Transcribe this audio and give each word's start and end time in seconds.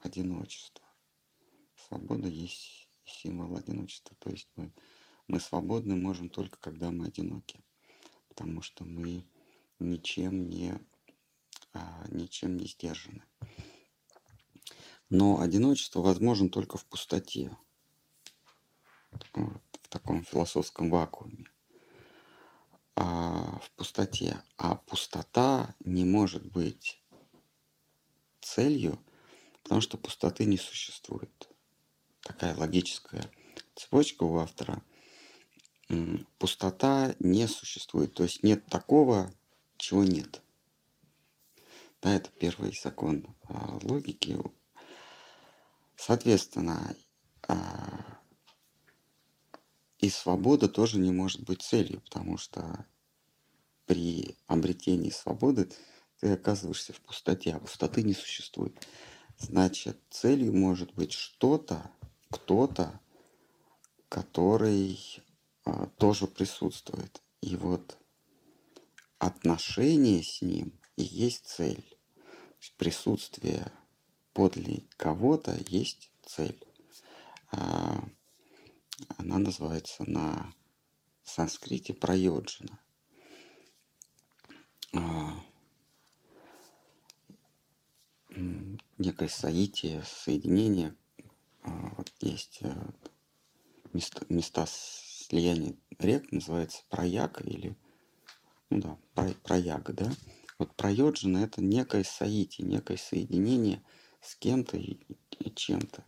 одиночества. 0.00 0.84
Свобода 1.88 2.28
есть 2.28 2.88
символ 3.04 3.56
одиночества. 3.56 4.16
То 4.18 4.30
есть 4.30 4.48
мы, 4.56 4.72
мы 5.26 5.40
свободны 5.40 5.96
можем 5.96 6.28
только 6.28 6.58
когда 6.58 6.90
мы 6.90 7.06
одиноки. 7.06 7.60
Потому 8.28 8.62
что 8.62 8.84
мы 8.84 9.24
ничем 9.78 10.48
не, 10.48 10.78
а, 11.72 12.04
ничем 12.08 12.56
не 12.56 12.66
сдержаны. 12.66 13.22
Но 15.10 15.40
одиночество 15.40 16.00
возможно 16.00 16.50
только 16.50 16.76
в 16.76 16.84
пустоте, 16.84 17.56
вот, 19.10 19.60
в 19.82 19.88
таком 19.88 20.22
философском 20.22 20.90
вакууме, 20.90 21.46
а, 22.94 23.58
в 23.60 23.70
пустоте. 23.72 24.42
А 24.58 24.76
пустота 24.76 25.74
не 25.80 26.04
может 26.04 26.44
быть 26.44 27.02
целью, 28.40 28.98
потому 29.68 29.82
что 29.82 29.98
пустоты 29.98 30.46
не 30.46 30.56
существует. 30.56 31.46
Такая 32.22 32.56
логическая 32.56 33.30
цепочка 33.76 34.22
у 34.22 34.38
автора. 34.38 34.82
Пустота 36.38 37.14
не 37.18 37.46
существует, 37.46 38.14
то 38.14 38.22
есть 38.22 38.42
нет 38.42 38.64
такого, 38.64 39.30
чего 39.76 40.04
нет. 40.04 40.40
Да, 42.00 42.14
это 42.14 42.30
первый 42.30 42.74
закон 42.82 43.26
а, 43.44 43.78
логики 43.82 44.38
Соответственно, 45.96 46.96
а, 47.46 48.20
и 49.98 50.08
свобода 50.08 50.70
тоже 50.70 50.98
не 50.98 51.10
может 51.10 51.42
быть 51.42 51.60
целью, 51.60 52.00
потому 52.00 52.38
что 52.38 52.86
при 53.84 54.34
обретении 54.46 55.10
свободы 55.10 55.70
ты 56.20 56.32
оказываешься 56.32 56.94
в 56.94 57.02
пустоте, 57.02 57.52
а 57.52 57.58
пустоты 57.58 58.02
не 58.02 58.14
существует. 58.14 58.86
Значит, 59.38 59.98
целью 60.10 60.52
может 60.52 60.92
быть 60.94 61.12
что-то, 61.12 61.90
кто-то, 62.30 63.00
который 64.08 65.22
а, 65.64 65.86
тоже 65.98 66.26
присутствует. 66.26 67.22
И 67.40 67.56
вот 67.56 67.96
отношение 69.18 70.22
с 70.22 70.42
ним 70.42 70.72
и 70.96 71.02
есть 71.02 71.46
цель. 71.46 71.84
Присутствие 72.76 73.72
подле 74.32 74.84
кого-то 74.96 75.56
есть 75.68 76.10
цель. 76.26 76.60
А, 77.52 78.04
она 79.16 79.38
называется 79.38 80.04
на 80.04 80.52
санскрите 81.22 81.94
прайоджина. 81.94 82.78
А, 84.94 85.40
некое 88.98 89.28
соитие, 89.28 90.02
соединение. 90.04 90.94
А, 91.62 91.92
вот 91.96 92.12
есть 92.20 92.58
э, 92.62 92.74
места, 93.92 94.24
места 94.28 94.66
слияния 94.68 95.74
рек, 95.98 96.30
называется 96.32 96.82
прояга 96.88 97.42
или 97.44 97.76
ну 98.70 98.98
да, 99.14 99.28
прояга, 99.42 99.92
да. 99.92 100.10
Вот 100.58 100.74
прайоджина 100.74 101.38
это 101.38 101.62
некое 101.62 102.04
соитие, 102.04 102.66
некое 102.66 102.96
соединение– 102.96 103.82
с 104.20 104.34
кем-то 104.34 104.76
и, 104.76 104.98
и 105.38 105.50
чем-то. 105.54 106.04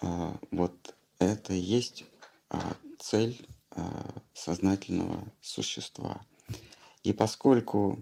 А, 0.00 0.38
вот 0.50 0.94
это 1.18 1.52
и 1.52 1.58
есть 1.58 2.04
а, 2.48 2.76
цель 2.98 3.46
а, 3.70 4.22
сознательного 4.34 5.32
существа. 5.40 6.24
И 7.02 7.12
поскольку 7.12 7.98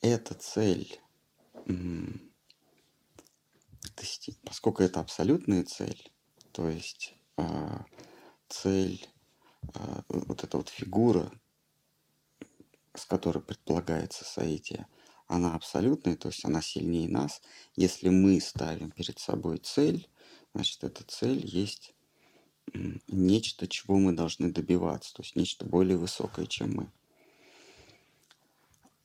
эта 0.00 0.34
цель, 0.34 1.00
поскольку 4.44 4.82
это 4.82 5.00
абсолютная 5.00 5.64
цель, 5.64 6.10
то 6.52 6.68
есть 6.68 7.14
а, 7.36 7.84
цель, 8.48 9.06
а, 9.74 10.02
вот 10.08 10.44
эта 10.44 10.56
вот 10.56 10.68
фигура, 10.68 11.30
с 12.94 13.04
которой 13.06 13.42
предполагается 13.42 14.24
соитие, 14.24 14.86
она 15.26 15.54
абсолютная, 15.54 16.16
то 16.16 16.28
есть 16.28 16.44
она 16.44 16.62
сильнее 16.62 17.08
нас. 17.08 17.42
Если 17.76 18.08
мы 18.08 18.40
ставим 18.40 18.90
перед 18.90 19.18
собой 19.18 19.58
цель, 19.58 20.08
значит, 20.54 20.82
эта 20.84 21.04
цель 21.04 21.44
есть 21.46 21.94
нечто, 23.08 23.66
чего 23.66 23.98
мы 23.98 24.12
должны 24.12 24.50
добиваться, 24.50 25.14
то 25.14 25.22
есть 25.22 25.36
нечто 25.36 25.64
более 25.64 25.96
высокое, 25.96 26.46
чем 26.46 26.74
мы. 26.74 26.92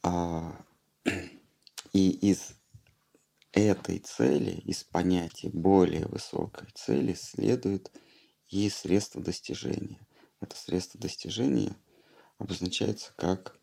А, 0.01 0.65
и 1.93 2.09
из 2.09 2.55
этой 3.53 3.99
цели, 3.99 4.51
из 4.51 4.83
понятия 4.83 5.49
более 5.49 6.07
высокой 6.07 6.67
цели 6.73 7.13
следует 7.13 7.91
и 8.49 8.69
средство 8.69 9.21
достижения. 9.21 10.05
Это 10.41 10.55
средство 10.55 10.99
достижения 10.99 11.75
обозначается 12.37 13.13
как 13.15 13.57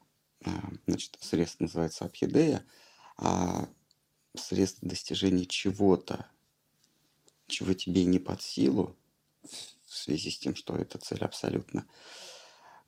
а, 0.45 0.51
значит, 0.87 1.19
средство 1.21 1.65
называется 1.65 2.05
абхидея, 2.05 2.65
а 3.19 3.69
средство 4.35 4.89
достижения 4.89 5.45
чего-то, 5.45 6.31
чего 7.47 7.75
тебе 7.75 8.05
не 8.05 8.19
под 8.19 8.41
силу, 8.41 8.97
в 9.43 9.97
связи 9.97 10.31
с 10.31 10.39
тем, 10.39 10.55
что 10.55 10.77
эта 10.77 10.99
цель 10.99 11.23
абсолютно, 11.25 11.85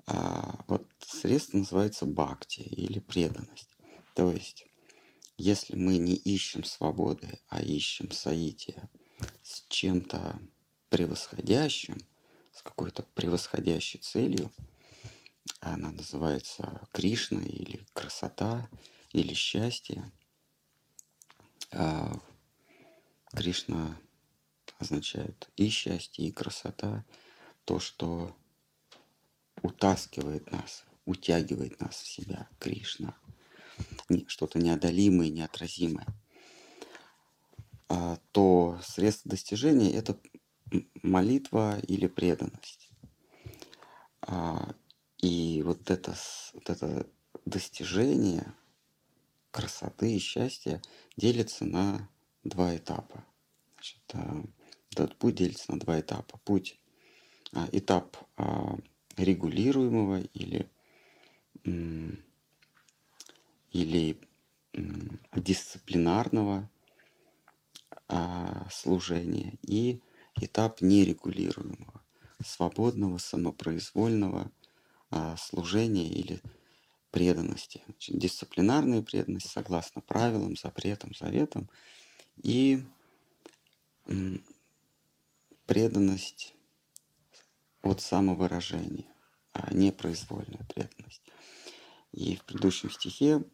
а, 0.06 0.64
вот 0.68 0.86
средство 1.00 1.58
называется 1.58 2.06
бхакти 2.06 2.60
или 2.60 3.00
преданность. 3.00 3.68
То 4.14 4.30
есть, 4.30 4.66
если 5.42 5.76
мы 5.76 5.98
не 5.98 6.14
ищем 6.14 6.64
свободы, 6.64 7.38
а 7.48 7.62
ищем 7.62 8.10
соития 8.10 8.88
с 9.42 9.64
чем-то 9.68 10.40
превосходящим, 10.88 11.98
с 12.52 12.62
какой-то 12.62 13.02
превосходящей 13.14 14.00
целью– 14.00 14.52
она 15.60 15.90
называется 15.90 16.86
Кришна 16.92 17.40
или 17.40 17.86
красота 17.92 18.68
или 19.12 19.34
счастье. 19.34 20.10
А 21.70 22.12
Кришна 23.32 23.96
означает 24.78 25.48
и 25.56 25.68
счастье, 25.68 26.26
и 26.26 26.32
красота, 26.32 27.04
то, 27.64 27.78
что 27.78 28.36
утаскивает 29.62 30.50
нас, 30.50 30.84
утягивает 31.04 31.80
нас 31.80 32.02
в 32.02 32.06
себя, 32.06 32.48
Кришна, 32.58 33.16
что-то 34.26 34.58
неодолимое, 34.58 35.30
неотразимое, 35.30 36.06
а, 37.94 38.18
то 38.32 38.80
средство 38.82 39.30
достижения– 39.30 39.92
это 39.92 40.18
молитва 41.02 41.78
или 41.80 42.06
преданность. 42.06 42.88
А, 44.22 44.74
и 45.18 45.62
вот 45.62 45.90
это, 45.90 46.14
вот 46.54 46.70
это 46.70 47.06
достижение 47.44 48.54
красоты 49.50 50.14
и 50.16 50.18
счастья 50.18 50.80
делится 51.18 51.66
на 51.66 52.08
два 52.44 52.74
этапа. 52.74 53.26
Значит, 53.74 54.02
а, 54.14 54.42
этот 54.90 55.16
путь 55.18 55.34
делится 55.34 55.70
на 55.72 55.78
два 55.78 56.00
этапа. 56.00 56.38
Путь, 56.44 56.78
этап 57.72 58.16
регулируемого 59.18 60.22
или, 60.32 60.70
или 63.72 64.20
дисциплинарного 65.34 66.70
служения 68.70 69.58
и 69.62 70.00
этап 70.40 70.80
нерегулируемого, 70.80 72.02
свободного, 72.44 73.18
самопроизвольного– 73.18 74.50
а, 75.14 75.36
служения 75.36 76.08
или 76.08 76.40
преданности. 77.10 77.82
Дисциплинарная 78.08 79.02
преданность 79.02 79.50
согласно 79.50 80.00
правилам, 80.00 80.56
запретам, 80.56 81.14
заветам 81.14 81.68
и 82.42 82.82
преданность 85.66 86.54
от 87.82 88.00
самовыражения, 88.00 89.06
а 89.52 89.72
не 89.74 89.92
преданность. 89.92 91.22
И 92.12 92.36
в 92.36 92.44
предыдущем 92.44 92.90
стихе 92.90 93.34
а, 93.36 93.44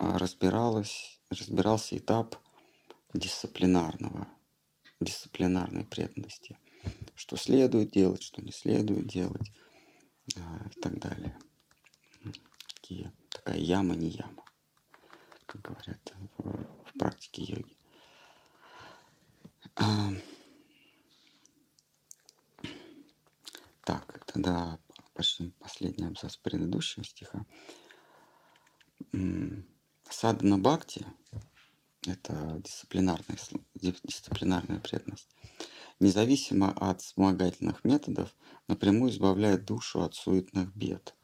разбиралось, 0.00 1.20
разбирался 1.28 1.98
этап 1.98 2.36
дисциплинарного, 3.12 4.26
дисциплинарной 4.98 5.84
преданности. 5.84 6.58
Что 7.14 7.36
следует 7.36 7.90
делать, 7.90 8.22
что 8.22 8.42
не 8.42 8.52
следует 8.52 9.06
делать 9.06 9.52
и 10.26 10.80
так 10.80 10.98
далее. 10.98 11.38
Такие, 12.74 13.12
такая 13.28 13.58
яма 13.58 13.94
не 13.94 14.08
яма, 14.08 14.42
как 15.44 15.60
говорят 15.60 16.14
в, 16.38 16.64
в 16.86 16.98
практике 16.98 17.42
йоги. 17.42 17.76
А, 19.76 20.10
так, 23.84 24.24
тогда 24.24 24.78
последний 25.58 26.06
абзац 26.06 26.36
предыдущего 26.36 27.04
стиха. 27.04 27.44
Садана 30.10 30.58
Бхакти 30.58 31.06
Это 32.04 32.60
дисциплинарная, 32.64 33.38
дисциплинарная 33.74 34.80
преданность. 34.80 35.28
Независимо 36.00 36.72
от 36.72 37.00
вспомогательных 37.00 37.84
методов, 37.84 38.34
напрямую 38.66 39.12
избавляет 39.12 39.64
душу 39.64 40.02
от 40.02 40.14
суетных 40.14 40.74
бед. 40.74 41.14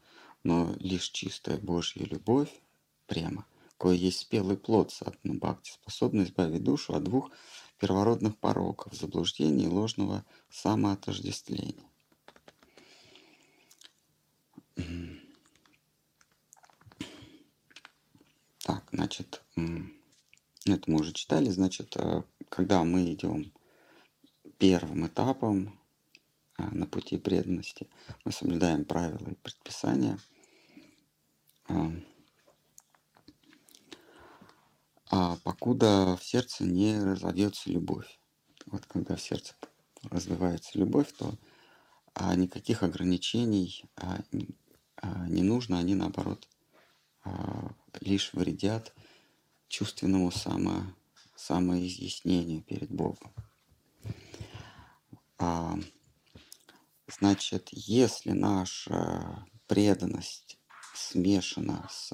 Но 0.45 0.73
лишь 0.79 1.11
чистая 1.11 1.59
Божья 1.59 2.05
любовь, 2.05 2.63
прямо, 3.07 3.45
кое 3.77 3.97
есть 3.97 4.21
спелый 4.21 4.57
плод 4.57 4.93
садхана 4.93 5.35
бхакти, 5.35 5.73
способна 5.73 6.23
избавить 6.23 6.63
душу 6.63 6.95
от 6.95 7.03
двух 7.03 7.31
первородных 7.79 8.39
пороков, 8.39 8.95
заблуждений 8.95 9.65
и 9.65 9.69
ложного 9.69 10.25
самоотождествления. 10.49 11.91
Так, 18.67 18.86
значит, 18.97 19.43
это 20.65 20.91
мы 20.91 21.01
уже 21.01 21.13
читали, 21.13 21.51
значит, 21.51 21.95
э, 21.97 22.23
когда 22.49 22.83
мы 22.83 23.13
идем 23.13 23.53
первым 24.57 25.07
этапом 25.07 25.79
э, 26.59 26.63
на 26.71 26.87
пути 26.87 27.19
преданности, 27.19 27.89
мы 28.25 28.33
соблюдаем 28.33 28.87
правила 28.87 29.29
и 29.29 29.35
предписания, 29.35 30.19
э, 31.69 31.75
а 35.11 35.37
покуда 35.45 36.17
в 36.17 36.25
сердце 36.25 36.65
не 36.65 36.99
разовьется 36.99 37.71
любовь. 37.71 38.19
Вот 38.65 38.87
когда 38.87 39.17
в 39.17 39.21
сердце 39.21 39.55
развивается 40.11 40.79
любовь, 40.79 41.13
то 41.13 41.35
а 42.15 42.35
никаких 42.35 42.83
ограничений 42.83 43.85
а, 43.97 44.21
а, 44.97 45.29
не 45.29 45.43
нужно, 45.43 45.79
они 45.79 45.95
наоборот 45.95 46.49
лишь 48.01 48.33
вредят 48.33 48.95
чувственному 49.69 50.31
само, 50.31 50.95
самоизъяснению 51.37 52.63
перед 52.63 52.91
Богом. 52.91 53.33
А, 55.39 55.79
значит, 57.07 57.69
если 57.73 58.31
наша 58.31 59.47
преданность 59.67 60.59
смешана 60.95 61.89
с 61.91 62.13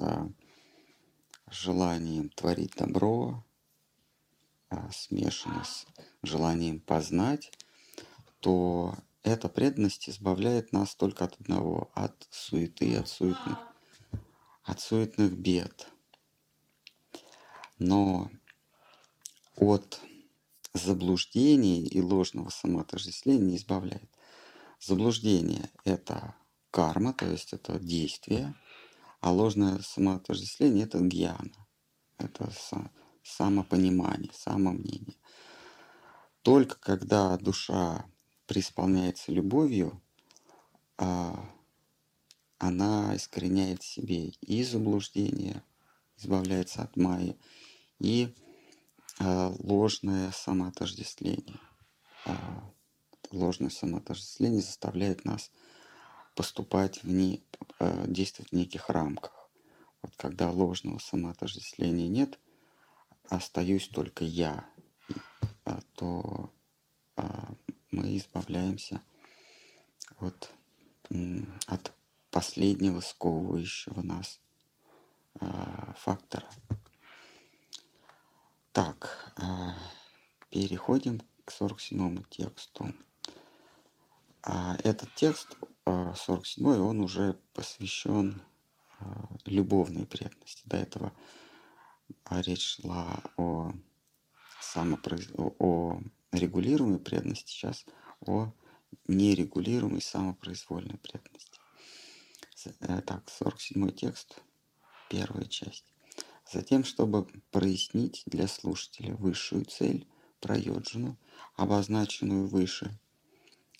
желанием 1.49 2.29
творить 2.29 2.75
добро, 2.75 3.45
а, 4.69 4.91
смешана 4.91 5.63
с 5.63 5.85
желанием 6.21 6.79
познать, 6.79 7.51
то 8.39 8.95
эта 9.21 9.47
преданность 9.47 10.09
избавляет 10.09 10.73
нас 10.73 10.95
только 10.95 11.25
от 11.25 11.39
одного, 11.39 11.91
от 11.93 12.27
суеты, 12.29 12.97
от 12.97 13.07
суетных, 13.07 13.57
от 14.63 14.79
суетных 14.79 15.33
бед. 15.33 15.87
Но 17.79 18.29
от 19.55 19.99
заблуждений 20.73 21.85
и 21.85 22.01
ложного 22.01 22.49
самоотождествления 22.49 23.45
не 23.45 23.57
избавляет. 23.57 24.09
Заблуждение– 24.79 25.69
это 25.85 26.35
карма, 26.71 27.13
то 27.13 27.29
есть 27.29 27.53
это 27.53 27.79
действие, 27.79 28.55
а 29.21 29.31
ложное 29.31 29.79
самоотождествление– 29.79 30.83
это 30.85 30.99
гьяна, 30.99 31.67
это 32.17 32.51
самопонимание, 33.23 34.31
самомнение. 34.33 35.15
Только 36.41 36.75
когда 36.75 37.37
душа 37.37 38.05
преисполняется 38.47 39.31
любовью, 39.31 40.01
а, 40.97 41.49
она 42.63 43.13
искореняет 43.13 43.83
в 43.83 43.85
себе 43.85 44.29
и 44.29 44.63
заблуждение, 44.63 45.61
избавляется 46.17 46.81
от 46.81 46.95
майи, 46.95 47.37
и 47.99 48.33
а, 49.19 49.53
ложное 49.59 50.31
самоотождествление. 50.31 51.59
А, 52.25 52.71
ложное 53.31 53.69
самоотождествление 53.69 54.61
заставляет 54.61 55.25
нас 55.25 55.51
поступать 56.35 57.03
в 57.03 57.09
не, 57.09 57.43
действовать 58.07 58.51
в 58.51 58.55
неких 58.55 58.89
рамках. 58.89 59.49
Вот 60.01 60.15
когда 60.15 60.49
ложного 60.49 60.99
самоотождествления 60.99 62.07
нет, 62.07 62.39
остаюсь 63.29 63.89
только 63.89 64.23
я, 64.23 64.65
то 65.95 66.51
мы 67.91 68.17
избавляемся 68.17 69.01
от, 70.19 70.49
от 71.67 71.93
последнего 72.33 72.99
сковывающего 72.99 74.01
нас 74.01 74.41
а, 75.39 75.93
фактора. 75.99 76.49
Так, 78.71 79.31
а, 79.37 79.75
переходим 80.49 81.21
к 81.45 81.51
47 81.51 82.23
тексту. 82.31 82.91
А 84.41 84.75
этот 84.83 85.13
текст, 85.13 85.55
47 85.85 86.65
он 86.65 87.01
уже 87.01 87.39
посвящен 87.53 88.41
любовной 89.45 90.05
преданности. 90.05 90.63
До 90.65 90.77
этого 90.77 91.13
речь 92.29 92.77
шла 92.77 93.21
о, 93.37 93.71
самопроиз... 94.59 95.29
о 95.37 96.01
регулируемой 96.31 96.99
преданности, 96.99 97.51
сейчас 97.51 97.85
о 98.21 98.51
нерегулируемой 99.07 100.01
самопроизвольной 100.01 100.97
преданности. 100.97 101.52
Э, 102.79 103.01
так, 103.01 103.29
47 103.29 103.91
текст, 103.91 104.41
первая 105.09 105.45
часть. 105.45 105.85
Затем, 106.51 106.83
чтобы 106.83 107.25
прояснить 107.51 108.23
для 108.25 108.47
слушателя 108.47 109.15
высшую 109.15 109.65
цель, 109.65 110.07
пройоджину, 110.39 111.17
обозначенную 111.55 112.47
выше 112.47 112.97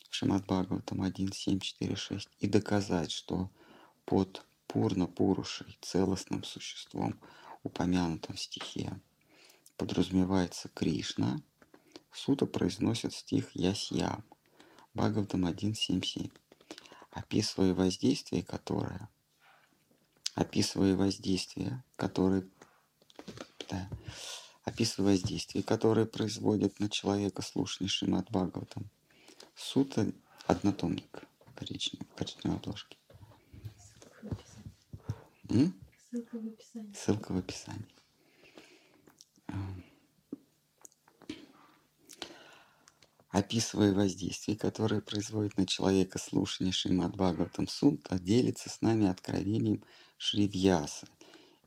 в 0.09 0.15
Шимат 0.15 0.45
Бхагаватам 0.45 1.03
1.7.4.6, 1.03 2.27
и 2.39 2.47
доказать, 2.47 3.11
что 3.11 3.49
под 4.05 4.45
Пурна 4.67 5.07
Пурушей, 5.07 5.77
целостным 5.81 6.43
существом, 6.43 7.19
упомянутым 7.63 8.35
в 8.35 8.39
стихе, 8.39 8.99
подразумевается 9.77 10.69
Кришна– 10.69 11.41
Сута 12.13 12.45
произносит 12.45 13.13
стих 13.13 13.55
Ясьям, 13.55 14.23
Бхагаватам 14.93 15.47
1.7.7, 15.47 16.31
описывая 17.13 17.73
воздействие, 17.73 18.43
которое, 18.43 19.09
описывая 20.35 20.95
воздействие, 20.95 21.83
которое, 21.95 22.47
да, 23.69 23.89
описывая 24.63 25.11
воздействие, 25.11 25.63
которое 25.63 26.05
производит 26.05 26.79
на 26.79 26.89
человека 26.89 27.41
слушание 27.41 27.89
Шимат 27.89 28.29
Бхагаватам. 28.29 28.89
Сута 29.55 30.11
однотомник 30.47 31.23
коричневой, 31.55 32.07
коричневой 32.15 32.57
обложки. 32.57 32.97
Ссылка 36.09 36.37
в 36.37 36.47
описании. 36.47 36.93
Ссылка 36.93 37.31
в 37.31 37.37
описании. 37.37 37.87
Описывая 43.33 43.93
воздействие, 43.93 44.55
которое 44.55 45.01
производит 45.01 45.57
на 45.57 45.65
человека 45.65 46.19
слушание 46.19 46.71
Шримад 46.71 47.15
Бхагаватам 47.15 47.67
Сунта, 47.67 48.19
делится 48.19 48.69
с 48.69 48.79
нами 48.81 49.07
откровением 49.07 49.83
Шривьяса. 50.17 51.07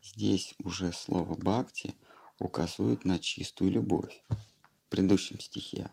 Здесь 0.00 0.54
уже 0.62 0.92
слово 0.92 1.34
«бхакти» 1.34 1.96
указывает 2.38 3.04
на 3.04 3.18
чистую 3.18 3.72
любовь. 3.72 4.22
В 4.28 4.90
предыдущем 4.90 5.40
стихе 5.40 5.90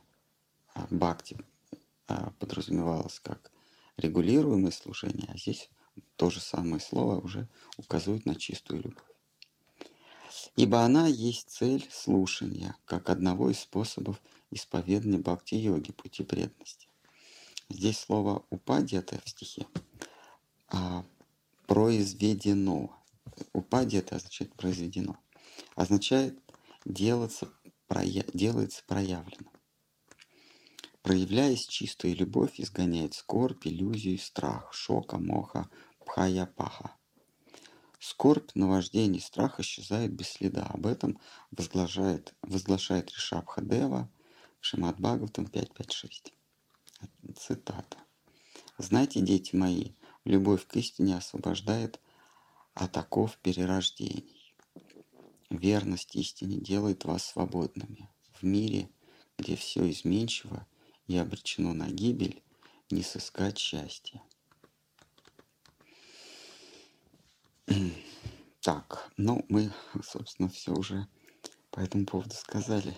«бхакти» 0.91 1.37
а, 2.07 2.31
подразумевалось 2.37 3.19
как 3.19 3.51
регулируемое 3.97 4.71
служение, 4.71 5.27
а 5.33 5.37
здесь 5.37 5.71
то 6.17 6.29
же 6.29 6.39
самое 6.39 6.81
слово 6.81 7.19
уже 7.19 7.49
указывает 7.77 8.27
на 8.27 8.35
чистую 8.35 8.83
любовь. 8.83 9.12
Ибо 10.55 10.81
она 10.81 11.07
есть 11.07 11.49
цель 11.49 11.87
слушания, 11.91 12.75
как 12.85 13.09
одного 13.09 13.49
из 13.49 13.59
способов 13.59 14.21
исповедания 14.51 15.17
бхакти-йоги, 15.17 15.91
пути 15.91 16.23
преданности. 16.23 16.87
Здесь 17.69 17.99
слово 17.99 18.45
«упади» 18.49 18.95
это 18.97 19.19
в 19.23 19.29
стихе, 19.29 19.65
а 20.67 21.05
«произведено». 21.65 22.95
«Упади» 23.53 23.97
это 23.97 24.17
означает 24.17 24.53
«произведено». 24.53 25.17
Означает 25.75 26.37
«делаться, 26.85 27.49
проя... 27.87 28.23
«делается 28.33 28.83
проявлено». 28.85 29.51
Проявляясь 31.01 31.67
чистая 31.67 32.13
любовь, 32.13 32.59
изгоняет 32.59 33.13
скорбь, 33.13 33.67
иллюзию, 33.67 34.19
страх, 34.19 34.73
шока, 34.73 35.17
моха, 35.17 35.69
пхая-паха. 36.05 36.95
Скорбь, 38.03 38.51
наваждение, 38.53 39.21
страх 39.21 39.61
исчезает 39.61 40.11
без 40.11 40.27
следа. 40.27 40.67
Об 40.67 40.87
этом 40.87 41.19
возглашает, 41.51 42.35
возглашает 42.41 43.09
Ришабха 43.09 43.61
Дева– 43.61 44.09
Шимат 44.65 44.97
Бхагаватам 44.99 45.45
5.5.6. 45.45 46.33
Цитата. 47.37 47.97
«Знайте, 48.77 49.21
дети 49.21 49.55
мои, 49.55 49.91
любовь 50.25 50.65
к 50.67 50.75
истине 50.75 51.17
освобождает 51.17 52.01
от 52.73 52.97
оков 52.97 53.37
перерождений». 53.37 54.53
Верность 55.49 56.15
истине 56.15 56.57
делает 56.57 57.05
вас 57.05 57.25
свободными. 57.25 58.09
В 58.33 58.43
мире, 58.43 58.89
где 59.37 59.55
все 59.55 59.89
изменчиво 59.89 60.67
и 61.07 61.17
обречено 61.17 61.73
на 61.73 61.87
гибель, 61.87 62.43
не 62.89 63.01
сыскать 63.01 63.57
счастья. 63.57 64.21
Так, 68.61 69.11
ну 69.17 69.45
мы, 69.49 69.71
собственно, 70.03 70.49
все 70.49 70.71
уже 70.73 71.07
по 71.71 71.79
этому 71.79 72.05
поводу 72.05 72.33
сказали 72.33 72.97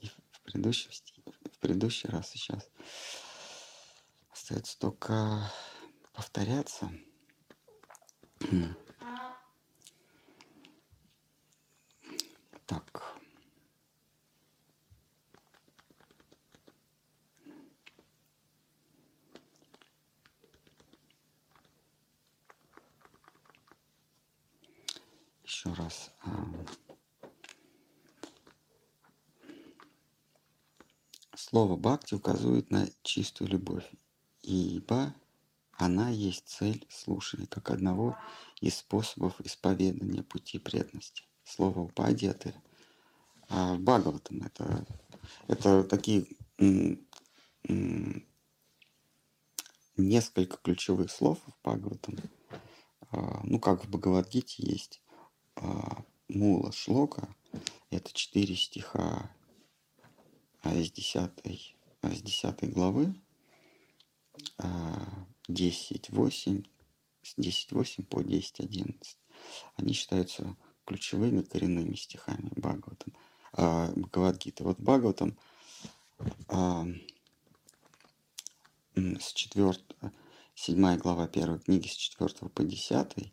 и 0.00 0.08
в 0.08 0.40
предыдущем, 0.42 0.90
в 1.52 1.58
предыдущий 1.58 2.08
раз 2.08 2.30
сейчас. 2.30 2.70
Остается 4.30 4.78
только 4.78 5.52
повторяться. 6.12 6.90
Так. 12.66 13.14
Еще 25.44 25.67
раз. 25.78 26.10
Слово 31.34 31.76
«бхакти» 31.76 32.14
указывает 32.14 32.70
на 32.70 32.88
чистую 33.02 33.50
любовь, 33.50 33.88
ибо 34.42 35.14
она 35.72 36.10
есть 36.10 36.48
цель 36.48 36.86
слушания, 36.90 37.46
как 37.46 37.70
одного 37.70 38.18
из 38.60 38.76
способов 38.76 39.40
исповедания 39.40 40.22
пути 40.22 40.58
преданности. 40.58 41.24
Слово 41.44 41.80
«упадьяты» 41.80 42.54
а 43.48 43.76
Бхагаватам 43.76 44.42
это, 44.42 44.86
это 45.46 45.84
такие 45.84 46.26
несколько 49.96 50.56
ключевых 50.58 51.10
слов 51.10 51.38
в 51.46 51.52
Бхагаватам. 51.62 52.16
А, 53.10 53.40
ну, 53.44 53.58
как 53.58 53.84
в 53.84 53.90
Бхагавадгите 53.90 54.56
есть 54.58 55.00
а, 55.06 55.07
Мула 56.28 56.72
Шлока, 56.72 57.28
это 57.90 58.12
четыре 58.12 58.54
стиха 58.54 59.30
а 60.62 60.74
из 60.74 60.90
10, 60.90 61.30
а 62.02 62.08
из 62.08 62.22
10 62.22 62.72
главы 62.72 63.14
10.8, 64.58 66.66
с 67.22 67.38
10.8 67.38 68.04
по 68.04 68.20
10.11. 68.20 69.16
Они 69.76 69.92
считаются 69.92 70.56
ключевыми 70.84 71.42
коренными 71.42 71.94
стихами 71.94 72.50
Бхагаватам, 72.56 73.14
а, 73.52 73.92
Бхагавадгиты. 73.94 74.64
Вот 74.64 74.78
Бхагаватам 74.78 75.38
а, 76.48 76.86
с 78.94 79.32
4, 79.32 79.74
7 80.54 80.96
глава 80.98 81.28
первой 81.28 81.60
книги 81.60 81.88
с 81.88 81.92
4 81.92 82.50
по 82.50 82.62
10 82.62 83.32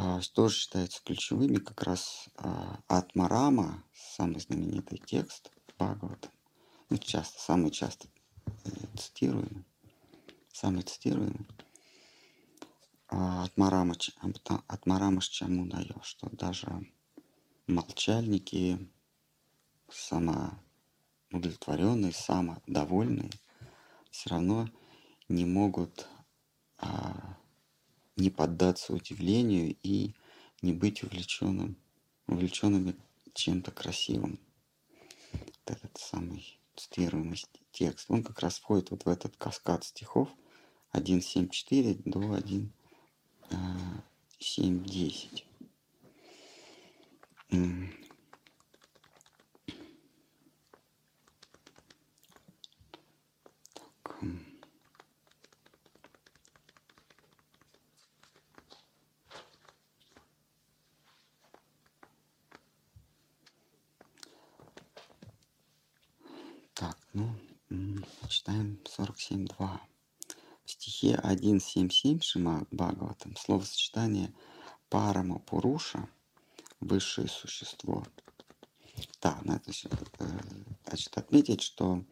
а, 0.00 0.20
тоже 0.32 0.54
считаются 0.54 1.02
ключевыми 1.02 1.56
как 1.56 1.82
раз 1.82 2.28
Атмарама, 2.86 3.82
самый 3.92 4.38
знаменитый 4.38 5.02
текст 5.04 5.50
Бхагавата, 5.66 6.30
ну, 6.88 6.98
часто, 6.98 7.40
самый 7.40 7.72
часто 7.72 8.06
э, 8.64 8.70
цитируемый, 8.96 9.64
самый 10.52 10.84
цитируемый, 10.84 11.48
а, 13.08 13.42
от 13.42 13.56
Марама 13.56 13.96
чему 13.96 15.66
дает, 15.66 16.04
что 16.04 16.28
даже 16.30 16.86
молчальники, 17.66 18.88
самоудовлетворенные, 19.90 22.12
самодовольные, 22.12 23.32
все 24.12 24.30
равно 24.30 24.68
не 25.28 25.44
могут 25.44 26.06
а, 26.76 27.27
не 28.18 28.30
поддаться 28.30 28.92
удивлению 28.92 29.76
и 29.82 30.12
не 30.60 30.72
быть 30.72 31.02
увлеченным, 31.02 31.76
увлеченными 32.26 32.94
чем-то 33.32 33.70
красивым. 33.70 34.38
Вот 35.32 35.54
этот 35.66 35.96
самый 35.96 36.58
цитируемый 36.74 37.42
текст, 37.72 38.10
он 38.10 38.24
как 38.24 38.40
раз 38.40 38.58
входит 38.58 38.90
вот 38.90 39.04
в 39.04 39.08
этот 39.08 39.36
каскад 39.36 39.84
стихов 39.84 40.28
1.7.4 40.92 42.02
до 42.04 42.20
1.7.10. 43.50 45.44
читаем 68.28 68.78
47.2. 68.84 69.80
В 70.64 70.70
стихе 70.70 71.14
1.7.7 71.22 72.20
Шима 72.20 72.66
Бхагаватам 72.70 73.36
словосочетание 73.36 74.34
Парама 74.90 75.38
Пуруша, 75.38 76.08
высшее 76.80 77.28
существо. 77.28 78.06
Да, 79.22 79.40
надо 79.44 79.72
значит, 80.86 81.16
отметить, 81.16 81.62
что 81.62 82.04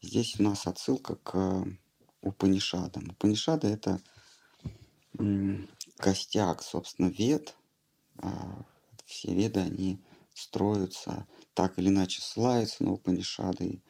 здесь 0.00 0.40
у 0.40 0.42
нас 0.42 0.66
отсылка 0.66 1.16
к 1.16 1.66
Упанишадам. 2.22 3.10
Упанишады— 3.10 3.68
это 3.68 4.00
костяк, 5.98 6.62
собственно, 6.62 7.08
вед. 7.08 7.54
А 8.18 8.64
все 9.04 9.34
веды, 9.34 9.60
они 9.60 10.02
строятся, 10.34 11.26
так 11.54 11.78
или 11.78 11.88
иначе 11.88 12.22
ссылаются 12.22 12.84
на 12.84 12.92
Упанишады, 12.92 13.82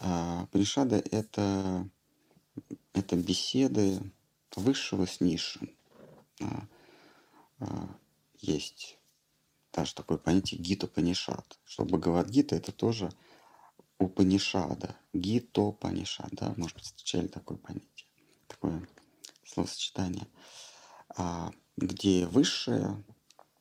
а 0.00 0.46
Пришада— 0.46 0.96
это, 1.10 1.88
это 2.94 3.16
беседы 3.16 4.00
высшего 4.56 5.06
с 5.06 5.20
низшим. 5.20 5.70
А, 6.40 6.66
а, 7.58 7.88
есть 8.38 8.98
даже 9.72 9.94
такое 9.94 10.16
понятие 10.18 10.60
гитопанишад, 10.60 11.58
что 11.64 11.84
Бхагавадгита— 11.84 12.56
это 12.56 12.72
тоже 12.72 13.12
Упанишада, 13.98 14.96
гитопанишад, 15.12 16.30
да, 16.32 16.54
может 16.56 16.76
быть, 16.76 16.86
встречали 16.86 17.26
такое 17.26 17.58
понятие, 17.58 18.08
такое 18.48 18.88
словосочетание, 19.44 20.26
а, 21.14 21.52
где 21.76 22.26
высшее, 22.26 23.04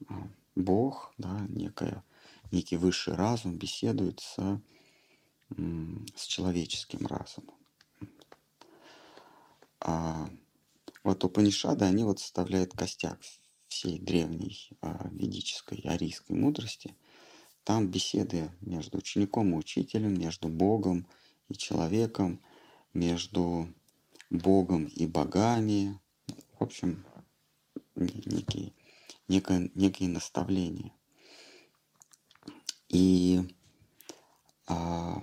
а, 0.07 0.29
Бог, 0.55 1.13
да, 1.17 1.45
некое, 1.49 2.05
некий 2.51 2.77
высший 2.77 3.15
разум 3.15 3.57
беседует 3.57 4.21
с 4.21 4.61
с 6.15 6.25
человеческим 6.25 7.05
разумом. 7.07 7.55
А 9.81 10.29
вот 11.03 11.23
Упанишады, 11.23 11.85
они 11.85 12.03
вот 12.03 12.19
составляют 12.19 12.73
костяк 12.73 13.19
всей 13.67 13.99
древней 13.99 14.69
а, 14.81 15.09
ведической 15.11 15.79
арийской 15.79 16.35
мудрости. 16.35 16.95
Там 17.63 17.87
беседы 17.87 18.51
между 18.61 18.97
учеником 18.97 19.53
и 19.53 19.57
учителем, 19.57 20.19
между 20.19 20.49
Богом 20.49 21.07
и 21.47 21.55
человеком, 21.55 22.41
между 22.93 23.73
Богом 24.29 24.85
и 24.85 25.05
богами. 25.05 25.99
В 26.59 26.63
общем, 26.63 27.05
некие, 27.95 28.73
некое, 29.27 29.71
некие 29.75 30.09
наставления. 30.09 30.91
И 32.89 33.41
а, 34.67 35.21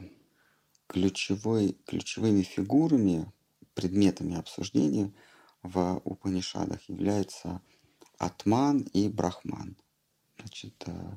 ключевой, 0.97 1.77
ключевыми 1.85 2.41
фигурами, 2.41 3.31
предметами 3.75 4.39
обсуждения 4.39 5.13
в 5.63 6.01
Упанишадах 6.05 6.81
являются 6.89 7.61
Атман 8.17 8.81
и 8.95 9.11
Брахман. 9.11 9.77
Значит, 10.39 10.83
э, 10.87 11.17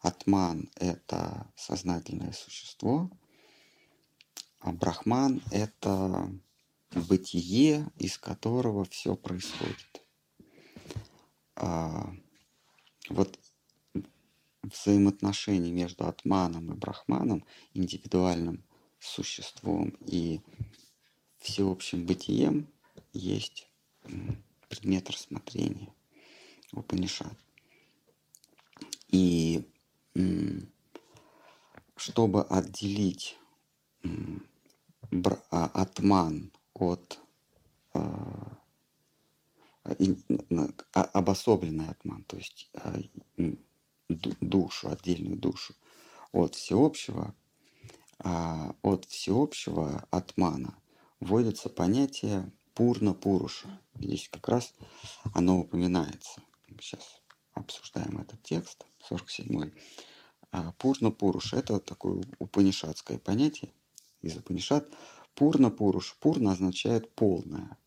Атман— 0.00 0.70
это 0.76 1.46
сознательное 1.56 2.32
существо, 2.32 3.10
а 4.60 4.72
Брахман— 4.72 5.42
это 5.50 6.32
бытие, 6.94 7.86
из 7.98 8.16
которого 8.16 8.86
все 8.86 9.14
происходит. 9.14 10.02
А, 11.56 12.14
вот 13.10 13.38
взаимоотношения 14.62 15.70
между 15.70 16.06
Атманом 16.06 16.72
и 16.72 16.74
Брахманом, 16.74 17.44
индивидуальным 17.74 18.64
существом 19.04 19.90
и 20.06 20.40
всеобщим 21.38 22.06
бытием 22.06 22.68
есть 23.12 23.68
предмет 24.68 25.10
рассмотрения 25.10 25.92
Упанишад. 26.72 27.36
И 29.08 29.68
чтобы 31.96 32.42
отделить 32.42 33.36
а, 35.50 35.66
атман 35.74 36.50
от 36.74 37.20
а, 37.94 38.58
а- 39.84 41.02
обособленный 41.02 41.88
атман, 41.88 42.24
то 42.24 42.36
есть 42.36 42.70
душу, 44.08 44.90
отдельную 44.90 45.36
душу 45.36 45.74
от 46.32 46.54
всеобщего, 46.54 47.34
от 48.22 49.04
всеобщего 49.06 50.06
атмана 50.10 50.76
вводится 51.20 51.68
понятие 51.68 52.50
пурна 52.74 53.14
пуруша. 53.14 53.80
Здесь 53.94 54.28
как 54.30 54.48
раз 54.48 54.74
оно 55.34 55.60
упоминается. 55.60 56.42
Сейчас 56.80 57.20
обсуждаем 57.54 58.18
этот 58.18 58.42
текст, 58.42 58.86
47-й. 59.10 59.72
А 60.50 60.72
Пурна 60.72 61.10
Пуруш– 61.10 61.54
это 61.54 61.80
такое 61.80 62.22
упанишатское 62.38 63.18
понятие 63.18 63.72
из 64.20 64.36
Упанишат. 64.36 64.86
Пурна 65.34 65.70
Пуруш. 65.70 66.16
Пурна 66.20 66.52
означает 66.52 67.10
полное. 67.14 67.78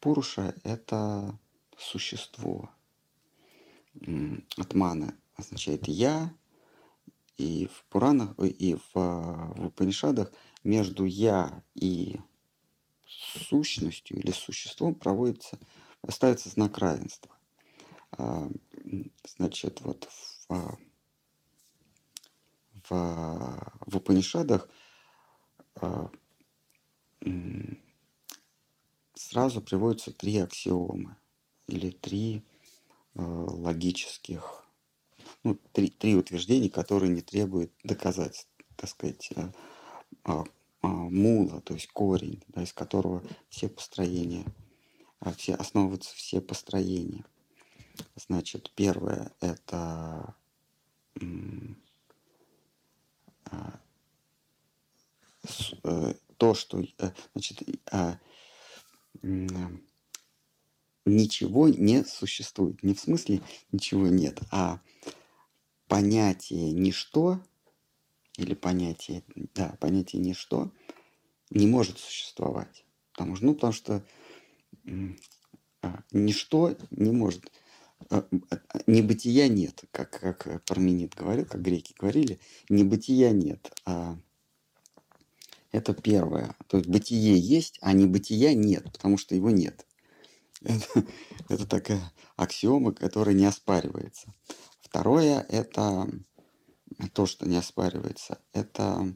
Пуруша– 0.00 0.54
это 0.64 1.38
существо. 1.78 2.70
Атмана 4.58 5.16
означает 5.36 5.88
«я», 5.88 6.34
и 7.36 7.66
в 7.66 7.84
Пуранах, 7.88 8.38
и 8.38 8.74
в, 8.74 8.90
а, 8.94 9.52
в 9.56 9.66
Упанишадах 9.66 10.32
между 10.62 11.04
«я» 11.04 11.62
и 11.74 12.20
сущностью 13.06 14.18
или 14.18 14.30
существом 14.30 14.94
проводится, 14.94 15.58
ставится 16.08 16.48
знак 16.48 16.78
равенства. 16.78 17.36
А, 18.12 18.48
Значит, 19.36 19.80
вот 19.80 20.04
в, 20.04 20.52
а, 20.52 20.76
в, 22.88 23.72
в 23.86 23.96
Упанишадах 23.96 24.68
сразу 29.14 29.60
приводятся 29.62 30.12
три 30.12 30.36
аксиомы 30.38 31.16
или 31.66 31.90
три 31.90 32.44
логических, 33.14 34.63
ну, 35.44 35.58
три, 35.72 35.90
три 35.90 36.16
утверждения, 36.16 36.70
которые 36.70 37.12
не 37.12 37.20
требуют 37.20 37.70
доказательств, 37.84 38.48
так 38.76 38.88
сказать, 38.90 39.28
э, 39.36 39.52
а, 40.24 40.44
а, 40.80 40.86
мула, 40.86 41.60
то 41.60 41.74
есть 41.74 41.88
корень, 41.88 42.42
да, 42.48 42.62
из 42.62 42.72
которого 42.72 43.22
все 43.50 43.68
построения, 43.68 44.46
а, 45.20 45.32
все 45.32 45.54
основываются 45.54 46.14
все 46.14 46.40
построения. 46.40 47.24
Значит, 48.16 48.72
первое 48.74 49.32
это 49.40 50.34
э, 55.84 56.14
то, 56.38 56.54
что 56.54 56.82
э, 56.82 57.10
значит, 57.34 57.62
ничего 61.04 61.68
не 61.68 62.02
существует. 62.04 62.82
Не 62.82 62.94
в 62.94 63.00
смысле 63.00 63.42
ничего 63.70 64.08
нет, 64.08 64.40
а 64.50 64.80
понятие 65.94 66.72
ничто 66.72 67.40
или 68.36 68.54
понятие, 68.54 69.22
да, 69.54 69.76
понятие 69.78 70.20
ничто 70.20 70.72
не 71.50 71.68
может 71.68 72.00
существовать. 72.00 72.84
Потому 73.12 73.36
что, 73.36 73.44
ну, 73.46 73.54
потому 73.54 73.72
что 73.72 74.04
а, 75.82 76.02
ничто 76.10 76.76
не 76.90 77.12
может, 77.12 77.48
а, 78.10 78.26
а, 78.50 78.58
небытия 78.88 79.46
нет, 79.46 79.84
как, 79.92 80.10
как 80.10 80.64
Парменид 80.64 81.14
говорил, 81.14 81.46
как 81.46 81.62
греки 81.62 81.94
говорили, 81.96 82.40
небытия 82.68 83.30
нет. 83.30 83.72
А 83.86 84.18
это 85.70 85.94
первое. 85.94 86.56
То 86.66 86.78
есть 86.78 86.90
бытие 86.90 87.38
есть, 87.38 87.78
а 87.82 87.92
небытия 87.92 88.52
нет, 88.52 88.82
потому 88.92 89.16
что 89.16 89.36
его 89.36 89.50
нет. 89.50 89.86
Это, 90.60 91.04
это 91.50 91.66
такая 91.66 92.12
аксиома, 92.36 92.92
которая 92.94 93.34
не 93.34 93.44
оспаривается. 93.44 94.32
Второе– 94.94 95.44
это 95.48 96.08
то, 97.14 97.26
что 97.26 97.48
не 97.48 97.56
оспаривается. 97.56 98.40
Это 98.52 99.12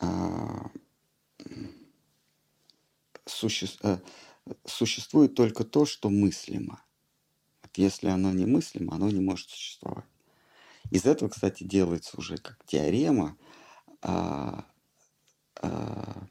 а, 0.00 0.72
э, 3.84 3.98
существует 4.66 5.36
только 5.36 5.62
то, 5.62 5.86
что 5.86 6.10
мыслимо. 6.10 6.82
Вот 7.62 7.78
если 7.78 8.08
оно 8.08 8.32
не 8.32 8.44
мыслимо, 8.44 8.96
оно 8.96 9.08
не 9.08 9.20
может 9.20 9.50
существовать. 9.50 10.10
Из 10.90 11.06
этого, 11.06 11.28
кстати, 11.28 11.62
делается 11.62 12.18
уже 12.18 12.36
как 12.36 12.58
теорема. 12.66 13.38
а, 14.02 14.66
а, 15.62 16.26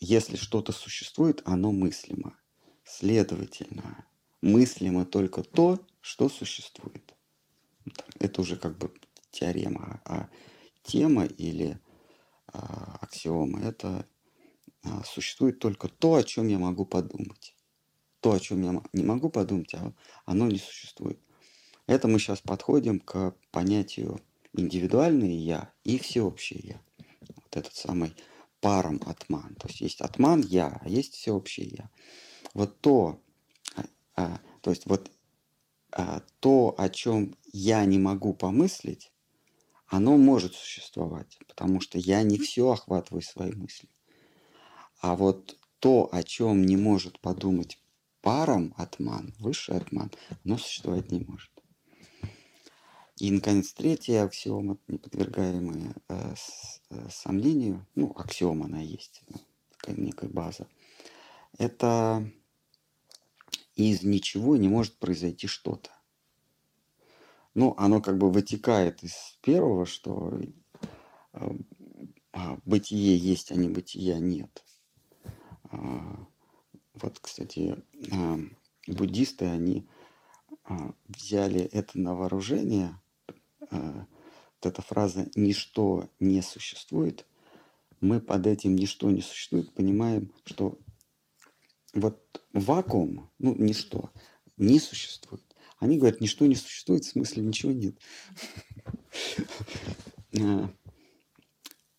если 0.00 0.36
что-то 0.36 0.72
существует, 0.72 1.42
оно 1.44 1.70
мыслимо. 1.70 2.34
Следовательно, 2.82 4.06
мыслимо 4.40 5.04
только 5.04 5.42
то, 5.42 5.78
что 6.00 6.28
существует. 6.28 7.14
Это 8.18 8.40
уже 8.40 8.56
как 8.56 8.78
бы 8.78 8.92
теорема. 9.30 10.00
А 10.04 10.28
тема 10.82 11.24
или 11.24 11.78
а, 12.52 12.98
аксиома– 13.00 13.60
это 13.60 14.06
а, 14.82 15.02
существует 15.04 15.58
только 15.58 15.88
то, 15.88 16.14
о 16.14 16.22
чем 16.22 16.48
я 16.48 16.58
могу 16.58 16.84
подумать. 16.84 17.54
То, 18.20 18.32
о 18.32 18.40
чем 18.40 18.62
я 18.62 18.82
не 18.92 19.02
могу 19.02 19.30
подумать, 19.30 19.74
а 19.74 19.94
оно 20.26 20.46
не 20.46 20.58
существует. 20.58 21.18
Это 21.86 22.06
мы 22.06 22.18
сейчас 22.18 22.40
подходим 22.40 23.00
к 23.00 23.34
понятию 23.50 24.20
индивидуальное 24.52 25.32
я 25.32 25.72
и 25.84 25.98
всеобщее 25.98 26.60
я. 26.62 26.80
Вот 27.36 27.56
этот 27.56 27.74
самый 27.74 28.14
паром 28.60 29.00
атман. 29.06 29.54
То 29.56 29.68
есть 29.68 29.80
есть 29.80 30.00
атман 30.00 30.40
я, 30.42 30.80
а 30.82 30.88
есть 30.88 31.14
всеобщее 31.14 31.68
я. 31.68 31.90
Вот 32.54 32.80
то, 32.80 33.22
а, 33.76 33.84
а, 34.16 34.40
то 34.60 34.70
есть 34.70 34.86
вот 34.86 35.08
а, 35.08 35.19
то, 36.40 36.74
о 36.78 36.88
чем 36.88 37.36
я 37.52 37.84
не 37.84 37.98
могу 37.98 38.34
помыслить, 38.34 39.12
оно 39.86 40.16
может 40.16 40.54
существовать, 40.54 41.38
потому 41.48 41.80
что 41.80 41.98
я 41.98 42.22
не 42.22 42.38
все 42.38 42.70
охватываю 42.70 43.22
своей 43.22 43.54
мыслью. 43.54 43.90
А 45.00 45.16
вот 45.16 45.58
то, 45.80 46.08
о 46.12 46.22
чем 46.22 46.64
не 46.64 46.76
может 46.76 47.18
подумать 47.20 47.82
паром 48.20 48.74
атман, 48.76 49.34
высший 49.38 49.76
атман, 49.76 50.12
оно 50.44 50.58
существовать 50.58 51.10
не 51.10 51.20
может. 51.20 51.50
И, 53.18 53.30
наконец, 53.30 53.72
третья 53.72 54.24
аксиома, 54.24 54.78
не 54.88 54.98
подвергаемая 54.98 55.94
э, 56.08 56.34
с- 56.36 56.80
э, 56.90 57.08
сомнению, 57.10 57.86
ну, 57.94 58.12
аксиома 58.16 58.66
она 58.66 58.80
есть, 58.80 59.22
ну, 59.28 59.36
такая 59.76 59.96
некая 59.96 60.30
база, 60.30 60.66
это 61.58 62.30
из 63.84 64.02
ничего 64.02 64.56
не 64.56 64.68
может 64.68 64.98
произойти 64.98 65.46
что-то. 65.46 65.90
Ну, 67.54 67.74
оно 67.76 68.00
как 68.00 68.18
бы 68.18 68.30
вытекает 68.30 69.02
из 69.02 69.38
первого, 69.42 69.86
что 69.86 70.40
э, 71.32 71.50
а, 72.32 72.58
бытие 72.64 73.16
есть, 73.16 73.50
а 73.50 73.56
не 73.56 73.68
бытия 73.68 74.18
нет. 74.18 74.64
А, 75.64 76.26
Вот, 76.94 77.18
кстати, 77.18 77.82
а, 78.12 78.38
буддисты, 78.86 79.46
они 79.46 79.88
взяли 81.08 81.60
это 81.62 81.98
на 81.98 82.14
вооружение, 82.14 83.00
вот 83.70 84.06
эта 84.62 84.82
фраза 84.82 85.28
«ничто 85.34 86.08
не 86.20 86.42
существует», 86.42 87.26
мы 88.00 88.20
под 88.20 88.46
этим 88.46 88.76
«ничто 88.76 89.10
не 89.10 89.20
существует» 89.20 89.72
понимаем, 89.72 90.32
что 90.44 90.78
вот 91.92 92.39
вакуум, 92.52 93.30
ну, 93.38 93.54
ничто, 93.56 94.10
не 94.56 94.78
существует. 94.78 95.44
Они 95.78 95.98
говорят, 95.98 96.20
ничто 96.20 96.46
не 96.46 96.56
существует, 96.56 97.04
в 97.04 97.08
смысле 97.08 97.42
ничего 97.42 97.72
нет. 97.72 97.96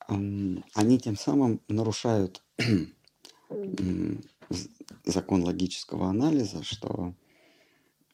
Ам, 0.08 0.64
Они 0.74 1.00
тем 1.00 1.16
самым 1.16 1.62
нарушают 1.68 2.44
закон 5.06 5.44
логического 5.44 6.10
анализа, 6.10 6.64
что 6.64 7.16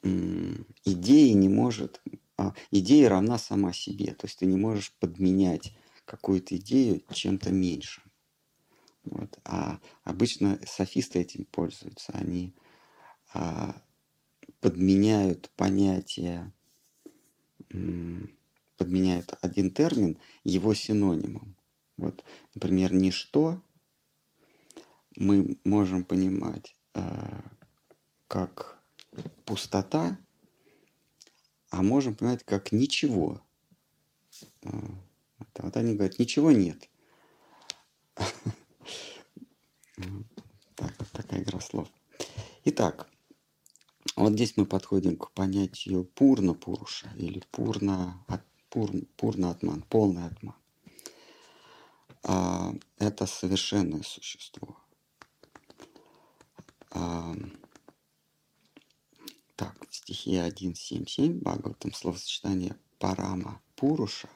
идея 0.03 1.33
не 1.33 1.49
может, 1.49 2.01
а, 2.37 2.53
идея 2.71 3.09
равна 3.09 3.37
сама 3.37 3.73
себе, 3.73 4.13
то 4.13 4.27
есть 4.27 4.39
ты 4.39 4.45
не 4.45 4.57
можешь 4.57 4.93
подменять 4.99 5.75
какую-то 6.05 6.55
идею 6.57 7.01
чем-то 7.11 7.51
меньшим. 7.51 8.03
Вот. 9.11 9.39
А 9.45 9.79
обычно 10.03 10.59
софисты 10.65 11.19
этим 11.19 11.45
пользуются, 11.45 12.11
они 12.13 12.53
а, 13.33 13.75
подменяют 14.59 15.49
понятие, 15.55 16.51
подменяют 18.77 19.37
один 19.41 19.71
термин 19.71 20.17
его 20.43 20.73
синонимом. 20.73 21.55
Вот, 21.97 22.23
например, 22.53 22.93
ничто 22.93 23.61
мы 25.15 25.57
можем 25.63 26.03
понимать 26.03 26.75
э, 26.93 27.41
как 28.27 28.79
пустота, 29.45 30.17
а 31.69 31.81
можем 31.81 32.15
понимать 32.15 32.43
как 32.43 32.71
ничего. 32.71 33.41
А, 34.63 34.69
вот 35.61 35.77
они 35.77 35.95
говорят, 35.95 36.19
ничего 36.19 36.51
нет. 36.51 36.89
Так, 40.75 40.93
такая 41.11 41.41
игра 41.41 41.59
слов. 41.59 41.87
Итак, 42.65 43.09
вот 44.15 44.33
здесь 44.33 44.55
мы 44.57 44.65
подходим 44.65 45.17
к 45.17 45.31
понятию 45.31 46.05
пурна 46.05 46.53
пуруша 46.53 47.11
или 47.15 47.41
пурна, 47.51 48.23
пур, 48.69 48.91
пурна 49.15 49.51
атман, 49.51 49.81
полный 49.83 50.27
атман. 50.27 50.55
А, 52.23 52.73
это 52.99 53.25
совершенное 53.25 54.03
существо. 54.03 54.77
А, 56.91 57.35
так, 59.55 59.75
в 59.89 59.95
стихе 59.95 60.47
1.7.7 60.47 61.41
Бхагаватам 61.41 61.93
словосочетание 61.93 62.75
парама 62.99 63.61
пуруша, 63.75 64.29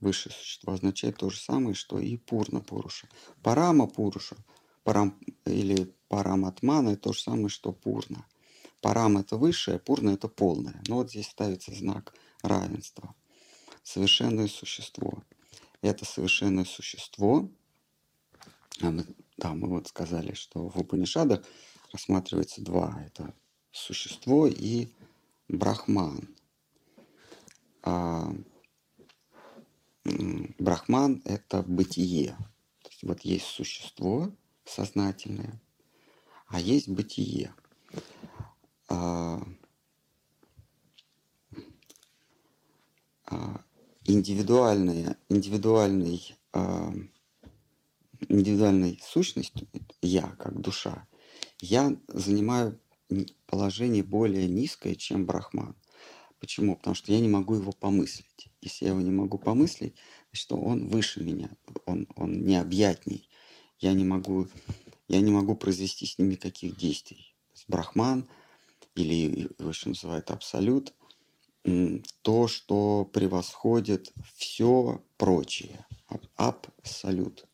высшее 0.00 0.34
существо, 0.34 0.72
означает 0.72 1.18
то 1.18 1.30
же 1.30 1.38
самое, 1.38 1.74
что 1.74 2.00
и 2.00 2.16
пурна 2.16 2.60
пуруша. 2.60 3.08
Парама 3.42 3.86
пуруша 3.86 4.36
парам, 4.84 5.18
или 5.46 5.92
параматмана 6.08 6.96
то 6.96 7.12
же 7.12 7.20
самое, 7.20 7.48
что 7.48 7.72
пурна. 7.72 8.26
Парам 8.80 9.18
это 9.18 9.36
высшее, 9.36 9.78
пурна 9.78 10.12
это 10.12 10.28
полное. 10.28 10.82
Но 10.86 10.96
вот 10.96 11.10
здесь 11.10 11.28
ставится 11.28 11.74
знак 11.74 12.14
равенства. 12.42 13.14
Совершенное 13.82 14.46
существо. 14.46 15.24
Это 15.80 16.04
совершенное 16.04 16.64
существо. 16.64 17.50
А 18.82 18.92
да, 19.36 19.54
мы 19.54 19.68
вот 19.68 19.88
сказали, 19.88 20.34
что 20.34 20.68
в 20.68 20.78
Упанишадах 20.78 21.44
рассматривается 21.92 22.62
два. 22.62 23.02
Это 23.06 23.34
существо 23.72 24.46
и 24.46 24.88
брахман. 25.48 26.28
А, 27.82 28.32
брахман– 30.58 31.22
это 31.24 31.62
бытие. 31.62 32.36
То 32.82 32.90
есть 32.90 33.02
вот 33.02 33.20
есть 33.22 33.46
существо 33.46 34.32
сознательное, 34.64 35.60
а 36.46 36.60
есть 36.60 36.88
бытие. 36.88 37.54
А, 38.88 39.42
а, 43.26 43.64
индивидуальная, 44.04 45.16
индивидуальный, 45.28 46.36
а, 46.52 46.92
индивидуальной 48.28 49.00
сущностью, 49.02 49.68
я 50.02 50.28
как 50.38 50.60
душа, 50.60 51.06
я 51.60 51.96
занимаю 52.08 52.78
положение 53.46 54.02
более 54.02 54.48
низкое, 54.48 54.94
чем 54.94 55.26
Брахман. 55.26 55.76
Почему? 56.40 56.76
Потому 56.76 56.94
что 56.94 57.12
я 57.12 57.20
не 57.20 57.28
могу 57.28 57.54
его 57.54 57.72
помыслить. 57.72 58.48
Если 58.60 58.84
я 58.84 58.90
его 58.90 59.00
не 59.00 59.10
могу 59.10 59.38
помыслить, 59.38 59.94
значит, 60.30 60.52
он 60.52 60.88
выше 60.88 61.22
меня, 61.22 61.50
он, 61.86 62.06
он 62.16 62.44
необъятней. 62.44 63.28
Я 63.80 63.92
не 63.92 64.04
могу, 64.04 64.48
я 65.08 65.20
не 65.20 65.30
могу 65.30 65.56
произвести 65.56 66.06
с 66.06 66.18
ним 66.18 66.30
никаких 66.30 66.76
действий. 66.76 67.34
Брахман 67.68 68.28
или 68.94 69.48
его 69.58 69.70
еще 69.70 69.88
называют 69.88 70.30
абсолют, 70.30 70.94
то, 72.22 72.46
что 72.46 73.04
превосходит 73.06 74.12
все 74.36 75.02
прочее. 75.16 75.86
Абсолют. 76.36 77.46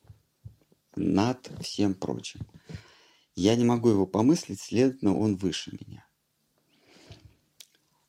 Над 0.96 1.50
всем 1.61 1.94
прочим. 1.94 2.40
Я 3.37 3.54
не 3.54 3.64
могу 3.64 3.88
его 3.88 4.06
помыслить, 4.06 4.61
следовательно, 4.61 5.16
он 5.16 5.37
выше 5.37 5.78
меня. 5.80 6.04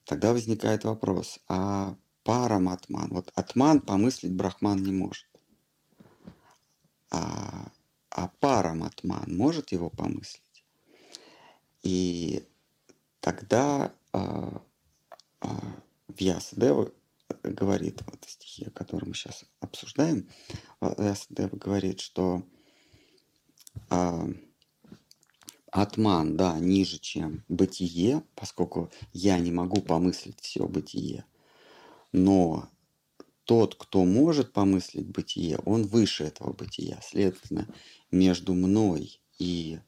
Тогда 0.03 0.33
возникает 0.33 0.83
вопрос, 0.83 1.39
а 1.47 1.95
параматман, 2.23 3.09
вот 3.11 3.31
атман 3.35 3.79
помыслить 3.79 4.33
брахман 4.33 4.83
не 4.83 4.91
может. 4.91 5.25
А, 7.11 7.71
а 8.11 8.27
параматман 8.27 9.35
может 9.35 9.71
его 9.71 9.89
помыслить. 9.89 10.63
И 11.81 12.47
тогда 13.19 13.93
а, 14.11 14.61
а, 15.39 15.59
Вьясадева 16.09 16.91
говорит, 17.43 18.01
вот 18.05 18.23
в 18.25 18.29
стихе, 18.29 18.69
который 18.71 19.07
мы 19.07 19.13
сейчас 19.13 19.45
обсуждаем, 19.61 20.29
Вьясадева 20.81 21.55
говорит, 21.55 22.01
что 22.01 22.43
а, 23.89 24.27
атман, 25.71 26.35
да, 26.35 26.59
ниже, 26.59 26.99
чем 26.99 27.43
бытие, 27.47 28.23
поскольку 28.35 28.91
я 29.13 29.39
не 29.39 29.51
могу 29.51 29.81
помыслить 29.81 30.41
все 30.41 30.67
бытие. 30.67 31.25
Но 32.11 32.69
тот, 33.45 33.75
кто 33.75 34.03
может 34.05 34.53
помыслить 34.53 35.07
бытие, 35.07 35.57
он 35.65 35.83
выше 35.83 36.25
этого 36.25 36.53
бытия. 36.53 36.99
Следовательно, 37.03 37.67
между 38.11 38.53
мной 38.53 39.19
и 39.39 39.79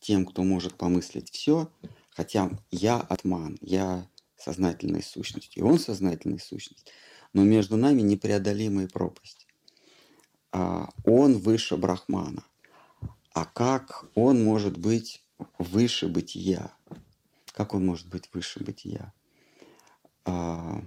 тем, 0.00 0.26
кто 0.26 0.42
может 0.42 0.76
помыслить 0.76 1.30
все, 1.30 1.70
хотя 2.10 2.50
я 2.70 2.98
атман, 2.98 3.58
я 3.60 4.08
сознательная 4.36 5.02
сущность, 5.02 5.56
и 5.56 5.62
он 5.62 5.78
сознательная 5.78 6.38
сущность, 6.38 6.90
но 7.32 7.42
между 7.42 7.76
нами 7.76 8.00
непреодолимая 8.00 8.88
пропасть. 8.88 9.46
А, 10.52 10.90
он 11.04 11.38
выше 11.38 11.76
Брахмана. 11.76 12.44
А 13.32 13.44
как 13.44 14.06
он 14.14 14.42
может 14.42 14.76
быть 14.76 15.24
выше 15.58 16.08
бытия? 16.08 16.74
Как 17.52 17.74
он 17.74 17.86
может 17.86 18.08
быть 18.08 18.28
выше 18.32 18.62
бытия? 18.62 19.12
А, 20.24 20.82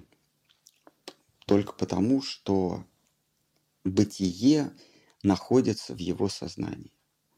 только 1.46 1.74
потому, 1.74 2.22
что 2.22 2.86
бытие 3.84 4.72
находится 5.24 5.94
в 5.94 6.00
его 6.00 6.30
сознании. 6.30 6.94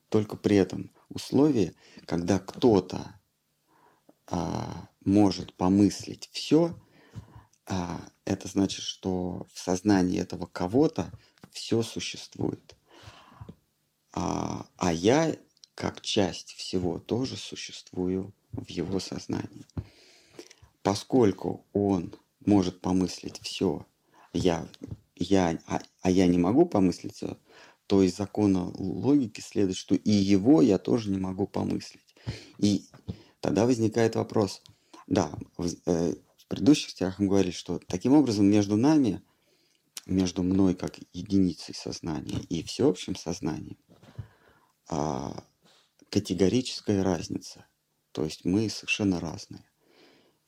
Только 0.10 0.38
при 0.38 0.58
этом 0.58 0.92
условии, 1.10 1.76
когда 2.06 2.40
кто-то 2.40 3.20
а, 4.28 4.90
может 5.04 5.54
помыслить 5.54 6.30
все, 6.32 6.78
а, 7.68 8.00
это 8.26 8.48
значит, 8.48 8.84
что 8.84 9.48
в 9.54 9.60
сознании 9.60 10.20
этого 10.20 10.46
кого-то 10.46 11.12
все 11.52 11.82
существует. 11.84 12.76
А, 14.14 14.68
а 14.78 14.94
я, 14.94 15.36
как 15.74 16.02
часть 16.02 16.54
всего, 16.54 17.00
тоже 17.00 17.38
существую 17.38 18.34
в 18.52 18.70
его 18.70 19.00
сознании. 19.00 19.66
Поскольку 20.84 21.66
он 21.74 22.16
может 22.46 22.80
помыслить 22.82 23.40
все, 23.42 23.86
я, 24.36 24.68
я, 25.16 25.60
а, 25.68 25.82
а 26.02 26.12
я 26.12 26.28
не 26.28 26.38
могу 26.38 26.66
помыслить 26.66 27.16
все, 27.16 27.38
то 27.88 28.02
из 28.02 28.16
закона 28.16 28.72
логики 28.76 29.42
следует, 29.42 29.78
что 29.78 29.96
и 29.96 30.12
его 30.12 30.62
я 30.62 30.78
тоже 30.78 31.10
не 31.10 31.18
могу 31.18 31.48
помыслить. 31.48 32.16
И 32.58 32.86
тогда 33.40 33.66
возникает 33.66 34.16
вопрос, 34.16 34.62
да, 35.08 35.32
в, 35.58 35.68
э, 35.86 36.16
в 36.38 36.48
предыдущих 36.48 36.92
стихах 36.92 37.20
мы 37.20 37.28
говорили, 37.28 37.52
что 37.52 37.80
таким 37.88 38.14
образом 38.14 38.46
между 38.46 38.76
нами, 38.76 39.22
между 40.06 40.44
мной 40.44 40.76
как 40.76 40.98
единицей 41.14 41.74
сознания 41.74 42.40
и 42.50 42.64
всеобщим 42.64 43.16
сознанием, 43.16 43.78
а, 44.88 45.44
категорическая 46.10 47.04
разница. 47.04 47.66
То 48.12 48.24
есть 48.24 48.46
мы 48.46 48.70
совершенно 48.70 49.20
разные. 49.20 49.66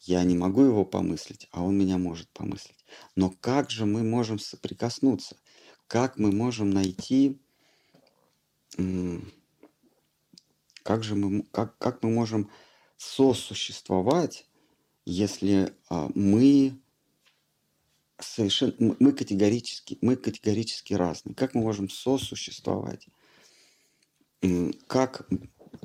Я 0.02 0.24
не 0.24 0.36
могу 0.36 0.64
его 0.64 0.86
помыслить, 0.86 1.48
а 1.52 1.64
он 1.64 1.78
меня 1.78 1.98
может 1.98 2.30
помыслить. 2.30 2.86
Но 3.16 3.30
как 3.30 3.70
же 3.70 3.86
мы 3.86 4.04
можем 4.04 4.40
соприкоснуться? 4.40 5.38
Как 5.88 6.18
мы 6.18 6.32
можем 6.32 6.70
найти, 6.70 7.40
как 10.84 11.04
же 11.04 11.16
мы, 11.16 11.44
как, 11.52 11.78
как 11.78 12.04
мы 12.04 12.12
можем 12.12 12.50
сосуществовать, 12.98 14.46
если 15.06 15.74
а, 15.90 16.10
мы 16.16 16.80
совершенно, 18.20 18.96
мы 19.00 19.12
категорически, 19.14 19.98
мы 20.02 20.16
категорически 20.16 20.94
разные. 20.94 21.36
Как 21.36 21.54
мы 21.54 21.62
можем 21.62 21.90
сосуществовать? 21.90 23.08
Как, 24.88 25.28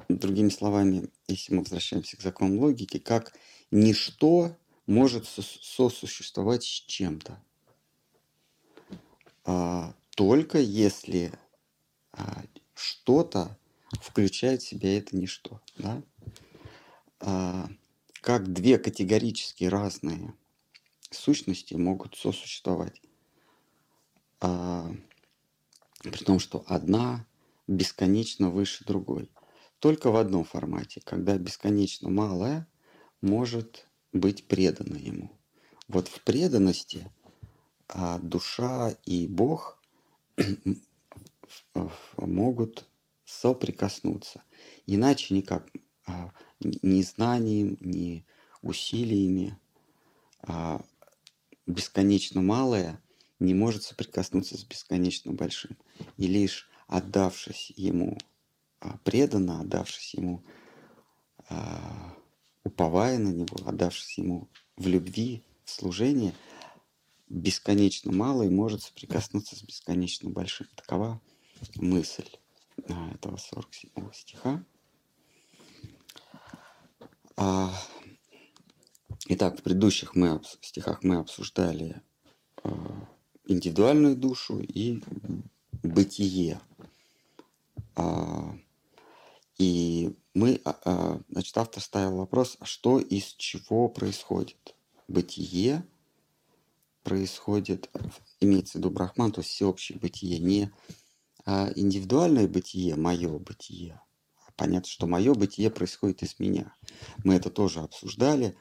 другими 0.09 0.49
словами, 0.49 1.09
если 1.29 1.55
мы 1.55 1.61
возвращаемся 1.61 2.17
к 2.17 2.23
законам 2.23 2.59
логики, 2.59 2.99
как 2.99 3.33
ничто 3.73 4.57
может 4.87 5.27
сосуществовать 5.27 6.63
с 6.63 6.67
чем-то. 6.67 7.43
А, 9.45 9.95
только 10.15 10.59
если 10.59 11.33
а, 12.13 12.45
что-то 12.75 13.59
включает 14.01 14.63
в 14.63 14.69
себя 14.69 14.97
это 14.97 15.17
ничто. 15.17 15.61
Да? 15.77 16.03
А, 17.19 17.69
как 18.21 18.53
две 18.53 18.79
категорически 18.79 19.65
разные 19.65 20.35
сущности 21.11 21.75
могут 21.75 22.17
сосуществовать. 22.17 23.03
При 24.39 26.25
том, 26.25 26.41
что 26.41 26.65
одна 26.67 27.27
бесконечно 27.69 28.51
выше 28.51 28.85
другой. 28.85 29.31
Только 29.79 30.11
в 30.11 30.17
одном 30.17 30.45
формате, 30.45 31.01
когда 31.05 31.37
бесконечно 31.37 32.09
малое 32.11 32.67
может 33.23 33.87
быть 34.13 34.47
предано 34.47 34.97
ему. 34.97 35.31
вот 35.89 36.09
в 36.09 36.21
преданности 36.23 37.11
а, 37.89 38.19
душа 38.19 38.95
и 39.05 39.27
Бог 39.27 39.83
могут 42.17 42.87
соприкоснуться. 43.25 44.43
Иначе 44.87 45.35
никак. 45.35 45.69
А, 46.07 46.33
ни 46.61 47.03
знанием, 47.03 47.77
ни 47.81 48.25
усилиями 48.61 49.59
а, 50.41 50.85
бесконечно 51.67 52.41
малое 52.41 53.01
не 53.39 53.55
может 53.55 53.83
соприкоснуться 53.83 54.57
с 54.57 54.65
бесконечно 54.65 55.33
большим. 55.33 55.77
И 56.17 56.27
лишь 56.27 56.69
отдавшись 56.87 57.73
ему 57.77 58.19
а, 58.81 58.99
преданно, 59.05 59.61
отдавшись 59.61 60.15
ему, 60.15 60.45
уповая 62.65 63.19
на 63.19 63.29
него, 63.29 63.57
отдавшись 63.67 64.19
ему 64.19 64.49
в 64.77 64.87
любви, 64.87 65.43
в 65.65 65.71
служении, 65.71 66.35
бесконечно 67.29 68.13
малое 68.13 68.51
может 68.51 68.83
соприкоснуться 68.83 69.57
с 69.57 69.63
бесконечно 69.63 70.31
большим. 70.31 70.67
Такова 70.75 71.21
мысль 71.77 72.29
а, 72.89 73.11
этого 73.13 73.37
47 73.37 74.13
стиха. 74.13 74.65
Итак, 79.27 79.59
в 79.59 79.63
предыдущих 79.63 80.15
мы, 80.15 80.41
стихах 80.61 81.03
мы 81.03 81.17
обсуждали 81.17 82.03
индивидуальную 83.47 84.17
душу 84.17 84.61
и 84.61 85.03
бытие. 85.83 86.61
И 89.59 90.15
мы, 90.35 90.61
значит, 91.29 91.57
автор 91.59 91.83
ставил 91.83 92.17
вопрос, 92.17 92.57
а 92.61 92.65
что 92.65 92.99
из 92.99 93.35
чего 93.35 93.89
происходит? 93.89 94.75
Бытие 95.09 95.85
происходит, 97.03 97.91
имеется 98.41 98.73
в 98.73 98.75
виду 98.77 98.91
Брахман, 98.91 99.33
то 99.33 99.41
есть 99.41 99.51
всеобщее 99.51 99.99
бытие, 99.99 100.39
не 100.39 100.73
индивидуальное 101.47 102.49
бытие, 102.49 102.97
мое 102.97 103.39
бытие. 103.39 104.01
Понятно, 104.57 104.89
что 104.89 105.07
мое 105.07 105.35
бытие 105.35 105.71
происходит 105.71 106.23
из 106.23 106.39
меня. 106.39 106.75
Мы 107.25 107.35
это 107.35 107.51
тоже 107.51 107.81
обсуждали. 107.81 108.57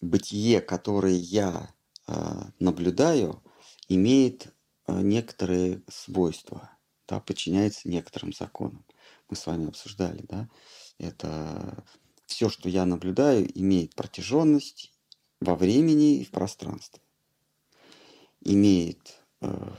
Бытие, 0.00 0.60
которое 0.60 1.14
я 1.14 1.72
а, 2.06 2.50
наблюдаю, 2.58 3.42
имеет 3.88 4.52
а, 4.86 5.00
некоторые 5.00 5.82
свойства, 5.88 6.70
да, 7.08 7.20
подчиняется 7.20 7.88
некоторым 7.88 8.32
законам. 8.32 8.84
Мы 9.32 9.36
с 9.36 9.46
вами 9.46 9.68
обсуждали, 9.68 10.26
да, 10.28 10.46
это 10.98 11.86
все, 12.26 12.50
что 12.50 12.68
я 12.68 12.84
наблюдаю, 12.84 13.50
имеет 13.58 13.94
протяженность 13.94 14.92
во 15.40 15.56
времени 15.56 16.18
и 16.18 16.24
в 16.24 16.30
пространстве. 16.30 17.00
Имеет, 18.42 19.22
э, 19.40 19.72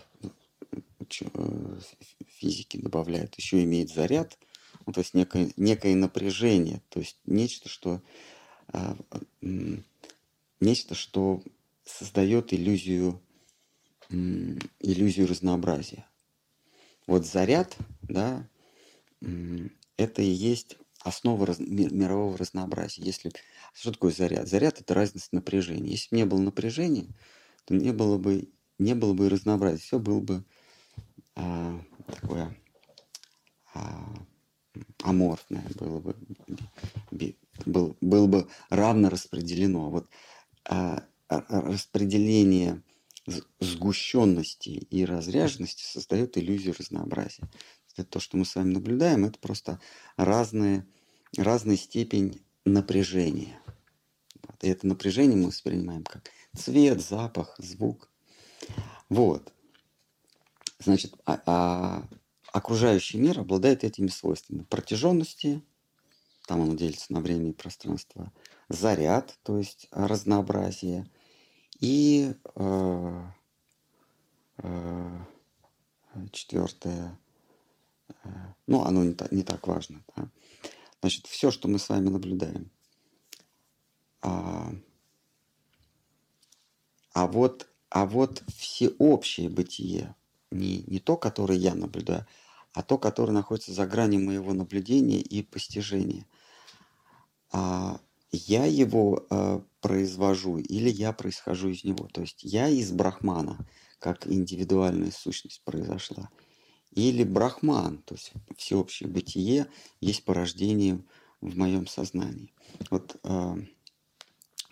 физики 2.27 2.77
добавляют, 2.77 3.35
еще 3.35 3.63
имеет 3.63 3.93
заряд, 3.93 4.39
ну, 4.87 4.93
то 4.93 5.01
есть 5.01 5.13
некое, 5.13 5.53
некое 5.55 5.93
напряжение, 5.93 6.81
то 6.89 6.99
есть 6.99 7.19
нечто, 7.27 7.69
что, 7.69 8.01
э, 8.73 8.95
нечто, 10.61 10.95
что 10.95 11.43
создает 11.85 12.53
иллюзию, 12.53 13.21
иллюзию 14.09 15.27
разнообразия. 15.27 16.07
Вот 17.05 17.27
заряд, 17.27 17.77
да, 18.01 18.49
это 19.97 20.21
и 20.21 20.29
есть 20.29 20.77
основа 21.03 21.45
раз, 21.45 21.59
мирового 21.59 22.38
разнообразия. 22.38 23.03
Если, 23.03 23.31
что 23.73 23.91
такое 23.91 24.12
заряд? 24.12 24.47
Заряд– 24.47 24.79
это 24.81 24.93
разность 24.93 25.33
напряжения. 25.33 25.91
Если 25.91 26.09
бы 26.12 26.17
не 26.17 26.25
было 26.25 26.39
напряжения, 26.39 27.07
то 27.65 27.73
не 27.73 27.91
было 27.91 28.17
бы, 28.17 28.49
не 28.79 28.95
было 28.95 29.13
бы 29.13 29.29
разнообразия. 29.29 29.81
Все 29.81 29.99
было 29.99 30.19
бы 30.19 30.43
а, 31.36 31.79
такое 32.07 32.55
а, 33.73 34.13
аморфное, 35.03 35.65
было 35.77 35.99
бы, 35.99 36.15
был, 37.65 37.97
было 38.01 38.27
бы 38.27 38.47
равно 38.69 39.09
распределено. 39.09 39.89
Вот 39.89 40.07
а, 40.65 41.03
распределение 41.27 42.81
сгущенности 43.59 44.69
и 44.69 45.05
разряженности 45.05 45.83
создает 45.83 46.38
иллюзию 46.38 46.75
разнообразия. 46.77 47.47
Это 47.95 48.10
то, 48.10 48.19
что 48.19 48.38
мы 48.38 48.45
с 48.45 48.56
вами 48.56 48.73
наблюдаем, 48.73 49.25
это 49.25 49.38
просто 49.39 49.79
разные, 50.17 50.86
разная 51.38 51.77
степень 51.77 52.41
напряжения. 52.65 53.60
И 54.62 54.67
это 54.67 54.88
напряжение 54.88 55.38
мы 55.38 55.47
воспринимаем 55.47 56.03
как 56.03 56.29
цвет, 56.56 57.01
запах, 57.01 57.56
звук. 57.58 58.10
Вот. 59.10 59.53
Значит, 60.79 61.15
а, 61.25 61.41
а 61.45 62.08
окружающий 62.51 63.17
мир 63.17 63.39
обладает 63.39 63.84
этими 63.84 64.08
свойствами. 64.08 64.63
Протяженности, 64.63 65.62
там 66.47 66.62
оно 66.62 66.75
делится 66.75 67.12
на 67.13 67.21
время 67.21 67.49
и 67.49 67.53
пространство, 67.53 68.32
заряд, 68.69 69.38
то 69.43 69.58
есть 69.58 69.88
разнообразие, 69.91 71.10
и 71.79 72.34
э, 72.56 73.21
э, 74.58 75.19
четвертое, 76.32 77.19
ну, 78.67 78.83
оно 78.83 79.03
не, 79.03 79.13
так 79.13 79.31
не 79.31 79.43
так 79.43 79.67
важно. 79.67 80.03
Да? 80.15 80.29
Значит, 81.01 81.27
все, 81.27 81.51
что 81.51 81.67
мы 81.67 81.79
с 81.79 81.89
вами 81.89 82.09
наблюдаем. 82.09 82.71
А, 84.21 84.71
а, 87.13 87.27
вот, 87.27 87.67
а 87.89 88.05
вот 88.05 88.43
всеобщее 88.55 89.49
бытие, 89.49 90.15
не, 90.49 90.83
не 90.87 90.99
то, 90.99 91.17
которое 91.17 91.57
я 91.57 91.75
наблюдаю, 91.75 92.25
а 92.73 92.83
то, 92.83 92.97
которое 92.97 93.33
находится 93.33 93.73
за 93.73 93.85
гранью 93.85 94.21
моего 94.21 94.53
наблюдения 94.53 95.19
и 95.19 95.41
постижения. 95.43 96.25
А, 97.51 97.99
я 98.31 98.65
его 98.65 99.27
э, 99.29 99.61
произвожу 99.79 100.57
или 100.57 100.89
я 100.89 101.13
происхожу 101.13 101.69
из 101.69 101.83
него. 101.83 102.07
То 102.07 102.21
есть 102.21 102.43
я 102.43 102.67
из 102.67 102.91
Брахмана, 102.91 103.59
как 103.99 104.25
индивидуальная 104.25 105.11
сущность 105.11 105.61
произошла. 105.63 106.29
Или 106.95 107.23
Брахман, 107.23 107.99
то 107.99 108.15
есть 108.15 108.34
всеобщее 108.58 109.10
бытие, 109.10 109.67
есть 109.99 110.25
порождение 110.25 111.03
в 111.41 111.58
моем 111.58 111.88
сознании. 111.88 112.53
Вот 112.89 113.17
э, 113.23 113.56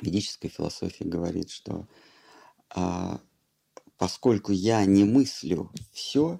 ведическая 0.02 0.50
философия 0.50 1.06
говорит, 1.06 1.50
что 1.50 1.88
э, 2.76 3.18
поскольку 3.98 4.52
я 4.52 4.86
не 4.86 5.04
мыслю 5.04 5.72
все, 5.92 6.40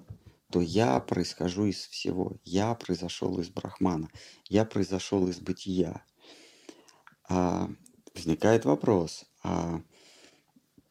то 0.50 0.60
я 0.60 1.00
происхожу 1.00 1.66
из 1.66 1.86
всего. 1.86 2.36
Я 2.44 2.74
произошел 2.74 3.38
из 3.40 3.48
Брахмана. 3.48 4.08
Я 4.48 4.64
произошел 4.64 5.26
из 5.28 5.40
бытия 5.40 6.04
а, 7.28 7.70
возникает 8.14 8.64
вопрос, 8.66 9.24
а 9.42 9.80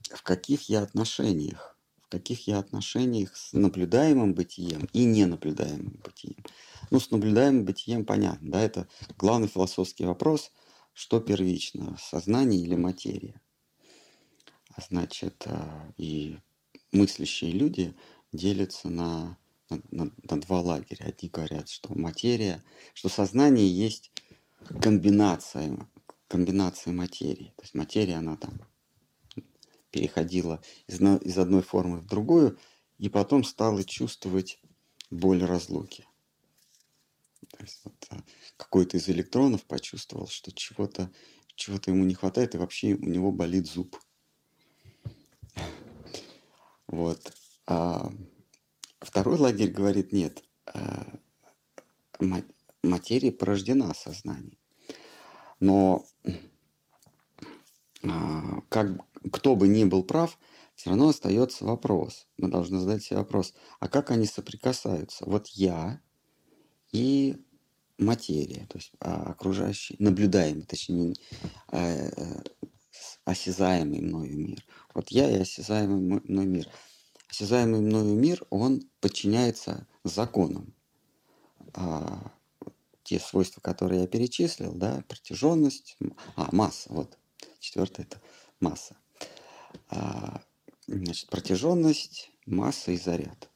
в 0.01 0.23
каких 0.23 0.69
я 0.69 0.82
отношениях? 0.82 1.77
В 2.12 2.17
каких 2.19 2.45
я 2.45 2.60
отношениях 2.60 3.38
с 3.38 3.54
наблюдаемым 3.54 4.34
бытием 4.34 4.89
и 4.91 5.06
ненаблюдаемым 5.06 5.97
бытием? 6.04 6.43
Ну, 6.89 7.00
с 7.00 7.10
наблюдаемым 7.10 7.63
бытием 7.63 8.04
понятно, 8.04 8.52
да, 8.52 8.62
это 8.62 8.89
главный 9.17 9.47
философский 9.47 10.04
вопрос, 10.04 10.52
что 10.91 11.21
первично, 11.21 11.95
сознание 11.97 12.60
или 12.60 12.76
материя? 12.76 13.39
А 14.76 14.82
значит, 14.82 15.41
а, 15.45 15.89
и 15.95 16.38
мыслящие 16.91 17.54
люди 17.54 17.95
делятся 18.34 18.89
на, 18.89 19.38
на, 19.69 20.12
на, 20.21 20.41
два 20.41 20.60
лагеря. 20.60 21.06
Одни 21.06 21.30
говорят, 21.30 21.69
что 21.69 21.97
материя, 21.97 22.62
что 22.93 23.08
сознание 23.08 23.74
есть 23.74 24.12
комбинация 24.82 25.88
комбинации 26.28 26.91
материи. 26.91 27.54
То 27.56 27.63
есть 27.63 27.74
материя, 27.74 28.15
она 28.15 28.36
там 28.36 28.60
переходила 29.91 30.62
из, 30.88 30.99
из 30.99 31.38
одной 31.38 31.62
формы 31.62 31.99
в 31.99 32.08
другую, 32.08 32.58
и 32.97 33.10
потом 33.10 33.43
стала 33.43 33.84
чувствовать 33.84 34.60
боль 35.10 35.43
разлуки. 35.43 36.06
То 37.49 37.58
есть 37.60 37.82
вот, 37.84 37.95
а, 38.10 38.23
какой-то 38.58 38.97
из 38.97 39.10
электронов 39.10 39.63
почувствовал, 39.63 40.27
что 40.27 40.51
чего-то 40.51 41.12
чего 41.56 41.80
ему 41.86 42.06
не 42.06 42.13
хватает, 42.13 42.56
и 42.56 42.58
вообще 42.58 42.93
у 42.93 43.06
него 43.06 43.32
болит 43.32 43.67
зуб. 43.67 43.97
Вот. 46.88 47.34
А 47.67 48.12
второй 48.99 49.38
лагерь 49.38 49.71
говорит, 49.71 50.12
нет, 50.12 50.43
а, 50.65 51.19
материя 52.84 53.32
порождена 53.32 53.93
сознанием. 53.93 54.58
Но 55.60 56.06
как, 58.69 58.87
кто 59.31 59.55
бы 59.55 59.67
ни 59.67 59.83
был 59.83 60.03
прав, 60.03 60.37
все 60.75 60.89
равно 60.89 61.09
остается 61.09 61.65
вопрос. 61.65 62.27
Мы 62.37 62.49
должны 62.49 62.79
задать 62.79 63.03
себе 63.03 63.17
вопрос, 63.17 63.53
а 63.79 63.87
как 63.87 64.11
они 64.11 64.25
соприкасаются? 64.25 65.25
Вот 65.25 65.47
я 65.49 66.01
и 66.91 67.37
материя, 67.97 68.65
то 68.67 68.77
есть 68.77 68.91
а, 68.99 69.31
окружающий, 69.31 69.95
наблюдаемый, 69.99 70.63
точнее, 70.63 71.13
э, 71.71 72.09
осязаемый 73.25 74.01
мною 74.01 74.37
мир. 74.37 74.65
Вот 74.93 75.09
я 75.09 75.29
и 75.29 75.41
осязаемый 75.41 76.21
мной 76.23 76.45
мир. 76.45 76.67
Осязаемый 77.29 77.79
мною 77.79 78.15
мир, 78.15 78.43
он 78.49 78.81
подчиняется 78.99 79.87
законам. 80.03 80.73
А, 81.73 82.31
те 83.03 83.19
свойства, 83.19 83.61
которые 83.61 84.01
я 84.01 84.07
перечислил, 84.07 84.73
да, 84.73 85.03
протяженность, 85.07 85.97
а, 86.35 86.49
масса, 86.51 86.91
вот, 86.91 87.17
четвертое 87.62 88.04
это 88.04 88.21
масса. 88.60 88.97
А, 89.89 90.41
значит, 90.88 91.30
протяженность, 91.30 92.32
масса 92.45 92.91
и 92.91 92.97
заряд. 92.97 93.50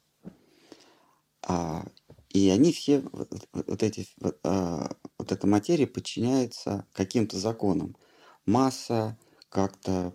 А, 1.41 1.85
и 2.29 2.49
они 2.49 2.71
все, 2.71 3.01
вот, 3.11 3.83
эти, 3.83 4.07
вот, 4.17 4.39
а, 4.43 4.95
вот 5.17 5.31
эта 5.31 5.47
материя 5.47 5.87
подчиняется 5.87 6.87
каким-то 6.93 7.37
законам. 7.37 7.95
Масса 8.45 9.17
как-то 9.49 10.13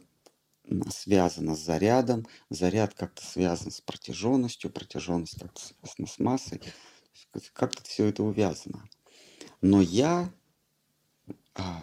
связана 0.91 1.57
с 1.57 1.61
зарядом, 1.61 2.27
заряд 2.49 2.95
как-то 2.95 3.25
связан 3.25 3.71
с 3.71 3.81
протяженностью, 3.81 4.71
протяженность 4.71 5.41
как-то 5.41 5.61
связана 5.61 6.07
с 6.07 6.19
массой. 6.19 6.61
Как-то 7.53 7.83
все 7.85 8.07
это 8.07 8.23
увязано. 8.23 8.89
Но 9.61 9.81
я, 9.81 10.33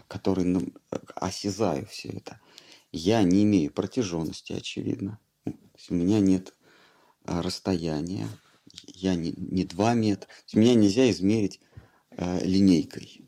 который 0.08 0.46
ну, 0.46 0.68
осязаю 1.16 1.86
все 1.86 2.10
это, 2.10 2.40
я 2.92 3.24
не 3.24 3.44
имею 3.44 3.72
протяженности, 3.72 4.54
очевидно. 4.54 5.20
У 5.90 5.94
меня 5.94 6.20
нет 6.20 6.54
а, 7.24 7.42
расстояния, 7.42 8.28
я 8.88 9.16
не, 9.16 9.34
не 9.38 9.64
2 9.64 9.94
метра. 9.94 10.30
Меня 10.54 10.76
нельзя 10.76 11.10
измерить 11.10 11.60
э, 12.12 12.44
линейкой. 12.44 13.22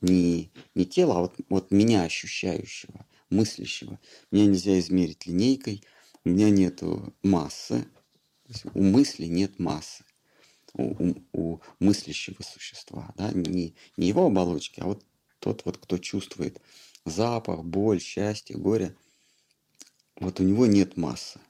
Не, 0.00 0.50
не 0.74 0.84
тело, 0.84 1.16
а 1.16 1.20
вот, 1.20 1.34
вот 1.48 1.70
меня 1.70 2.02
ощущающего, 2.02 3.06
мыслящего. 3.30 4.00
Меня 4.30 4.46
нельзя 4.46 4.78
измерить 4.80 5.26
линейкой. 5.26 5.84
У 6.24 6.30
меня 6.30 6.50
нет 6.50 6.82
массы. 7.22 7.86
У 8.74 8.82
мысли 8.82 9.26
нет 9.26 9.58
массы. 9.58 10.04
У, 10.74 10.82
у, 10.82 11.14
у 11.32 11.60
мыслящего 11.78 12.42
существа. 12.42 13.12
Да? 13.16 13.30
Не, 13.32 13.74
не 13.96 14.08
его 14.08 14.26
оболочки, 14.26 14.80
а 14.80 14.86
вот 14.86 15.04
тот, 15.42 15.64
вот, 15.64 15.76
кто 15.76 15.98
чувствует 15.98 16.60
запах, 17.04 17.64
боль, 17.64 18.00
счастье, 18.00 18.56
горе. 18.56 18.96
Вот 20.16 20.38
у 20.40 20.44
него 20.44 20.66
нет 20.66 20.96
массы. 20.96 21.40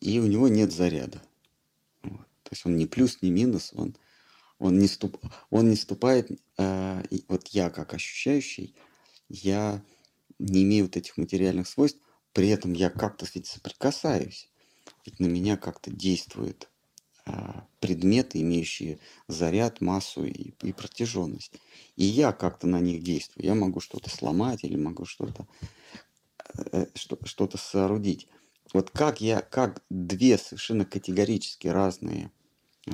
И 0.00 0.18
у 0.20 0.26
него 0.26 0.48
нет 0.48 0.72
заряда. 0.72 1.20
То 2.02 2.52
есть 2.52 2.64
он 2.64 2.76
не 2.76 2.86
плюс, 2.86 3.20
не 3.20 3.30
минус, 3.30 3.72
он, 3.74 3.96
он, 4.58 4.78
не, 4.78 4.86
ступ, 4.86 5.18
он 5.50 5.68
не 5.68 5.76
ступает, 5.76 6.30
э, 6.56 7.02
вот 7.28 7.48
я 7.48 7.68
как 7.70 7.94
ощущающий, 7.94 8.74
я 9.28 9.84
не 10.38 10.62
имею 10.62 10.86
вот 10.86 10.96
этих 10.96 11.16
материальных 11.16 11.68
свойств, 11.68 12.00
при 12.32 12.48
этом 12.48 12.72
я 12.72 12.90
как-то 12.90 13.26
ведь 13.34 13.46
соприкасаюсь, 13.46 14.50
ведь 15.04 15.20
на 15.20 15.26
меня 15.26 15.56
как-то 15.56 15.90
действуют 15.90 16.64
э, 16.64 16.69
предметы, 17.80 18.40
имеющие 18.40 18.98
заряд, 19.28 19.80
массу 19.80 20.24
и, 20.24 20.52
и 20.62 20.72
протяженность. 20.72 21.52
И 21.96 22.04
я 22.04 22.32
как-то 22.32 22.66
на 22.66 22.80
них 22.80 23.02
действую. 23.02 23.46
Я 23.46 23.54
могу 23.54 23.80
что-то 23.80 24.10
сломать 24.10 24.64
или 24.64 24.76
могу 24.76 25.04
что-то 25.04 25.46
э, 26.72 26.86
что-то 26.94 27.58
соорудить. 27.58 28.28
Вот 28.72 28.90
как 28.90 29.20
я, 29.20 29.40
как 29.40 29.82
две 29.90 30.38
совершенно 30.38 30.84
категорически 30.84 31.68
разные 31.68 32.30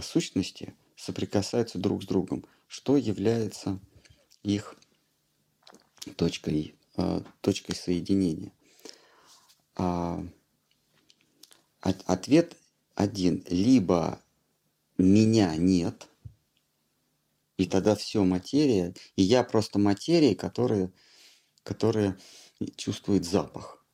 сущности 0.02 0.74
соприкасаются 0.96 1.78
друг 1.78 2.02
с 2.02 2.06
другом, 2.06 2.44
что 2.66 2.96
является 2.96 3.78
их 4.42 4.76
точкой, 6.16 6.74
э, 6.96 7.20
точкой 7.40 7.74
соединения. 7.74 8.52
А, 9.76 10.24
ответ 11.80 12.56
один. 12.94 13.44
Либо 13.48 14.20
меня 14.98 15.54
нет, 15.56 16.08
и 17.56 17.66
тогда 17.66 17.94
все 17.94 18.24
материя, 18.24 18.94
и 19.16 19.22
я 19.22 19.42
просто 19.44 19.78
материя, 19.78 20.34
которая, 20.34 20.92
которая 21.62 22.18
чувствует 22.76 23.24
запах. 23.24 23.84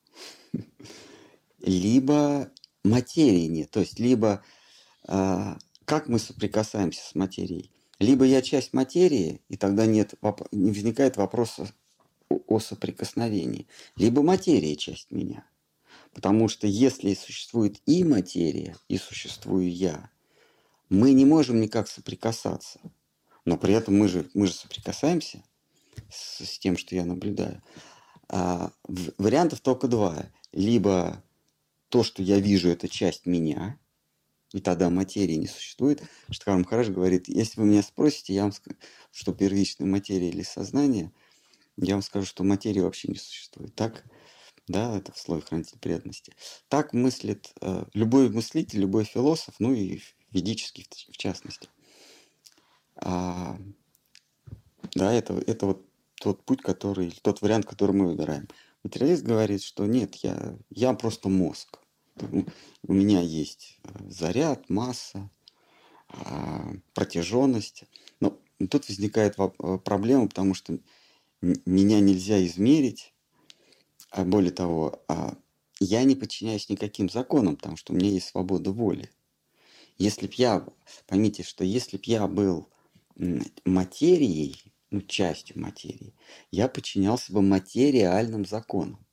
Либо 1.59 2.51
материи 2.83 3.47
нет, 3.47 3.71
то 3.71 3.79
есть 3.79 3.99
либо 3.99 4.43
а, 5.05 5.57
как 5.85 6.07
мы 6.07 6.19
соприкасаемся 6.19 7.01
с 7.05 7.15
материей. 7.15 7.71
Либо 7.99 8.25
я 8.25 8.41
часть 8.41 8.73
материи, 8.73 9.41
и 9.49 9.57
тогда 9.57 9.85
нет, 9.85 10.13
не 10.51 10.71
возникает 10.71 11.17
вопроса 11.17 11.71
о 12.29 12.59
соприкосновении. 12.59 13.67
Либо 13.95 14.23
материя 14.23 14.75
часть 14.75 15.11
меня. 15.11 15.45
Потому 16.13 16.47
что 16.47 16.67
если 16.67 17.13
существует 17.13 17.81
и 17.85 18.03
материя, 18.03 18.75
и 18.87 18.97
существую 18.97 19.71
я, 19.71 20.09
мы 20.89 21.13
не 21.13 21.25
можем 21.25 21.61
никак 21.61 21.87
соприкасаться. 21.87 22.79
Но 23.45 23.57
при 23.57 23.73
этом 23.73 23.97
мы 23.97 24.07
же, 24.07 24.29
мы 24.33 24.47
же 24.47 24.53
соприкасаемся 24.53 25.43
с, 26.09 26.45
с 26.45 26.59
тем, 26.59 26.77
что 26.77 26.95
я 26.95 27.05
наблюдаю. 27.05 27.61
А, 28.29 28.71
вариантов 29.17 29.61
только 29.61 29.87
два. 29.87 30.25
Либо 30.51 31.23
то, 31.89 32.03
что 32.03 32.23
я 32.23 32.39
вижу, 32.39 32.69
это 32.69 32.87
часть 32.87 33.25
меня, 33.25 33.77
и 34.53 34.59
тогда 34.59 34.89
материи 34.89 35.35
не 35.35 35.47
существует. 35.47 36.01
Штхар 36.29 36.57
Махарадж 36.57 36.89
говорит, 36.91 37.27
если 37.27 37.59
вы 37.59 37.67
меня 37.67 37.83
спросите, 37.83 38.33
я 38.33 38.43
вам 38.43 38.51
скажу, 38.51 38.77
что 39.11 39.33
первичная 39.33 39.87
материя 39.87 40.29
или 40.29 40.43
сознание, 40.43 41.11
я 41.75 41.95
вам 41.95 42.03
скажу, 42.03 42.25
что 42.25 42.43
материи 42.43 42.79
вообще 42.79 43.09
не 43.09 43.17
существует. 43.17 43.73
Так, 43.75 44.03
да, 44.67 44.97
это 44.97 45.11
в 45.11 45.17
слове 45.17 45.41
хранитель 45.41 45.79
преданности. 45.79 46.33
Так 46.67 46.93
мыслит 46.93 47.51
э, 47.61 47.85
любой 47.93 48.29
мыслитель, 48.29 48.79
любой 48.79 49.05
философ, 49.05 49.55
ну 49.59 49.73
и 49.73 50.01
ведический 50.33 50.85
в, 50.89 51.13
в 51.13 51.17
частности. 51.17 51.69
А, 52.95 53.57
да, 54.95 55.13
это, 55.13 55.33
это 55.47 55.65
вот 55.67 55.85
тот 56.15 56.43
путь, 56.43 56.61
который, 56.61 57.11
тот 57.21 57.41
вариант, 57.41 57.65
который 57.65 57.95
мы 57.95 58.07
выбираем. 58.07 58.47
Материалист 58.83 59.23
говорит, 59.23 59.63
что 59.63 59.85
нет, 59.85 60.15
я, 60.15 60.57
я 60.69 60.93
просто 60.93 61.29
мозг 61.29 61.79
у 62.87 62.93
меня 62.93 63.21
есть 63.21 63.79
э, 63.83 64.09
заряд, 64.09 64.69
масса, 64.69 65.29
а, 66.09 66.73
протяженность. 66.93 67.85
Но 68.19 68.37
тут 68.69 68.87
возникает 68.87 69.35
э, 69.37 69.77
проблема, 69.83 70.27
потому 70.27 70.53
что 70.53 70.77
меня 71.41 71.99
нельзя 71.99 72.43
измерить, 72.45 73.13
а 74.11 74.23
более 74.23 74.51
того, 74.51 75.03
а, 75.07 75.35
я 75.79 76.03
не 76.03 76.15
подчиняюсь 76.15 76.69
никаким 76.69 77.09
законам, 77.09 77.55
потому 77.57 77.77
что 77.77 77.93
у 77.93 77.95
меня 77.95 78.09
есть 78.09 78.27
свобода 78.27 78.71
воли. 78.71 79.09
Если 79.97 80.27
б 80.27 80.33
я, 80.37 80.65
поймите, 81.07 81.43
что 81.43 81.63
если 81.63 81.97
б 81.97 82.03
я 82.05 82.27
был 82.27 82.69
материей, 83.65 84.61
ну, 84.89 85.01
частью 85.01 85.59
материи, 85.59 86.13
я 86.51 86.67
подчинялся 86.67 87.33
бы 87.33 87.41
материальным 87.41 88.45
законам. 88.45 89.05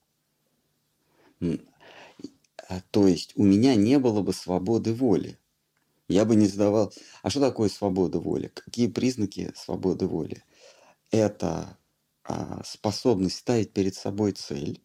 А, 1.41 2.81
то 2.91 3.07
есть 3.07 3.33
у 3.37 3.43
меня 3.43 3.75
не 3.75 3.99
было 3.99 4.23
бы 4.23 4.33
свободы 4.33 4.95
воли. 4.95 5.39
Я 6.09 6.25
бы 6.25 6.37
не 6.37 6.47
задавал... 6.47 6.93
А 7.23 7.31
что 7.31 7.41
такое 7.41 7.69
свобода 7.69 8.19
воли? 8.19 8.49
Какие 8.49 8.89
признаки 8.89 9.53
свободы 9.57 10.07
воли? 10.07 10.45
Это 11.11 11.79
а, 12.25 12.63
способность 12.65 13.37
ставить 13.37 13.73
перед 13.73 13.95
собой 13.95 14.33
цель. 14.33 14.83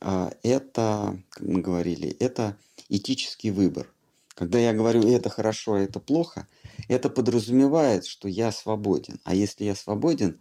А, 0.00 0.32
это, 0.42 1.22
как 1.30 1.46
мы 1.46 1.60
говорили, 1.60 2.08
это 2.08 2.58
этический 2.88 3.50
выбор. 3.50 3.92
Когда 4.36 4.58
я 4.58 4.74
говорю 4.74 5.08
это 5.08 5.30
хорошо, 5.30 5.72
а 5.72 5.80
это 5.80 5.98
плохо, 5.98 6.46
это 6.88 7.08
подразумевает, 7.08 8.04
что 8.04 8.28
я 8.28 8.52
свободен. 8.52 9.18
А 9.24 9.34
если 9.34 9.64
я 9.64 9.74
свободен, 9.74 10.38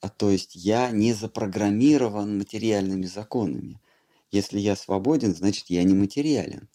а, 0.00 0.08
то 0.08 0.30
есть 0.30 0.54
я 0.54 0.92
не 0.92 1.12
запрограммирован 1.12 2.38
материальными 2.38 3.06
законами. 3.06 3.80
Если 4.30 4.60
я 4.60 4.76
свободен, 4.76 5.34
значит 5.34 5.70
я 5.70 5.82
не 5.82 5.92
материален. 5.92 6.68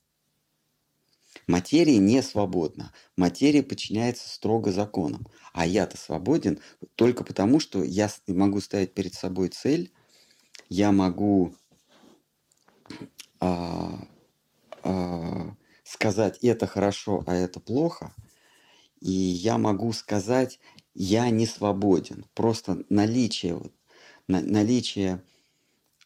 Материя 1.47 1.99
не 1.99 2.21
свободна. 2.21 2.91
Материя 3.15 3.63
подчиняется 3.63 4.27
строго 4.27 4.73
законам. 4.73 5.25
А 5.53 5.65
я-то 5.65 5.95
свободен 5.95 6.59
только 6.95 7.23
потому, 7.23 7.61
что 7.61 7.81
я 7.81 8.11
могу 8.27 8.59
ставить 8.59 8.93
перед 8.93 9.13
собой 9.13 9.47
цель, 9.47 9.93
я 10.67 10.91
могу 10.91 11.55
а, 13.39 14.05
а, 14.83 15.55
сказать 15.85 16.39
это 16.41 16.67
хорошо, 16.67 17.23
а 17.27 17.35
это 17.35 17.59
плохо, 17.59 18.13
и 18.99 19.11
я 19.11 19.57
могу 19.57 19.93
сказать 19.93 20.59
я 20.95 21.29
не 21.29 21.45
свободен. 21.45 22.25
Просто 22.33 22.83
наличие, 22.89 23.61
наличие 24.27 25.21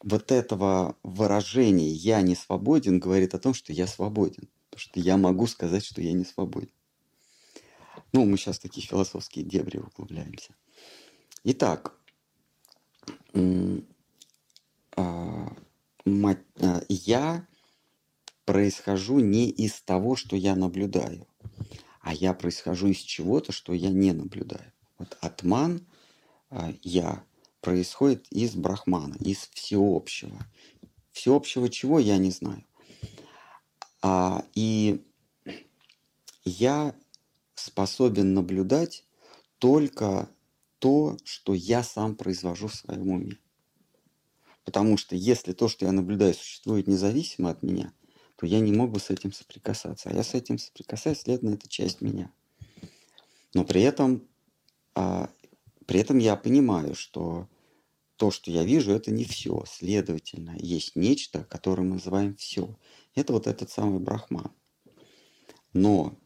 вот 0.02 0.32
этого 0.32 0.98
выражения 1.04 1.90
«я 1.90 2.22
не 2.22 2.36
свободен» 2.36 3.00
говорит 3.00 3.34
о 3.36 3.40
том, 3.40 3.54
что 3.54 3.72
я 3.72 3.88
свободен. 3.88 4.50
Потому 4.70 4.82
что 4.82 5.00
я 5.00 5.18
могу 5.18 5.48
сказать, 5.48 5.86
что 5.86 6.02
я 6.02 6.14
не 6.14 6.26
свободен. 6.26 6.72
Ну, 8.12 8.26
мы 8.26 8.38
сейчас 8.38 8.60
такие 8.60 8.86
философские 8.86 9.46
дебри 9.46 9.78
углубляемся. 9.78 10.56
Итак, 11.44 11.96
а, 14.96 15.56
а, 16.06 16.82
я 16.88 17.48
происхожу 18.50 19.20
не 19.20 19.48
из 19.48 19.80
того, 19.80 20.16
что 20.16 20.36
я 20.36 20.56
наблюдаю, 20.56 21.28
а 22.02 22.16
я 22.16 22.34
происхожу 22.34 22.88
из 22.88 22.98
чего-то, 22.98 23.52
что 23.52 23.74
я 23.74 23.92
не 23.92 24.12
наблюдаю. 24.12 24.74
Вот 24.98 25.20
атман, 25.22 25.86
а, 26.50 26.74
я, 26.82 27.24
происходит 27.62 28.26
из 28.32 28.56
брахмана, 28.56 29.14
из 29.20 29.50
всеобщего. 29.54 30.48
Всеобщего 31.12 31.70
чего 31.70 32.00
я 32.00 32.18
не 32.18 32.32
знаю. 32.32 32.66
А, 34.02 34.44
и 34.56 35.06
я 36.44 36.96
способен 37.54 38.34
наблюдать 38.34 39.06
только 39.60 40.28
то, 40.80 41.18
что 41.24 41.54
я 41.54 41.84
сам 41.84 42.16
произвожу 42.16 42.68
в 42.68 42.74
своем 42.74 43.10
уме. 43.10 43.38
Потому 44.66 44.98
что 44.98 45.16
если 45.16 45.54
то, 45.54 45.68
что 45.68 45.86
я 45.86 45.92
наблюдаю, 45.92 46.34
существует 46.34 46.88
независимо 46.88 47.52
от 47.52 47.62
меня, 47.62 47.94
то 48.40 48.46
я 48.46 48.62
не 48.62 48.72
мог 48.72 48.92
бы 48.92 49.02
с 49.02 49.10
этим 49.10 49.34
соприкасаться. 49.34 50.10
А 50.10 50.14
я 50.14 50.24
с 50.24 50.34
этим 50.34 50.58
соприкасаюсь, 50.58 51.20
следовательно, 51.20 51.56
это 51.56 51.68
часть 51.68 52.00
меня. 52.00 52.32
Но 53.54 53.66
при 53.66 53.82
этом, 53.82 54.26
а, 54.96 55.30
при 55.86 56.00
этом 56.00 56.20
я 56.20 56.38
понимаю, 56.38 56.96
что 56.96 57.50
то, 58.16 58.32
что 58.32 58.50
я 58.50 58.64
вижу, 58.64 58.94
это 58.94 59.12
не 59.12 59.26
все. 59.26 59.66
Следовательно, 59.68 60.56
есть 60.58 60.96
нечто, 60.96 61.44
которое 61.44 61.84
мы 61.84 61.96
называем 61.96 62.38
все. 62.38 62.78
Это 63.14 63.34
вот 63.34 63.46
этот 63.46 63.70
самый 63.72 64.00
брахман. 64.00 64.54
Но 65.74 66.18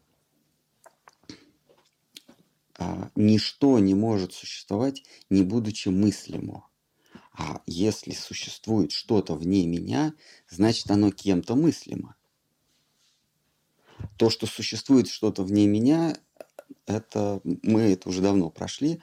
а, 2.78 3.10
ничто 3.16 3.80
не 3.80 3.96
может 3.96 4.34
существовать, 4.34 5.02
не 5.32 5.42
будучи 5.42 5.90
мыслимо. 5.90 6.70
А 7.36 7.62
если 7.66 8.12
существует 8.12 8.92
что-то 8.92 9.36
вне 9.36 9.66
меня, 9.66 10.14
значит 10.50 10.90
оно 10.92 11.12
кем-то 11.12 11.56
мыслимо. 11.56 12.16
То, 14.18 14.30
что 14.30 14.46
существует 14.46 15.08
что-то 15.08 15.44
вне 15.44 15.66
меня, 15.66 16.16
это 16.86 17.42
мы 17.44 17.82
это 17.82 18.10
уже 18.10 18.22
давно 18.22 18.50
прошли. 18.50 19.02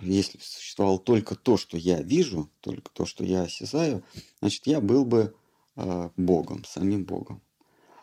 Если 0.00 0.38
существовало 0.38 0.98
только 0.98 1.34
то, 1.34 1.56
что 1.56 1.76
я 1.76 2.02
вижу, 2.02 2.50
только 2.60 2.90
то, 2.92 3.06
что 3.06 3.24
я 3.24 3.42
осязаю, 3.42 4.04
значит, 4.40 4.66
я 4.66 4.80
был 4.80 5.04
бы 5.04 5.34
э, 5.74 6.10
Богом, 6.16 6.64
самим 6.64 7.04
Богом. 7.04 7.42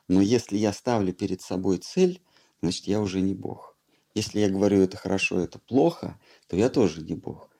Но 0.08 0.20
если 0.20 0.58
я 0.58 0.74
ставлю 0.74 1.14
перед 1.14 1.42
собой 1.42 1.78
цель, 1.78 2.22
значит, 2.62 2.88
я 2.88 3.00
уже 3.00 3.22
не 3.22 3.36
Бог. 3.36 3.78
Если 4.16 4.40
я 4.40 4.50
говорю 4.50 4.82
это 4.82 4.98
хорошо, 4.98 5.40
это 5.40 5.60
плохо, 5.60 6.20
то 6.48 6.58
я 6.58 6.70
тоже 6.70 7.02
не 7.02 7.16
Бог. 7.16 7.53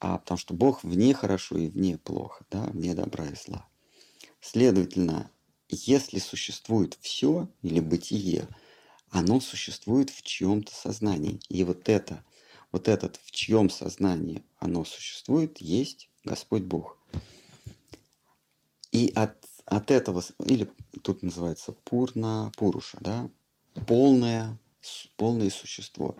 А 0.00 0.18
потому 0.18 0.38
что 0.38 0.54
Бог 0.54 0.84
вне 0.84 1.12
хорошо 1.12 1.58
и 1.58 1.68
вне 1.68 1.98
плохо, 1.98 2.44
да, 2.50 2.64
вне 2.64 2.94
добра 2.94 3.26
и 3.26 3.34
зла. 3.34 3.66
Следовательно, 4.40 5.30
если 5.68 6.18
существует 6.18 6.96
все 7.00 7.48
или 7.62 7.80
бытие, 7.80 8.48
оно 9.10 9.40
существует 9.40 10.10
в 10.10 10.22
чьем-то 10.22 10.72
сознании. 10.72 11.40
И 11.48 11.64
вот 11.64 11.88
это, 11.88 12.24
вот 12.70 12.88
этот 12.88 13.18
в 13.24 13.30
чьем 13.32 13.70
сознании 13.70 14.44
оно 14.58 14.84
существует, 14.84 15.58
есть 15.58 16.08
Господь 16.24 16.62
Бог. 16.62 16.96
И 18.92 19.12
от, 19.14 19.36
от 19.64 19.90
этого, 19.90 20.22
или 20.44 20.70
тут 21.02 21.22
называется 21.22 21.72
пурна 21.72 22.52
пуруша, 22.56 22.98
да, 23.00 23.30
полное, 23.86 24.58
полное 25.16 25.50
существо. 25.50 26.16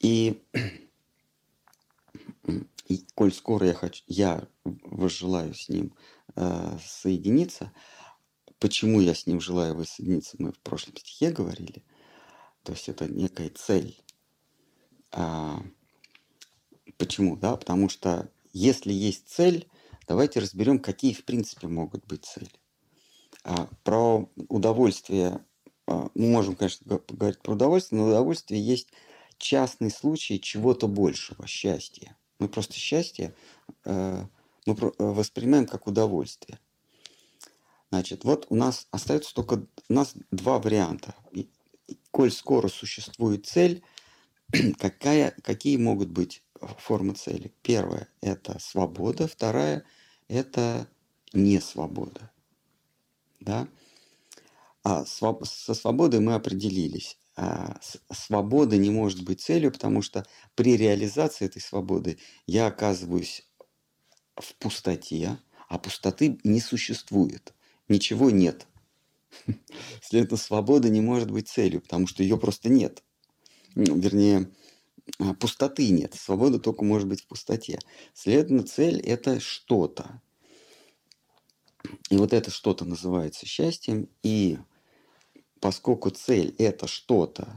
И 0.00 0.42
и 2.94 3.06
коль 3.14 3.32
скоро 3.32 3.66
я 3.66 3.74
хочу, 3.74 4.04
я 4.06 4.46
возжелаю 4.64 5.54
с 5.54 5.68
ним 5.68 5.94
э, 6.36 6.78
соединиться, 6.84 7.72
почему 8.58 9.00
я 9.00 9.14
с 9.14 9.26
ним 9.26 9.40
желаю 9.40 9.74
воссоединиться, 9.74 10.36
мы 10.38 10.52
в 10.52 10.58
прошлом 10.60 10.96
стихе 10.96 11.30
говорили, 11.30 11.82
то 12.62 12.72
есть 12.72 12.88
это 12.88 13.06
некая 13.06 13.50
цель. 13.50 14.00
А, 15.10 15.62
почему? 16.96 17.36
Да, 17.36 17.56
потому 17.56 17.88
что 17.88 18.30
если 18.52 18.92
есть 18.92 19.28
цель, 19.28 19.68
давайте 20.06 20.40
разберем, 20.40 20.78
какие 20.78 21.12
в 21.12 21.24
принципе 21.24 21.66
могут 21.66 22.06
быть 22.06 22.24
цели. 22.24 22.50
А, 23.42 23.68
про 23.82 24.30
удовольствие, 24.48 25.44
а, 25.86 26.10
мы 26.14 26.28
можем, 26.28 26.54
конечно, 26.54 26.98
поговорить 26.98 27.40
про 27.40 27.54
удовольствие, 27.54 28.00
но 28.00 28.08
удовольствие 28.08 28.64
есть 28.64 28.88
частный 29.38 29.90
случай 29.90 30.40
чего-то 30.40 30.86
большего, 30.86 31.46
счастья. 31.46 32.16
Мы 32.38 32.48
просто 32.48 32.74
счастье 32.74 33.34
э, 33.84 34.24
мы 34.66 34.74
э, 34.74 34.90
воспринимаем 34.98 35.66
как 35.66 35.86
удовольствие. 35.86 36.58
Значит, 37.90 38.24
вот 38.24 38.46
у 38.48 38.56
нас 38.56 38.88
остается 38.90 39.34
только 39.34 39.66
у 39.88 39.92
нас 39.92 40.14
два 40.30 40.58
варианта. 40.58 41.14
И, 41.32 41.48
коль 42.10 42.32
скоро 42.32 42.68
существует 42.68 43.46
цель, 43.46 43.84
какая, 44.78 45.32
какие 45.42 45.76
могут 45.76 46.08
быть 46.08 46.42
формы 46.78 47.14
цели? 47.14 47.52
Первая– 47.62 48.08
это 48.20 48.58
свобода, 48.58 49.28
вторая– 49.28 49.84
это 50.28 50.88
не 51.32 51.60
свобода. 51.60 52.30
Да? 53.40 53.68
А 54.82 55.04
со 55.04 55.74
свободой 55.74 56.20
мы 56.20 56.34
определились. 56.34 57.18
А, 57.36 57.80
свобода 58.12 58.76
не 58.76 58.90
может 58.90 59.24
быть 59.24 59.40
целью, 59.40 59.72
потому 59.72 60.02
что 60.02 60.24
при 60.54 60.76
реализации 60.76 61.46
этой 61.46 61.60
свободы 61.60 62.18
я 62.46 62.66
оказываюсь 62.66 63.48
в 64.36 64.54
пустоте, 64.56 65.38
а 65.68 65.78
пустоты 65.78 66.38
не 66.44 66.60
существует. 66.60 67.52
Ничего 67.88 68.30
нет. 68.30 68.66
Следовательно, 70.02 70.38
свобода 70.38 70.88
не 70.88 71.00
может 71.00 71.30
быть 71.30 71.48
целью, 71.48 71.80
потому 71.80 72.06
что 72.06 72.22
ее 72.22 72.38
просто 72.38 72.68
нет. 72.68 73.02
Ну, 73.74 73.98
вернее, 73.98 74.50
а, 75.18 75.34
пустоты 75.34 75.88
нет. 75.90 76.14
Свобода 76.14 76.60
только 76.60 76.84
может 76.84 77.08
быть 77.08 77.22
в 77.22 77.26
пустоте. 77.26 77.80
Следовательно, 78.14 78.62
цель– 78.62 79.00
это 79.04 79.40
что-то. 79.40 80.20
И 82.10 82.16
вот 82.16 82.32
это 82.32 82.50
что-то 82.50 82.84
называется 82.84 83.46
счастьем. 83.46 84.08
И 84.22 84.58
поскольку 85.64 86.10
цель 86.10 86.54
это 86.58 86.86
что-то, 86.86 87.48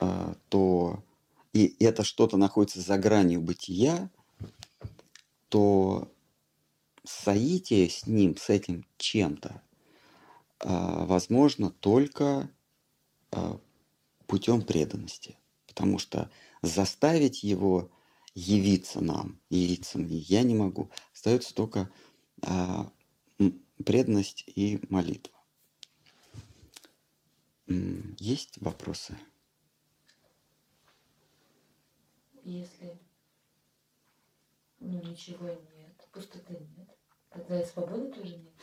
а, 0.00 0.34
то 0.48 1.04
и 1.52 1.76
это 1.78 2.02
что-то 2.02 2.36
находится 2.36 2.80
за 2.80 2.98
гранью 2.98 3.40
бытия, 3.40 4.10
то 5.48 6.10
соитие 7.04 7.88
с 7.88 8.08
ним, 8.08 8.36
с 8.36 8.50
этим 8.50 8.84
чем-то, 8.96 9.62
а, 10.58 11.04
возможно 11.04 11.70
только 11.70 12.50
а, 13.30 13.60
путем 14.26 14.62
преданности. 14.62 15.36
Потому 15.68 16.00
что 16.00 16.28
заставить 16.62 17.44
его 17.44 17.92
явиться 18.34 19.00
нам, 19.00 19.38
явиться 19.50 19.98
мне 19.98 20.16
я 20.16 20.42
не 20.42 20.56
могу. 20.56 20.90
Остается 21.14 21.54
только 21.54 21.92
преданность 23.84 24.42
и 24.48 24.80
молитва. 24.88 25.37
Есть 27.68 28.58
вопросы? 28.62 29.18
Если 32.42 32.98
ну, 34.80 35.02
ничего 35.02 35.48
нет, 35.48 36.08
пустоты 36.12 36.54
нет, 36.76 36.88
тогда 37.28 37.60
и 37.60 37.66
свободы 37.66 38.10
тоже 38.10 38.38
нет. 38.38 38.54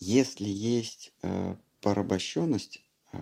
Если 0.00 0.44
есть 0.44 1.14
э, 1.22 1.56
порабощенность, 1.80 2.84
э, 3.12 3.18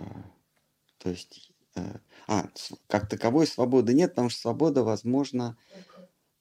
то 0.97 1.09
есть, 1.11 1.51
э, 1.75 1.99
а, 2.27 2.49
как 2.87 3.07
таковой 3.07 3.47
свободы 3.47 3.93
нет, 3.93 4.11
потому 4.11 4.29
что 4.29 4.41
свобода 4.41 4.83
возможна 4.83 5.57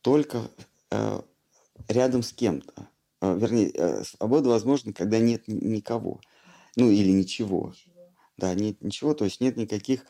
только, 0.01 0.51
э, 0.91 1.23
рядом 1.89 2.23
с 2.23 2.33
кем-то. 2.33 2.90
А, 3.21 3.35
вернее, 3.35 3.71
э, 3.75 4.05
свобода 4.05 4.49
возможна, 4.49 4.93
когда 4.93 5.19
нет 5.19 5.47
никого. 5.47 6.21
Ну 6.77 6.91
или 6.91 7.11
ничего. 7.11 7.69
ничего. 7.69 8.11
Да, 8.37 8.55
нет 8.55 8.81
ничего, 8.81 9.13
то 9.15 9.25
есть 9.25 9.41
нет 9.41 9.57
никаких 9.57 10.07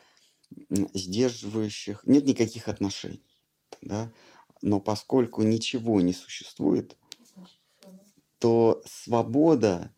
сдерживающих, 0.69 2.03
нет 2.05 2.25
никаких 2.25 2.67
отношений. 2.67 3.25
Да? 3.81 4.11
Но 4.61 4.79
поскольку 4.79 5.41
ничего 5.43 6.01
не 6.01 6.13
существует, 6.13 6.97
то 8.39 8.81
свобода, 8.85 9.93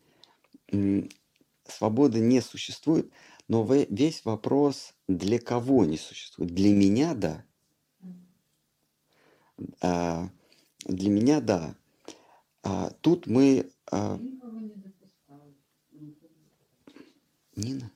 свобода 1.66 2.18
не 2.18 2.40
существует, 2.40 3.10
но 3.48 3.64
весь 3.64 4.24
вопрос, 4.24 4.94
для 5.06 5.38
кого 5.38 5.84
не 5.84 5.96
существует. 5.96 6.52
Для 6.54 6.72
меня– 6.72 7.14
да. 7.14 7.44
А, 9.80 10.28
для 10.84 11.10
меня– 11.10 11.40
да. 11.42 11.76
А, 12.64 12.90
тут 13.02 13.26
мы... 13.26 13.70
А... 13.92 14.18
Нина? 17.56 17.92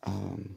Ам, 0.00 0.56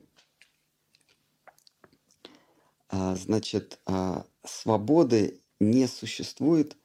а, 2.88 3.16
значит, 3.16 3.80
а, 3.86 4.26
свободы 4.46 5.42
не 5.60 5.88
существует 5.88 6.78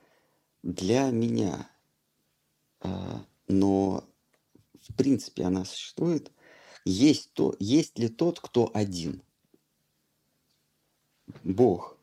для 0.62 1.10
меня, 1.10 1.70
а, 2.80 3.24
но 3.46 4.02
в 4.80 4.94
принципе 4.94 5.44
она 5.44 5.64
существует. 5.64 6.32
Есть, 6.84 7.32
то, 7.34 7.54
есть 7.60 7.98
ли 7.98 8.08
тот, 8.08 8.40
кто 8.40 8.70
один? 8.74 9.22
Бог. 11.44 11.96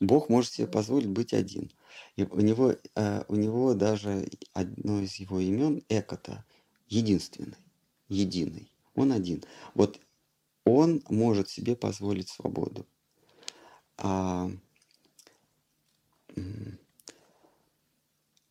Бог 0.00 0.28
может 0.28 0.52
себе 0.52 0.66
позволить 0.66 1.08
быть 1.08 1.34
один. 1.34 1.70
И 2.16 2.24
у 2.24 2.40
него, 2.40 2.74
э, 2.94 3.24
у 3.28 3.36
него 3.36 3.74
даже 3.74 4.28
одно 4.52 5.00
из 5.00 5.16
его 5.16 5.40
имен 5.40 5.82
Экота 5.88 6.44
единственный, 6.88 7.56
единый. 8.08 8.70
Он 8.94 9.12
один. 9.12 9.44
Вот 9.74 10.00
он 10.64 11.02
может 11.08 11.48
себе 11.48 11.76
позволить 11.76 12.28
свободу. 12.28 12.86
А, 13.96 14.50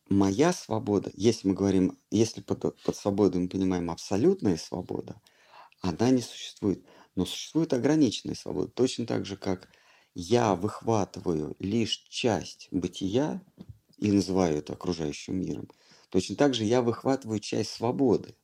моя 0.08 0.52
свобода, 0.52 1.10
если 1.14 1.48
мы 1.48 1.54
говорим, 1.54 1.98
если 2.10 2.40
под, 2.40 2.80
под 2.82 2.96
свободой 2.96 3.42
мы 3.42 3.48
понимаем 3.48 3.90
абсолютная 3.90 4.56
свобода, 4.56 5.20
она 5.80 6.10
не 6.10 6.20
существует. 6.20 6.84
Но 7.16 7.26
существует 7.26 7.72
ограниченная 7.72 8.34
свобода. 8.34 8.68
Точно 8.68 9.06
так 9.06 9.26
же, 9.26 9.36
как 9.36 9.68
я 10.20 10.54
выхватываю 10.54 11.56
лишь 11.58 12.04
часть 12.10 12.68
бытия 12.70 13.42
и 13.96 14.12
называю 14.12 14.58
это 14.58 14.74
окружающим 14.74 15.40
миром, 15.40 15.70
точно 16.10 16.36
так 16.36 16.52
же 16.52 16.64
я 16.64 16.82
выхватываю 16.82 17.40
часть 17.40 17.70
свободы 17.70 18.36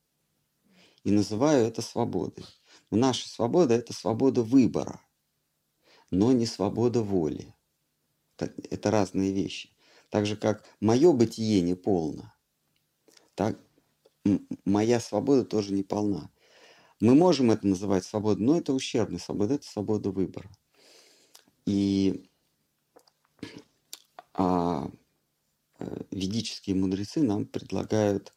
и 1.05 1.11
называю 1.11 1.67
это 1.67 1.83
свободой. 1.83 2.47
Но 2.91 2.97
наша 2.97 3.29
свобода– 3.29 3.75
это 3.75 3.93
свобода 3.93 4.43
выбора, 4.43 5.03
но 6.11 6.33
не 6.33 6.47
свобода 6.47 7.03
воли. 7.03 7.55
Это 8.39 8.91
разные 8.91 9.33
вещи. 9.33 9.77
Так 10.09 10.25
же, 10.25 10.37
как 10.37 10.65
мое 10.81 11.13
бытие 11.13 11.61
не 11.61 11.75
полно, 11.75 12.33
так 13.35 13.61
моя 14.65 14.99
свобода 14.99 15.45
тоже 15.45 15.75
не 15.75 15.83
полна. 15.83 16.31
Мы 17.01 17.15
можем 17.15 17.51
это 17.51 17.67
называть 17.67 18.05
свободой, 18.05 18.47
но 18.47 18.57
это 18.57 18.73
ущербная 18.73 19.19
свобода, 19.19 19.55
это 19.55 19.67
свобода 19.67 20.11
выбора. 20.11 20.51
И 21.67 22.31
а, 24.35 24.91
э, 25.79 26.03
ведические 26.11 26.77
мудрецы 26.77 27.23
нам 27.23 27.45
предлагают 27.47 28.33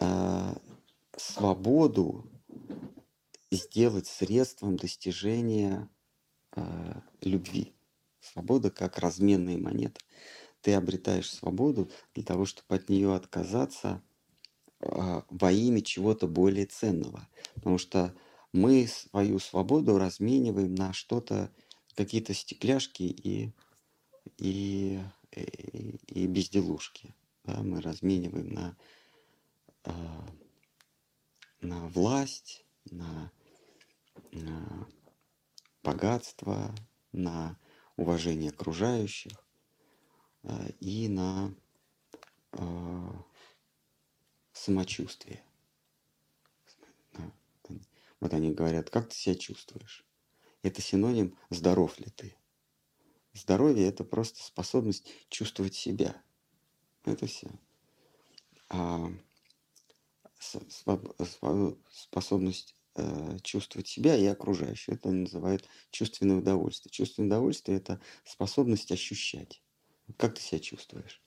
а, 0.00 0.56
свободу 1.16 2.28
сделать 3.50 4.06
средством 4.06 4.76
достижения 4.76 5.88
а, 6.52 7.02
любви. 7.20 7.74
Свобода 8.20 8.70
как 8.70 8.98
разменная 8.98 9.58
монета. 9.58 10.00
Ты 10.60 10.74
обретаешь 10.74 11.30
свободу 11.30 11.90
для 12.14 12.24
того, 12.24 12.44
чтобы 12.44 12.74
от 12.74 12.88
нее 12.88 13.14
отказаться 13.14 14.02
а, 14.80 15.24
во 15.30 15.52
имя 15.52 15.80
чего-то 15.80 16.26
более 16.26 16.66
ценного. 16.66 17.28
Потому 17.54 17.78
что 17.78 18.14
мы 18.52 18.86
свою 18.86 19.38
свободу 19.38 19.98
размениваем 19.98 20.74
на 20.74 20.92
что-то 20.92 21.52
какие-то 21.98 22.32
стекляшки 22.32 23.02
и, 23.02 23.52
и, 24.36 25.02
и, 25.32 25.98
и 26.06 26.26
безделушки. 26.28 27.12
Да, 27.42 27.60
мы 27.60 27.80
размениваем 27.80 28.50
на, 28.54 28.76
а, 29.82 30.28
на 31.60 31.88
власть, 31.88 32.64
на, 32.84 33.32
на 34.30 34.88
богатство, 35.82 36.72
на 37.10 37.58
уважение 37.96 38.50
окружающих 38.50 39.32
а, 40.44 40.68
и 40.78 41.08
на 41.08 41.52
а, 42.52 43.24
самочувствие. 44.52 45.42
Вот 48.20 48.32
они 48.32 48.52
говорят, 48.52 48.88
как 48.88 49.08
ты 49.08 49.16
себя 49.16 49.34
чувствуешь? 49.34 50.07
Это 50.62 50.82
синоним 50.82 51.36
«здоров 51.50 51.98
ли 51.98 52.06
ты?». 52.14 52.34
Здоровье– 53.32 53.86
это 53.88 54.04
просто 54.04 54.42
способность 54.42 55.06
чувствовать 55.28 55.74
себя. 55.74 56.20
Это 57.04 57.26
все. 57.26 57.48
А 58.68 59.10
способность 61.94 62.74
э, 62.96 63.38
чувствовать 63.42 63.88
себя 63.88 64.16
и 64.16 64.26
окружающих. 64.26 64.94
Это 64.94 65.10
называют 65.10 65.68
чувственное 65.90 66.38
удовольствие. 66.38 66.90
Чувственное 66.90 67.28
удовольствие– 67.28 67.78
это 67.78 68.00
способность 68.24 68.90
ощущать. 68.92 69.62
Как 70.16 70.34
ты 70.34 70.40
себя 70.40 70.60
чувствуешь? 70.60 71.22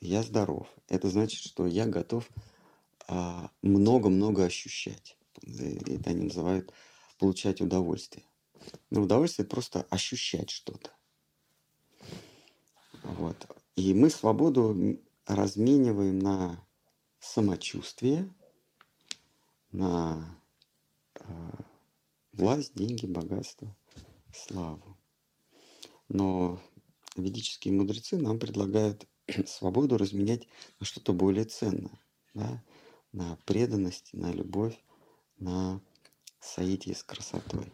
Я 0.00 0.22
здоров. 0.22 0.68
Это 0.88 1.08
значит, 1.08 1.40
что 1.40 1.66
я 1.66 1.86
готов 1.86 2.28
а, 3.08 3.50
много-много 3.62 4.44
ощущать. 4.44 5.16
Это 5.42 6.10
они 6.10 6.24
называют 6.24 6.72
получать 7.18 7.60
удовольствие. 7.60 8.24
Но 8.90 9.02
удовольствие 9.02 9.46
просто 9.46 9.82
ощущать 9.90 10.50
что-то. 10.50 10.90
Вот. 13.02 13.36
И 13.76 13.94
мы 13.94 14.10
свободу 14.10 14.98
размениваем 15.26 16.18
на 16.18 16.66
самочувствие, 17.20 18.32
на 19.72 20.40
э, 21.14 21.24
власть, 22.32 22.74
деньги, 22.74 23.06
богатство, 23.06 23.76
славу. 24.32 24.96
Но 26.08 26.60
ведические 27.16 27.74
мудрецы 27.74 28.16
нам 28.16 28.38
предлагают 28.38 29.06
свободу 29.46 29.98
разменять 29.98 30.46
на 30.78 30.86
что-то 30.86 31.12
более 31.12 31.44
ценное, 31.44 32.00
да? 32.34 32.62
на 33.12 33.36
преданность, 33.44 34.12
на 34.12 34.32
любовь, 34.32 34.78
на 35.38 35.80
соитие 36.40 36.94
с 36.94 37.02
красотой. 37.02 37.72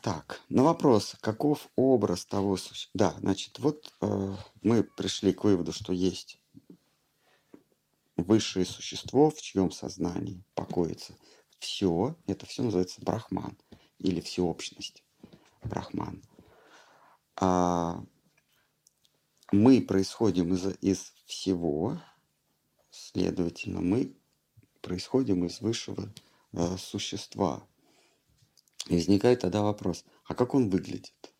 Так, 0.00 0.40
на 0.48 0.62
вопрос, 0.62 1.16
каков 1.20 1.68
образ 1.74 2.24
того 2.24 2.56
существа? 2.56 2.90
Да, 2.94 3.14
значит, 3.18 3.58
вот 3.58 3.92
э, 4.00 4.34
мы 4.62 4.84
пришли 4.84 5.32
к 5.32 5.42
выводу, 5.42 5.72
что 5.72 5.92
есть 5.92 6.40
высшее 8.16 8.64
существо, 8.64 9.30
в 9.30 9.40
чьем 9.40 9.72
сознании 9.72 10.44
покоится 10.54 11.14
все, 11.58 12.16
это 12.26 12.46
все 12.46 12.62
называется 12.62 13.00
брахман 13.00 13.56
или 13.98 14.20
всеобщность 14.20 15.02
брахман. 15.64 16.22
А 17.36 18.02
мы 19.50 19.80
происходим 19.80 20.54
из, 20.54 20.66
из 20.80 21.12
всего, 21.26 22.00
следовательно, 22.90 23.80
мы 23.80 24.16
происходим 24.80 25.44
из 25.44 25.60
высшего 25.60 26.12
э, 26.52 26.76
существа, 26.76 27.66
и 28.88 28.94
возникает 28.94 29.40
тогда 29.40 29.62
вопрос, 29.62 30.04
а 30.24 30.34
как 30.34 30.54
он 30.54 30.70
выглядит? 30.70 31.34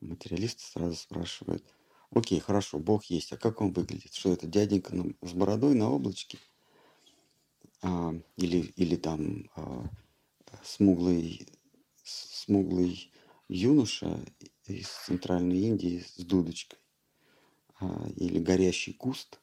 Материалисты 0.00 0.62
сразу 0.64 0.96
спрашивают, 0.96 1.64
окей, 2.10 2.40
хорошо, 2.40 2.78
Бог 2.78 3.04
есть, 3.04 3.32
а 3.32 3.36
как 3.36 3.60
он 3.60 3.72
выглядит? 3.72 4.14
Что 4.14 4.32
это, 4.32 4.46
дяденька 4.46 4.94
с 5.22 5.32
бородой 5.32 5.74
на 5.74 5.90
облачке? 5.90 6.38
А, 7.82 8.14
или, 8.36 8.72
или 8.76 8.96
там 8.96 9.50
а, 9.54 9.84
смуглый, 10.62 11.46
смуглый 12.02 13.12
юноша 13.48 14.18
из 14.66 14.88
Центральной 14.88 15.58
Индии 15.58 16.00
с 16.06 16.24
дудочкой? 16.24 16.78
А, 17.80 18.08
или 18.16 18.38
горящий 18.38 18.94
куст? 18.94 19.40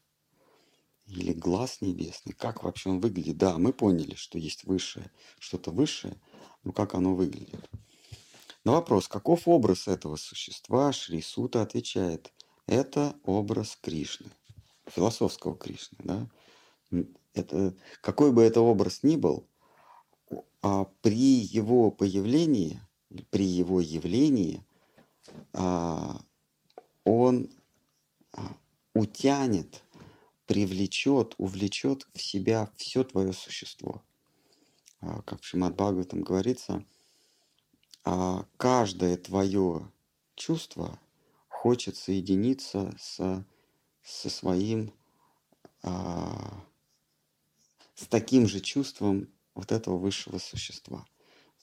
Или 1.06 1.34
глаз 1.34 1.82
небесный? 1.82 2.34
Как 2.34 2.64
вообще 2.64 2.90
он 2.90 3.02
выглядит? 3.02 3.38
Да, 3.38 3.58
мы 3.58 3.74
поняли, 3.74 4.16
что 4.16 4.40
есть 4.40 4.64
высшее, 4.64 5.12
что-то 5.40 5.70
высшее– 5.70 6.20
ну 6.64 6.72
как 6.72 6.94
оно 6.94 7.16
выглядит. 7.16 7.70
На 8.64 8.74
вопрос, 8.74 9.08
каков 9.08 9.48
образ 9.48 9.88
этого 9.88 10.16
существа, 10.18 10.92
Шри 10.92 11.22
Сута 11.22 11.62
отвечает, 11.62 12.32
это 12.68 13.16
образ 13.24 13.78
Кришны, 13.82 14.30
философского 14.86 15.56
Кришны. 15.56 15.98
Да? 16.04 16.28
Это, 17.34 17.74
какой 18.02 18.32
бы 18.32 18.44
это 18.44 18.62
образ 18.62 19.04
ни 19.04 19.16
был, 19.16 19.48
а 20.62 20.86
при 21.02 21.40
его 21.42 21.90
появлении, 21.90 22.80
при 23.32 23.46
его 23.46 23.82
явлении, 23.82 24.64
а, 25.54 26.22
он 27.04 27.50
а, 28.34 28.56
утянет, 28.94 29.84
привлечет, 30.46 31.34
увлечет 31.38 32.08
в 32.14 32.22
себя 32.22 32.70
все 32.76 33.04
твое 33.04 33.34
существо. 33.34 34.04
А, 35.02 35.22
как 35.24 35.42
в 35.42 35.46
Шимат 35.46 35.76
Бхагаватам 35.76 36.22
говорится, 36.22 36.86
а, 38.04 38.46
каждое 38.58 39.18
твое 39.18 39.92
чувство 40.36 41.00
хочет 41.50 41.96
соединиться 41.96 42.96
с, 43.00 43.46
со 44.04 44.30
своим, 44.30 44.94
а, 45.82 46.64
с 47.96 48.06
таким 48.08 48.48
же 48.48 48.60
чувством 48.60 49.28
вот 49.56 49.72
этого 49.72 49.98
высшего 49.98 50.38
существа. 50.38 51.06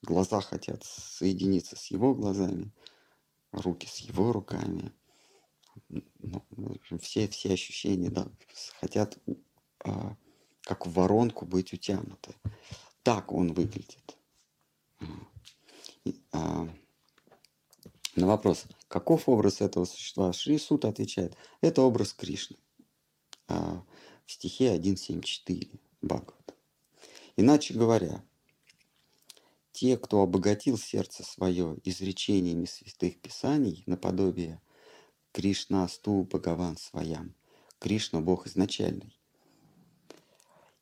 Глаза 0.02 0.40
хотят 0.40 0.84
соединиться 0.84 1.76
с 1.76 1.86
его 1.86 2.14
глазами, 2.14 2.72
руки 3.52 3.86
с 3.86 3.98
его 3.98 4.32
руками. 4.32 4.92
Ну, 5.88 6.44
все, 7.00 7.28
все 7.28 7.52
ощущения 7.52 8.10
да, 8.10 8.28
хотят 8.80 9.18
как 10.68 10.86
в 10.86 10.92
воронку 10.92 11.46
быть 11.46 11.72
утянуты. 11.72 12.34
Так 13.08 13.32
он 13.32 13.54
выглядит. 13.54 14.18
А, 16.30 16.68
на 18.16 18.26
вопрос, 18.26 18.66
каков 18.86 19.30
образ 19.30 19.62
этого 19.62 19.86
существа, 19.86 20.30
Шри 20.34 20.58
Суд 20.58 20.84
отвечает, 20.84 21.34
это 21.62 21.80
образ 21.80 22.12
Кришны. 22.12 22.58
А, 23.46 23.82
в 24.26 24.32
стихе 24.32 24.76
1.7.4 24.76 25.80
Бхагават. 26.02 26.54
Иначе 27.36 27.72
говоря, 27.72 28.22
те, 29.72 29.96
кто 29.96 30.20
обогатил 30.20 30.76
сердце 30.76 31.24
свое 31.24 31.78
изречениями 31.84 32.66
святых 32.66 33.18
писаний 33.22 33.84
наподобие 33.86 34.60
Кришна 35.32 35.84
Асту 35.84 36.24
Бхагаван 36.24 36.76
Своям, 36.76 37.34
Кришна 37.78 38.20
Бог 38.20 38.46
изначальный, 38.46 39.18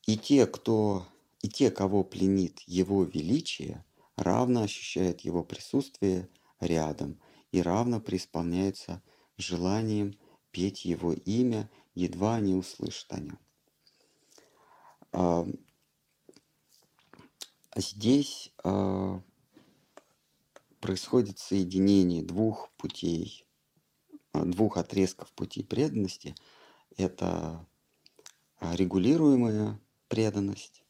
и 0.08 0.18
те, 0.18 0.48
кто, 0.48 1.06
и 1.42 1.48
те, 1.48 1.70
кого 1.70 2.04
пленит 2.04 2.60
Его 2.60 3.04
величие, 3.04 3.84
равно 4.16 4.62
ощущают 4.62 5.20
Его 5.20 5.44
присутствие 5.44 6.28
рядом 6.60 7.20
и 7.52 7.62
равно 7.62 8.00
преисполняются 8.00 9.02
желанием 9.36 10.18
петь 10.50 10.84
Его 10.84 11.12
имя, 11.12 11.70
едва 11.94 12.36
они 12.36 12.54
услышат 12.54 13.12
о 13.12 13.20
нем. 13.20 13.38
А, 15.12 15.46
здесь 17.76 18.52
а, 18.64 19.22
происходит 20.80 21.38
соединение 21.38 22.22
двух 22.22 22.70
путей, 22.76 23.46
а, 24.32 24.44
двух 24.44 24.78
отрезков 24.78 25.30
пути 25.32 25.62
преданности. 25.62 26.34
Это 26.96 27.66
регулируемая 28.60 29.78
преданность 30.08 30.85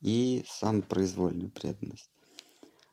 и 0.00 0.44
самопроизвольная 0.48 1.48
преданность. 1.48 2.10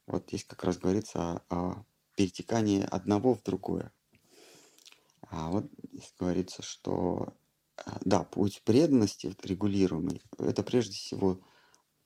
Вот 0.05 0.25
здесь 0.27 0.45
как 0.45 0.63
раз 0.63 0.77
говорится 0.77 1.19
о, 1.21 1.41
о 1.49 1.85
перетекании 2.15 2.81
одного 2.81 3.35
в 3.35 3.43
другое. 3.43 3.91
А 5.29 5.49
вот 5.49 5.69
здесь 5.91 6.13
говорится, 6.17 6.61
что 6.61 7.33
да, 8.01 8.23
путь 8.23 8.61
преданности 8.63 9.35
регулируемый, 9.43 10.21
это 10.37 10.63
прежде 10.63 10.93
всего 10.95 11.39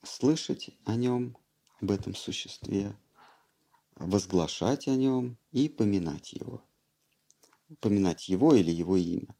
слышать 0.02 0.70
о 0.84 0.96
нем, 0.96 1.36
об 1.80 1.90
этом 1.90 2.14
существе, 2.14 2.96
возглашать 3.96 4.88
о 4.88 4.96
нем 4.96 5.38
и 5.52 5.68
поминать 5.68 6.32
его. 6.32 6.62
Поминать 7.80 8.28
его 8.28 8.54
или 8.54 8.70
его 8.70 8.96
имя. 8.96 9.34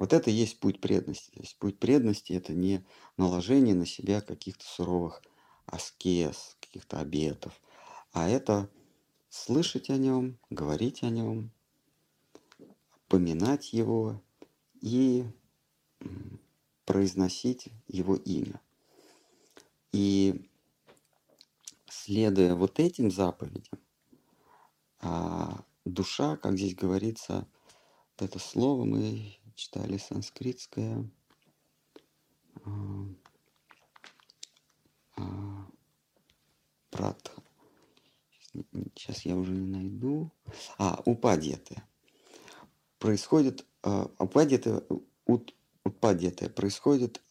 Вот 0.00 0.14
это 0.14 0.30
и 0.30 0.32
есть 0.32 0.58
путь 0.60 0.80
преданности. 0.80 1.30
То 1.30 1.40
есть 1.40 1.58
путь 1.58 1.78
преданности– 1.78 2.32
это 2.32 2.54
не 2.54 2.82
наложение 3.18 3.74
на 3.74 3.84
себя 3.84 4.22
каких-то 4.22 4.64
суровых 4.64 5.22
аскез, 5.66 6.56
каких-то 6.58 7.00
обетов, 7.00 7.60
а 8.12 8.26
это 8.26 8.70
слышать 9.28 9.90
о 9.90 9.98
нем, 9.98 10.38
говорить 10.48 11.02
о 11.02 11.10
нем, 11.10 11.50
поминать 13.08 13.74
его 13.74 14.22
и 14.80 15.26
произносить 16.86 17.68
его 17.86 18.16
имя. 18.16 18.58
И 19.92 20.48
следуя 21.90 22.54
вот 22.54 22.80
этим 22.80 23.10
заповедям, 23.10 23.78
а, 25.00 25.62
душа, 25.84 26.38
как 26.38 26.56
здесь 26.56 26.74
говорится, 26.74 27.46
это 28.16 28.38
слово 28.38 28.84
мы 28.84 29.39
читали 29.60 29.98
санскритское, 29.98 31.06
а, 32.64 32.70
а, 35.18 35.66
прат, 36.88 37.30
сейчас 38.96 39.26
я 39.26 39.36
уже 39.36 39.52
не 39.52 39.66
найду, 39.66 40.32
а, 40.78 41.02
упадьяты. 41.04 41.82
Происходит, 42.98 43.66
упадьяты, 44.18 44.82
упадьяты, 45.84 46.48
происходит 46.48 47.22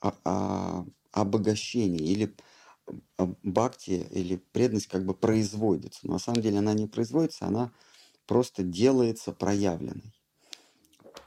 обогащение 1.12 2.06
или 2.06 2.36
бхакти 3.18 4.08
или 4.12 4.36
преданность 4.36 4.88
как 4.88 5.04
бы 5.04 5.16
производится. 5.16 6.02
Но 6.04 6.14
на 6.14 6.20
самом 6.20 6.42
деле 6.42 6.60
она 6.60 6.74
не 6.74 6.86
производится, 6.86 7.48
она 7.48 7.72
просто 8.28 8.62
делается 8.62 9.32
проявленной. 9.32 10.19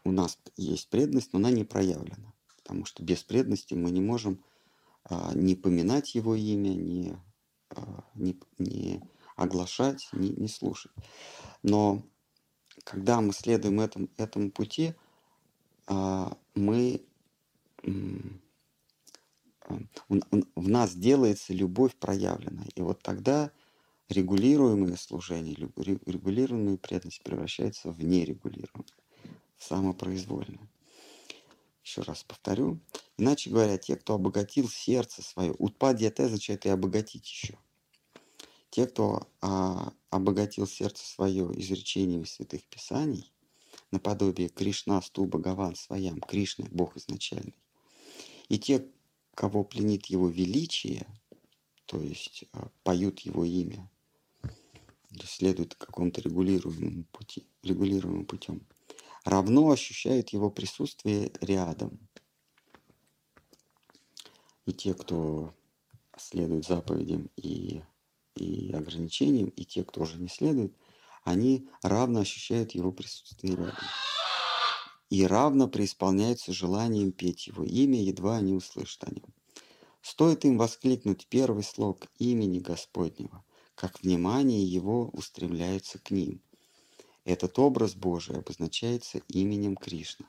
У 0.04 0.12
нас 0.12 0.38
есть 0.56 0.88
преданность, 0.88 1.32
но 1.32 1.38
она 1.38 1.50
не 1.50 1.64
проявлена. 1.64 2.32
Потому 2.56 2.84
что 2.84 3.02
без 3.02 3.22
преданности 3.22 3.74
мы 3.74 3.90
не 3.90 4.00
можем 4.00 4.42
а, 5.04 5.32
не 5.34 5.54
поминать 5.54 6.14
его 6.14 6.34
имя, 6.34 6.70
не, 6.70 7.16
а, 7.70 8.04
не, 8.14 8.38
не 8.58 9.02
оглашать, 9.36 10.08
не, 10.12 10.30
не 10.30 10.48
слушать. 10.48 10.92
Но 11.62 12.02
когда 12.84 13.20
мы 13.20 13.32
следуем 13.32 13.80
этому, 13.80 14.08
этому 14.16 14.50
пути, 14.50 14.94
а, 15.86 16.36
мы 16.54 17.04
в 20.54 20.68
нас 20.68 20.94
делается 20.94 21.52
любовь 21.52 21.94
проявленная. 21.96 22.68
И 22.74 22.80
вот 22.80 23.02
тогда 23.02 23.50
регулируемое 24.08 24.96
служение, 24.96 25.54
регулируемая 25.54 26.76
преданность 26.76 27.22
превращается 27.22 27.90
в 27.90 28.02
нерегулируемое, 28.02 28.86
в 29.62 29.64
самопроизвольное. 29.64 30.68
Еще 31.84 32.02
раз 32.02 32.24
повторю. 32.24 32.80
Иначе 33.16 33.50
говоря, 33.50 33.78
те, 33.78 33.96
кто 33.96 34.14
обогатил 34.14 34.68
сердце 34.68 35.22
свое, 35.22 35.54
утпадья 35.58 36.12
означает 36.16 36.66
и 36.66 36.68
обогатить 36.68 37.28
еще. 37.28 37.58
Те, 38.70 38.86
кто 38.86 39.28
а, 39.40 39.92
обогатил 40.10 40.66
сердце 40.66 41.04
свое 41.04 41.44
изречениями 41.60 42.24
святых 42.24 42.64
писаний, 42.64 43.32
наподобие 43.90 44.48
Кришна, 44.48 45.02
Сту, 45.02 45.26
Бхагаван, 45.26 45.76
Своям, 45.76 46.20
Кришны, 46.20 46.66
Бог 46.70 46.96
изначальный, 46.96 47.58
и 48.48 48.58
те, 48.58 48.86
кого 49.34 49.62
пленит 49.62 50.06
его 50.06 50.28
величие, 50.28 51.06
то 51.86 52.00
есть 52.00 52.44
а, 52.52 52.68
поют 52.82 53.20
его 53.20 53.44
имя, 53.44 53.88
следуют 55.24 55.74
какому-то 55.74 56.20
регулируемому 56.22 57.04
пути, 57.12 57.46
регулируемым 57.62 58.24
путем, 58.24 58.62
равно 59.24 59.70
ощущают 59.70 60.30
его 60.30 60.50
присутствие 60.50 61.32
рядом. 61.40 61.98
И 64.66 64.72
те, 64.72 64.94
кто 64.94 65.54
следует 66.16 66.64
заповедям 66.64 67.30
и, 67.36 67.82
и 68.36 68.72
ограничениям, 68.72 69.48
и 69.48 69.64
те, 69.64 69.84
кто 69.84 70.02
уже 70.02 70.18
не 70.18 70.28
следует, 70.28 70.76
они 71.24 71.68
равно 71.82 72.20
ощущают 72.20 72.72
его 72.72 72.92
присутствие 72.92 73.56
рядом 73.56 73.74
и 75.12 75.26
равно 75.26 75.68
преисполняются 75.68 76.54
желанием 76.54 77.12
петь 77.12 77.46
его 77.46 77.64
имя, 77.64 78.02
едва 78.02 78.38
они 78.38 78.54
услышат 78.54 79.04
о 79.04 79.10
нем. 79.10 79.34
Стоит 80.00 80.46
им 80.46 80.56
воскликнуть 80.56 81.26
первый 81.26 81.64
слог 81.64 82.06
имени 82.18 82.60
Господнего, 82.60 83.44
как 83.74 84.02
внимание 84.02 84.64
его 84.64 85.10
устремляется 85.10 85.98
к 85.98 86.12
ним. 86.12 86.40
Этот 87.24 87.58
образ 87.58 87.94
Божий 87.94 88.36
обозначается 88.36 89.18
именем 89.28 89.76
Кришна. 89.76 90.26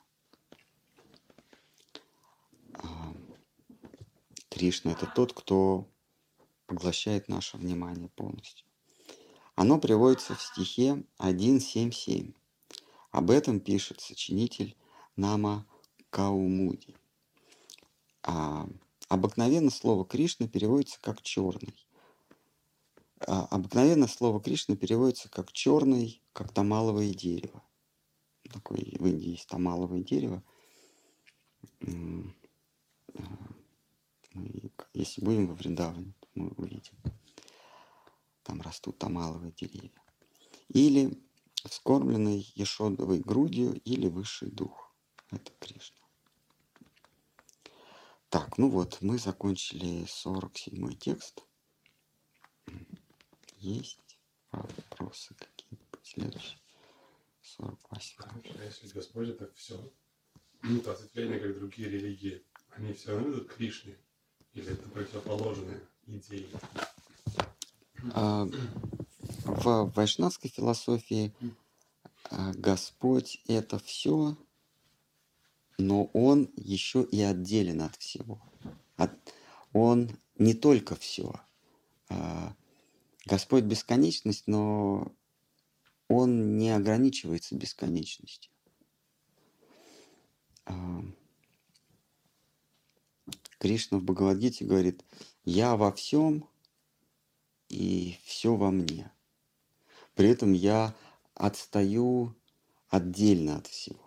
Кришна– 4.49 4.91
это 4.93 5.07
тот, 5.07 5.33
кто 5.33 5.87
поглощает 6.67 7.27
наше 7.27 7.57
внимание 7.57 8.09
полностью. 8.09 8.67
Оно 9.55 9.79
приводится 9.79 10.35
в 10.35 10.41
стихе 10.41 11.03
1.7.7. 11.17 12.33
Об 13.11 13.31
этом 13.31 13.59
пишет 13.59 13.99
сочинитель 13.99 14.75
Нама 15.15 15.65
Каумуди. 16.11 16.95
А, 18.21 18.67
обыкновенно 19.09 19.71
слово 19.71 20.05
Кришна 20.05 20.47
переводится 20.47 20.99
как 21.01 21.21
черный. 21.23 21.75
А, 23.27 23.45
обыкновенно 23.45 24.07
слово 24.07 24.41
Кришна 24.41 24.75
переводится 24.75 25.29
как 25.29 25.51
черный, 25.51 26.21
как 26.33 26.51
тамаловое 26.51 27.13
дерево. 27.13 27.63
Такое 28.51 28.79
в 28.99 29.07
Индии 29.07 29.31
есть 29.31 29.47
тамаловое 29.47 30.03
дерево. 30.03 30.43
А, 31.81 33.23
если 34.93 35.23
будем 35.23 35.47
во 35.47 35.55
Вриндаване, 35.55 36.13
мы 36.35 36.49
увидим. 36.49 36.97
Там 38.43 38.61
растут 38.61 38.97
тамаловые 38.97 39.53
деревья. 39.53 39.91
Или 40.67 41.21
вскормленный 41.65 42.51
Ешодовой 42.55 43.19
грудью 43.19 43.79
или 43.81 44.07
высший 44.07 44.49
дух. 44.51 44.93
Это 45.31 45.51
Кришна. 45.59 46.03
Так, 48.29 48.57
ну 48.57 48.69
вот, 48.69 48.97
мы 49.01 49.17
закончили 49.17 50.05
47 50.07 50.97
текст. 50.97 51.43
Есть 53.63 54.17
вопросы 54.51 55.33
какие-нибудь 55.35 55.99
следующие? 56.03 56.59
48. 57.41 58.15
А 58.21 58.63
если 58.63 58.87
Господь 58.89 59.29
это 59.29 59.51
все, 59.55 59.91
ну, 60.61 60.79
то 60.81 60.91
ответвление, 60.91 61.39
как 61.39 61.57
другие 61.57 61.89
религии, 61.89 62.43
они 62.71 62.93
все 62.93 63.11
равно 63.11 63.31
идут 63.31 63.49
к 63.49 63.55
Кришне? 63.55 63.97
Или 64.53 64.73
это 64.73 64.87
противоположные 64.89 65.81
идеи? 66.07 66.47
А, 68.13 68.45
в 69.45 69.91
вайшнавской 69.95 70.49
философии 70.49 71.33
а, 72.29 72.51
Господь 72.53 73.41
это 73.47 73.79
все, 73.79 74.37
но 75.77 76.05
Он 76.13 76.49
еще 76.55 77.03
и 77.03 77.21
отделен 77.21 77.81
от 77.81 77.95
всего. 77.95 78.41
От, 78.97 79.11
он 79.73 80.11
не 80.37 80.53
только 80.53 80.95
все. 80.95 81.33
А, 82.09 82.55
Господь 83.25 83.63
бесконечность, 83.63 84.47
но 84.47 85.11
Он 86.07 86.57
не 86.57 86.71
ограничивается 86.71 87.55
бесконечностью. 87.55 88.51
А, 90.65 91.01
Кришна 93.59 93.97
в 93.97 94.03
Бхагавадгите 94.03 94.65
говорит, 94.65 95.05
я 95.45 95.77
во 95.77 95.91
всем 95.91 96.47
и 97.69 98.17
все 98.25 98.55
во 98.55 98.71
мне. 98.71 99.11
При 100.15 100.29
этом 100.29 100.53
я 100.53 100.93
отстаю 101.33 102.35
отдельно 102.89 103.57
от 103.57 103.67
всего. 103.67 103.99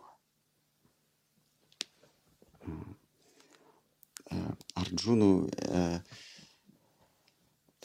Э, 4.30 4.54
Арджуну 4.74 5.48
э, 5.56 6.00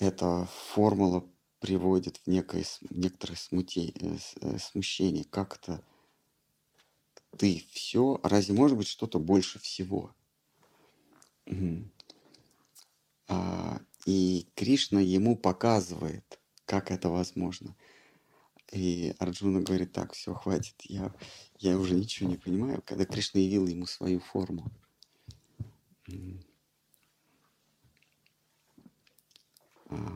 эта 0.02 0.47
формула 0.74 1.24
приводит 1.60 2.18
в 2.18 2.28
некое, 2.28 2.66
некоторое 2.89 3.36
смутение, 3.36 4.20
э, 4.41 4.58
смущение. 4.58 5.24
Как 5.26 5.58
это 5.58 5.84
ты 7.38 7.64
все, 7.72 8.20
разве 8.24 8.56
может 8.56 8.78
быть 8.78 8.88
что-то 8.88 9.20
больше 9.20 9.60
всего? 9.60 10.16
А, 13.28 13.80
и 14.08 14.47
Кришна 14.56 15.02
ему 15.02 15.38
показывает, 15.38 16.39
как 16.66 16.89
это 16.89 17.10
возможно. 17.10 17.76
И 18.72 19.14
Арджуна 19.20 19.62
говорит, 19.62 19.91
так, 19.91 20.14
все, 20.14 20.34
хватит, 20.34 20.76
я, 20.86 21.14
я 21.60 21.78
уже 21.78 21.93
ничего 21.93 22.28
не 22.28 22.38
понимаю, 22.38 22.82
когда 22.86 23.06
Кришна 23.06 23.39
явил 23.39 23.68
ему 23.68 23.86
свою 23.86 24.20
форму. 24.20 24.72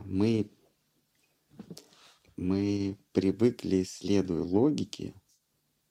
Мы, 0.04 0.50
мы 2.36 2.98
привыкли, 3.12 3.84
следуя 3.84 4.42
логике, 4.42 5.14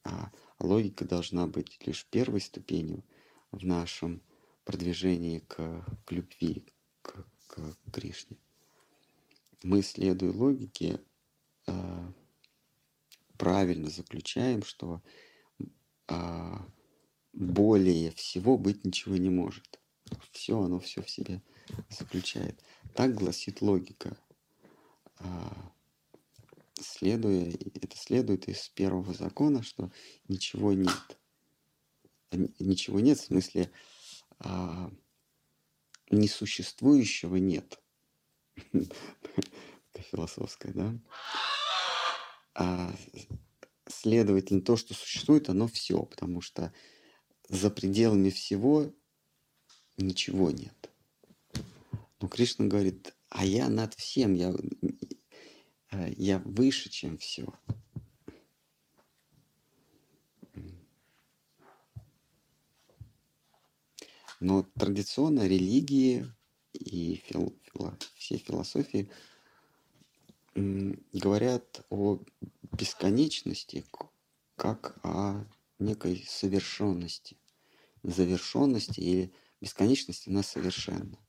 а 0.03 0.31
логика 0.59 1.05
должна 1.05 1.47
быть 1.47 1.77
лишь 1.85 2.05
первой 2.07 2.41
ступенью 2.41 3.03
в 3.51 3.65
нашем 3.65 4.21
продвижении 4.63 5.39
к, 5.39 5.85
к 6.05 6.11
любви, 6.11 6.65
к, 7.01 7.25
к 7.47 7.77
Кришне. 7.91 8.37
Мы, 9.63 9.81
следуя 9.81 10.31
логике, 10.31 10.99
а, 11.67 12.13
правильно 13.37 13.89
заключаем, 13.89 14.63
что 14.63 15.01
более 17.33 18.11
всего 18.11 18.57
быть 18.57 18.85
ничего 18.85 19.17
не 19.17 19.29
может. 19.29 19.79
Все, 20.31 20.59
оно 20.59 20.79
все 20.79 21.01
в 21.01 21.09
себе 21.09 21.41
заключает. 21.89 22.59
Так 22.93 23.15
гласит 23.15 23.61
логика. 23.61 24.17
А, 25.17 25.71
следуя, 26.79 27.49
это 27.49 27.97
следует 27.97 28.47
из 28.47 28.69
первого 28.69 29.13
закона, 29.13 29.63
что 29.63 29.91
ничего 30.27 30.73
нет. 30.73 31.17
Ничего 32.31 32.99
нет, 32.99 33.19
в 33.19 33.25
смысле, 33.25 33.71
а, 34.39 34.91
несуществующего 36.09 37.37
нет. 37.37 37.79
Философская, 40.11 40.73
да? 40.73 40.93
А, 42.53 42.93
следовательно, 43.87 44.61
то, 44.61 44.75
что 44.75 44.93
существует, 44.93 45.49
оно 45.49 45.67
все, 45.67 46.03
потому 46.03 46.41
что 46.41 46.73
за 47.49 47.69
пределами 47.69 48.29
всего 48.29 48.93
ничего 49.97 50.51
нет. 50.51 50.89
Но 52.21 52.27
Кришна 52.27 52.65
говорит, 52.67 53.13
а 53.29 53.45
я 53.45 53.69
над 53.69 53.93
всем, 53.95 54.33
я, 54.33 54.53
э, 55.91 56.13
я 56.17 56.39
выше, 56.39 56.89
чем 56.89 57.17
все. 57.17 57.47
Но 64.39 64.63
традиционно 64.63 65.47
религии 65.47 66.25
и 66.73 67.15
фил, 67.15 67.57
фило, 67.63 67.97
все 68.15 68.37
философии 68.37 69.09
говорят 70.55 71.85
о 71.89 72.21
бесконечности 72.71 73.85
как 74.55 74.97
о 75.03 75.45
некой 75.79 76.25
совершенности, 76.27 77.37
завершенности 78.03 78.99
или 78.99 79.33
бесконечности 79.59 80.29
она 80.29 80.43
совершенна. 80.43 81.24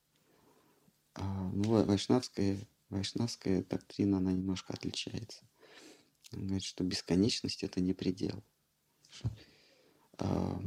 А, 1.17 1.49
ну, 1.51 1.83
вайшнавская, 1.83 2.59
вайшнавская 2.89 3.63
доктрина, 3.63 4.17
она 4.17 4.31
немножко 4.31 4.73
отличается. 4.73 5.43
Она 6.31 6.43
говорит, 6.43 6.63
что 6.63 6.83
бесконечность– 6.83 7.63
это 7.63 7.81
не 7.81 7.93
предел. 7.93 8.43
А, 10.19 10.61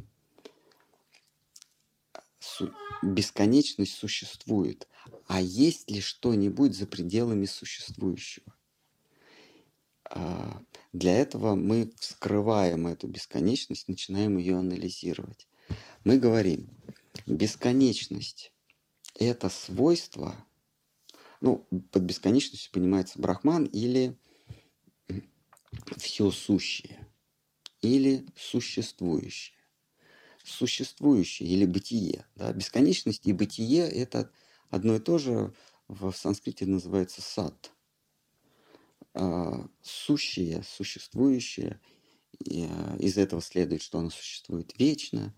бесконечность 3.03 3.95
существует. 3.95 4.89
А 5.27 5.41
есть 5.41 5.91
ли 5.91 6.01
что-нибудь 6.01 6.75
за 6.75 6.87
пределами 6.87 7.47
существующего? 7.47 8.53
А, 10.05 10.63
для 10.93 11.17
этого 11.17 11.55
мы 11.55 11.93
вскрываем 11.99 12.89
эту 12.89 13.07
бесконечность, 13.07 13.87
начинаем 13.87 14.39
ее 14.39 14.57
анализировать. 14.57 15.47
Мы 16.03 16.19
говорим, 16.19 16.69
бесконечность– 17.27 18.53
это 19.25 19.49
свойство, 19.49 20.35
ну, 21.41 21.67
под 21.91 22.03
бесконечностью 22.03 22.73
понимается 22.73 23.21
брахман 23.21 23.65
или 23.65 24.17
все 25.97 26.31
сущее, 26.31 27.07
или 27.81 28.27
существующее. 28.37 29.57
Существующее 30.45 31.49
или 31.49 31.67
бытие. 31.67 32.27
Да? 32.35 32.53
Бесконечность 32.53 33.27
и 33.27 33.33
бытие– 33.33 33.89
это 33.91 34.33
одно 34.71 34.97
и 34.97 34.99
то 34.99 35.19
же, 35.19 35.55
в 35.87 36.13
санскрите 36.13 36.67
называется 36.67 37.23
сад– 37.23 37.73
а, 39.15 39.67
сущее, 39.83 40.63
существующее. 40.63 41.81
А, 42.49 42.97
из 42.99 43.19
этого 43.19 43.43
следует, 43.43 43.83
что 43.83 43.99
оно 43.99 44.11
существует 44.11 44.73
вечно. 44.79 45.35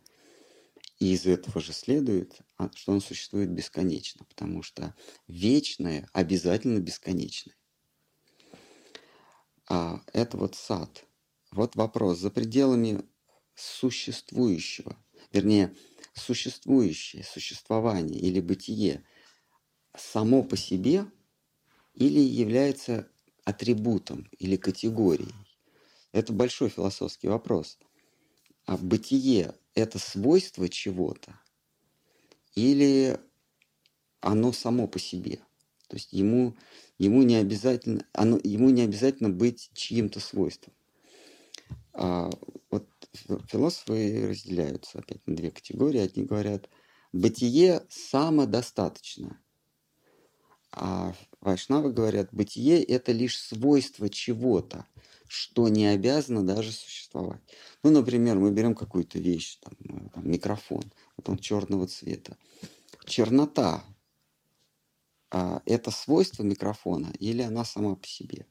И 1.03 1.15
из 1.15 1.27
этого 1.27 1.61
же 1.61 1.73
следует, 1.73 2.39
а, 2.59 2.71
что 2.77 2.93
оно 2.93 3.01
существует 3.01 3.51
бесконечно, 3.51 4.25
потому 4.25 4.63
что 4.63 4.95
вечное 5.27 6.09
обязательно 6.13 6.79
бесконечное. 6.79 7.57
А 9.69 10.01
это 10.13 10.37
вот 10.37 10.55
сад. 10.55 11.05
Вот 11.51 11.75
вопрос. 11.75 12.19
За 12.19 12.31
пределами 12.31 13.03
существующего, 13.57 14.97
вернее, 15.33 15.75
существующее, 16.15 17.25
существование 17.25 18.21
или 18.21 18.39
бытие 18.39 19.05
само 19.97 20.45
по 20.45 20.57
себе 20.57 21.07
или 21.95 22.21
является 22.21 23.11
атрибутом 23.43 24.31
или 24.39 24.55
категорией? 24.55 25.35
Это 26.13 26.33
большой 26.33 26.69
философский 26.69 27.27
вопрос. 27.27 27.81
А 28.67 28.77
бытие– 28.77 29.57
это 29.75 29.99
свойство 29.99 30.69
чего-то? 30.69 31.39
Или 32.55 33.19
оно 34.21 34.53
само 34.53 34.87
по 34.87 34.99
себе? 34.99 35.41
То 35.89 35.97
есть 35.97 36.13
ему, 36.13 36.57
ему, 36.99 37.23
не, 37.23 37.37
обязательно, 37.37 38.07
оно, 38.13 38.39
ему 38.43 38.71
не 38.71 38.83
обязательно 38.83 39.29
быть 39.29 39.71
чьим-то 39.75 40.21
свойством. 40.21 40.73
А 41.93 42.31
вот 42.71 42.89
философы 43.49 44.27
разделяются 44.29 45.01
опять 45.01 45.27
на 45.27 45.37
две 45.37 45.51
категории. 45.51 46.01
Одни 46.01 46.25
говорят, 46.25 46.69
бытие 47.13 47.85
самодостаточно. 47.91 49.39
А 50.71 51.15
вайшнавы 51.41 51.93
говорят, 51.93 52.31
бытие– 52.33 52.83
это 52.85 53.13
лишь 53.13 53.39
свойство 53.39 54.09
чего-то, 54.09 54.87
что 55.33 55.69
не 55.69 55.87
обязано 55.87 56.45
даже 56.45 56.73
существовать. 56.73 57.41
Ну, 57.83 57.91
например, 57.91 58.39
мы 58.39 58.51
берем 58.51 58.75
какую-то 58.75 59.19
вещь, 59.19 59.59
там, 59.63 59.73
э, 59.81 60.09
там, 60.13 60.31
микрофон, 60.31 60.85
вот 61.17 61.29
он 61.31 61.39
черного 61.39 61.87
цвета. 61.87 62.37
Чернота 63.07 63.83
а, 65.31 65.63
это 65.65 65.91
свойство 65.91 66.43
микрофона 66.43 67.15
или 67.19 67.41
она 67.41 67.65
сама 67.65 67.97
по 67.97 68.07
себе. 68.07 68.47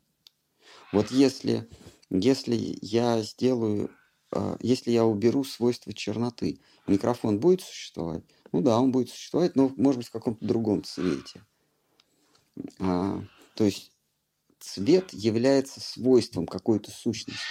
Вот 0.91 1.11
если, 1.11 1.69
если 2.09 2.79
я 2.81 3.21
сделаю, 3.21 3.91
а, 4.31 4.57
если 4.59 4.89
я 4.89 5.05
уберу 5.05 5.43
свойство 5.43 5.93
черноты, 5.93 6.61
микрофон 6.87 7.39
будет 7.39 7.61
существовать? 7.61 8.23
Ну 8.51 8.61
да, 8.61 8.79
он 8.79 8.91
будет 8.91 9.11
существовать, 9.11 9.55
но 9.55 9.71
может 9.77 9.99
быть 9.99 10.07
в 10.07 10.11
каком-то 10.11 10.43
другом 10.43 10.83
цвете. 10.83 11.45
А, 12.79 13.23
то 13.53 13.65
есть 13.65 13.91
цвет 14.61 15.11
является 15.11 15.81
свойством 15.81 16.45
какой-то 16.45 16.91
сущности. 16.91 17.41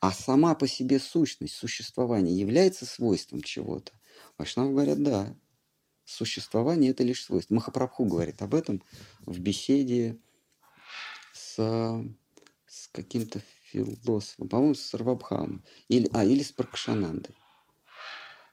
А 0.00 0.12
сама 0.12 0.54
по 0.54 0.68
себе 0.68 0.98
сущность, 0.98 1.54
существование 1.54 2.38
является 2.38 2.84
свойством 2.84 3.42
чего-то. 3.42 3.92
Вайшнавы 4.38 4.72
говорят, 4.72 5.02
да, 5.02 5.36
существование– 6.04 6.90
это 6.92 7.02
лишь 7.02 7.24
свойство. 7.24 7.54
Махапрабху 7.54 8.04
говорит 8.04 8.42
об 8.42 8.54
этом 8.54 8.82
в 9.20 9.38
беседе 9.38 10.18
с, 11.32 11.56
с 12.66 12.88
каким-то 12.92 13.40
философом, 13.64 14.48
по-моему, 14.48 14.74
с 14.74 14.82
Сарвабхамом, 14.82 15.64
или, 15.88 16.08
а, 16.12 16.24
или 16.24 16.42
с 16.42 16.52
Пракшанандой. 16.52 17.34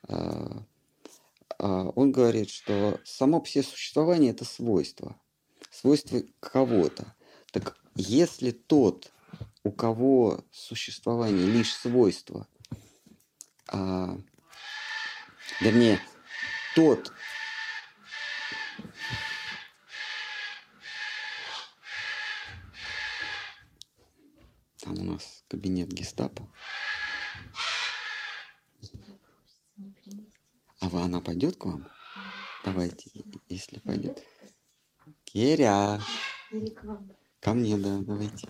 А, 0.08 0.64
а, 1.60 1.89
он 1.89 2.12
говорит, 2.12 2.50
что 2.50 3.00
само 3.04 3.44
себе 3.46 3.64
существование– 3.64 4.32
это 4.34 4.46
свойство, 4.46 5.20
свойство 5.72 6.22
кого-то. 6.39 7.16
Так 7.51 7.78
если 7.95 8.51
тот, 8.51 9.11
у 9.64 9.72
кого 9.72 10.43
существование 10.51 11.45
лишь 11.45 11.74
свойство, 11.74 12.47
а, 13.68 14.18
вернее, 15.61 15.99
тот, 16.76 17.14
там 24.80 24.99
у 24.99 25.03
нас 25.03 25.43
кабинет 25.47 25.89
гестапо, 25.89 26.47
а 30.80 30.89
вы, 30.89 31.01
она 31.01 31.22
пойдет 31.22 31.57
к 31.57 31.66
вам? 31.66 31.88
Давайте, 32.66 33.11
если 33.49 33.80
пойдет. 33.80 34.24
Керя, 35.34 35.99
Или 36.51 36.69
к 36.69 36.84
вам. 36.84 37.09
ко 37.39 37.53
мне, 37.55 37.75
да, 37.77 37.97
давайте. 38.01 38.47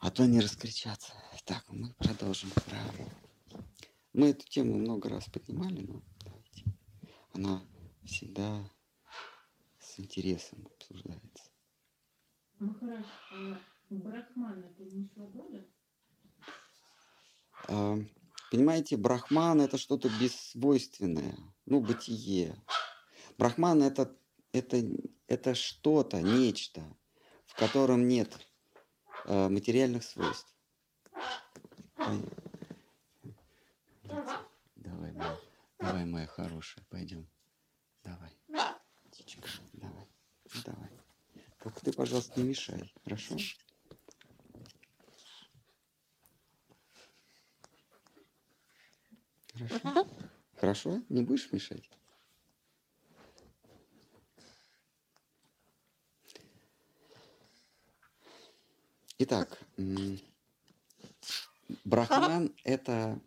А 0.00 0.10
то 0.12 0.24
не 0.26 0.40
раскричаться. 0.40 1.12
Так, 1.44 1.64
мы 1.70 1.92
продолжим. 1.94 2.50
про- 2.50 3.58
Мы 4.12 4.28
эту 4.28 4.46
тему 4.46 4.78
много 4.78 5.08
раз 5.08 5.24
поднимали, 5.24 5.80
но 5.80 6.02
давайте. 6.24 6.64
Она 7.32 7.60
всегда 8.04 8.60
с 9.80 9.98
интересом 9.98 10.68
обсуждается. 10.72 11.50
Махарадж, 12.60 13.04
а 13.32 13.58
Брахман 13.90 14.60
это 14.64 14.84
не 14.84 15.08
свобода? 15.14 15.66
А, 17.68 17.96
Понимаете, 18.52 18.96
брахман 18.96 19.62
это 19.62 19.78
что-то 19.78 20.08
бессвойственное, 20.20 21.36
ну, 21.66 21.80
бытие. 21.80 22.54
Брахман 23.36 23.82
это, 23.82 24.16
это, 24.52 24.80
это 25.34 25.54
что-то, 25.54 26.22
нечто, 26.22 26.80
в 27.46 27.54
котором 27.56 28.06
нет 28.06 28.38
э, 29.24 29.48
материальных 29.48 30.04
свойств. 30.04 30.54
Давай, 34.76 35.12
моя, 35.12 35.38
давай, 35.78 36.04
моя 36.04 36.26
хорошая, 36.26 36.84
пойдем. 36.88 37.28
Давай. 38.04 38.30
Птичка, 39.10 39.48
давай. 39.72 40.06
Давай. 40.64 40.90
Только 41.62 41.80
ты, 41.80 41.92
пожалуйста, 41.92 42.40
не 42.40 42.48
мешай, 42.48 42.92
хорошо? 43.02 43.36
Хорошо. 49.54 50.06
Хорошо? 50.56 51.02
Не 51.08 51.22
будешь 51.22 51.50
мешать? 51.52 51.88
Итак, 59.18 59.60
Брахман– 61.84 62.52
это 62.64 63.20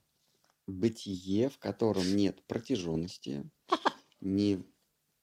бытие, 0.67 1.49
в 1.49 1.59
котором 1.59 2.15
нет 2.17 2.43
протяженности, 2.43 3.49
ни 4.19 4.61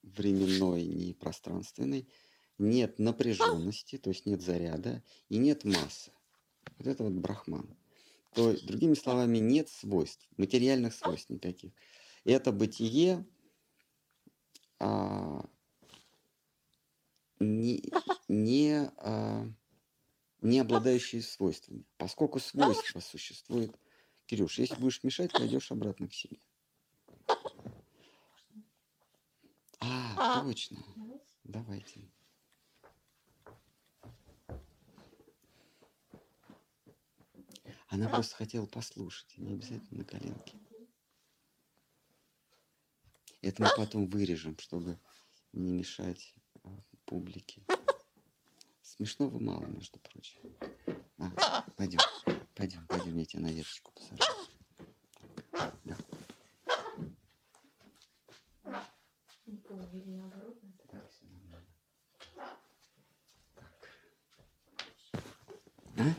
временной, 0.01 0.85
ни 0.85 1.13
пространственной, 1.13 2.09
нет 2.57 2.97
напряженности, 2.97 3.99
то 3.99 4.09
есть 4.09 4.25
нет 4.25 4.41
заряда, 4.41 5.03
и 5.29 5.37
нет 5.37 5.65
массы. 5.65 6.11
Вот 6.77 6.87
это 6.87 7.03
вот 7.03 7.13
брахман. 7.13 7.69
То 8.33 8.49
есть, 8.49 8.65
другими 8.65 8.95
словами, 8.95 9.37
нет 9.37 9.69
свойств, 9.69 10.27
материальных 10.37 10.95
свойств 10.95 11.29
никаких. 11.29 11.73
Это 12.23 12.51
бытие, 12.51 13.23
а, 14.79 15.47
не, 17.39 17.83
не, 18.27 18.91
а, 18.97 19.47
не 20.45 20.59
обладающие 20.59 21.21
свойствами. 21.21 21.85
Поскольку 21.97 22.39
свойства 22.39 22.99
существуют. 22.99 23.75
Кирюш, 24.27 24.59
если 24.59 24.75
будешь 24.75 25.03
мешать, 25.03 25.31
пойдешь 25.31 25.71
обратно 25.71 26.07
к 26.07 26.13
себе. 26.13 26.39
А, 29.79 30.41
точно. 30.41 30.77
Давайте. 31.43 32.09
Она 37.87 38.09
просто 38.09 38.35
хотела 38.35 38.65
послушать, 38.65 39.37
не 39.37 39.53
обязательно 39.53 39.99
на 39.99 40.05
коленке. 40.05 40.57
Это 43.41 43.61
мы 43.61 43.69
потом 43.77 44.07
вырежем, 44.07 44.57
чтобы 44.57 44.99
не 45.53 45.71
мешать 45.71 46.33
а, 46.63 46.69
публике. 47.05 47.63
Смешного 48.95 49.39
мало, 49.39 49.65
между 49.65 49.99
прочим. 49.99 50.39
А, 51.17 51.65
пойдем, 51.75 51.99
пойдем, 52.53 52.87
пойдем, 52.87 53.17
я 53.17 53.25
тебя 53.25 53.41
на 53.41 53.51
веточку 53.51 53.91
посажу. 53.91 54.23
Да. 55.51 55.97
А? 65.97 66.13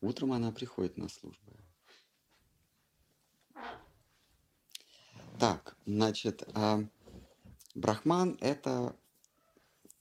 Утром 0.00 0.32
она 0.32 0.52
приходит 0.52 0.98
на 0.98 1.08
службу. 1.08 1.52
Так, 5.38 5.73
значит, 5.86 6.42
а, 6.54 6.84
Брахман– 7.74 8.36
это 8.40 8.96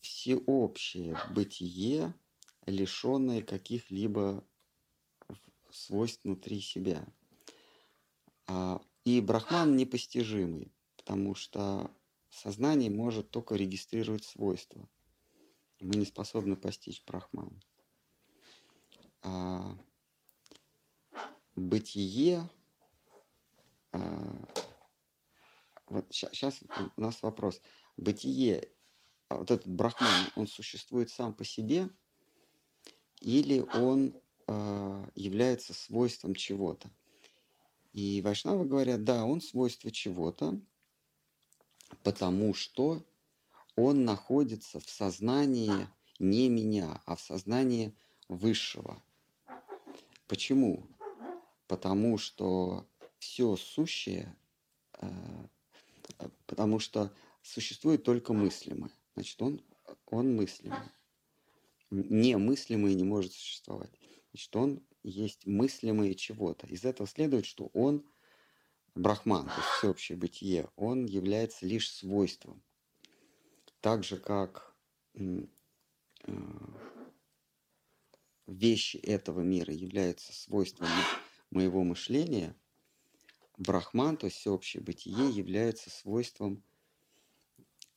всеобщее 0.01 1.17
бытие, 1.33 2.13
лишенное 2.65 3.41
каких-либо 3.41 4.43
свойств 5.71 6.23
внутри 6.23 6.61
себя. 6.61 7.05
А, 8.47 8.81
И 9.05 9.21
Брахман 9.21 9.75
непостижимый, 9.75 10.71
потому 10.97 11.35
что 11.35 11.91
сознание 12.29 12.89
может 12.89 13.29
только 13.31 13.55
регистрировать 13.55 14.23
свойства. 14.23 14.87
Мы 15.79 15.95
не 15.95 16.05
способны 16.05 16.55
постичь 16.55 17.03
Брахман. 17.05 17.61
А, 19.21 19.77
Бытие 21.55 22.49
вот 25.87 26.05
сейчас 26.11 26.59
у 26.95 27.01
нас 27.01 27.21
вопрос. 27.21 27.61
Бытие, 27.97 28.69
а 29.29 29.37
вот 29.37 29.51
этот 29.51 29.67
брахман, 29.67 30.27
он 30.35 30.47
существует 30.47 31.09
сам 31.09 31.33
по 31.33 31.43
себе 31.43 31.89
или 33.19 33.59
он 33.59 34.13
а, 34.47 35.09
является 35.15 35.73
свойством 35.73 36.35
чего-то? 36.35 36.89
И 37.93 38.21
вайшнавы 38.21 38.65
говорят, 38.65 39.03
да, 39.03 39.23
он 39.23 39.39
свойство 39.39 39.91
чего-то, 39.91 40.59
потому 42.03 42.53
что 42.53 43.05
он 43.75 44.03
находится 44.03 44.79
в 44.79 44.89
сознании 44.89 45.87
не 46.19 46.49
меня, 46.49 47.01
а 47.05 47.15
в 47.15 47.21
сознании 47.21 47.95
высшего. 48.27 49.01
Почему? 50.27 50.87
Потому 51.67 52.17
что 52.17 52.87
все 53.19 53.55
сущее 53.55 54.35
э, 54.99 55.07
потому 56.45 56.79
что 56.79 57.13
существует 57.41 58.03
только 58.03 58.33
мыслимое. 58.33 58.91
Значит, 59.15 59.41
он, 59.41 59.61
он 60.05 60.35
мыслимый. 60.35 60.77
Немыслимый 61.91 62.95
не 62.95 63.03
может 63.03 63.33
существовать. 63.33 63.91
Значит, 64.31 64.55
он 64.55 64.83
есть 65.03 65.45
мыслимое 65.45 66.13
чего-то. 66.13 66.65
Из 66.67 66.85
этого 66.85 67.07
следует, 67.07 67.45
что 67.45 67.67
он 67.73 68.05
брахман, 68.95 69.47
то 69.47 69.55
есть 69.55 69.69
всеобщее 69.77 70.17
бытие, 70.17 70.69
он 70.75 71.05
является 71.05 71.65
лишь 71.65 71.91
свойством. 71.91 72.63
Так 73.81 74.03
же, 74.03 74.17
как 74.17 74.75
э, 75.15 75.45
вещи 78.47 78.97
этого 78.97 79.41
мира 79.41 79.73
являются 79.73 80.33
свойством 80.33 80.87
моего 81.49 81.83
мышления, 81.83 82.55
брахман, 83.57 84.17
то 84.17 84.25
есть 84.25 84.37
всеобщее 84.37 84.83
бытие, 84.83 85.29
является 85.29 85.89
свойством, 85.89 86.63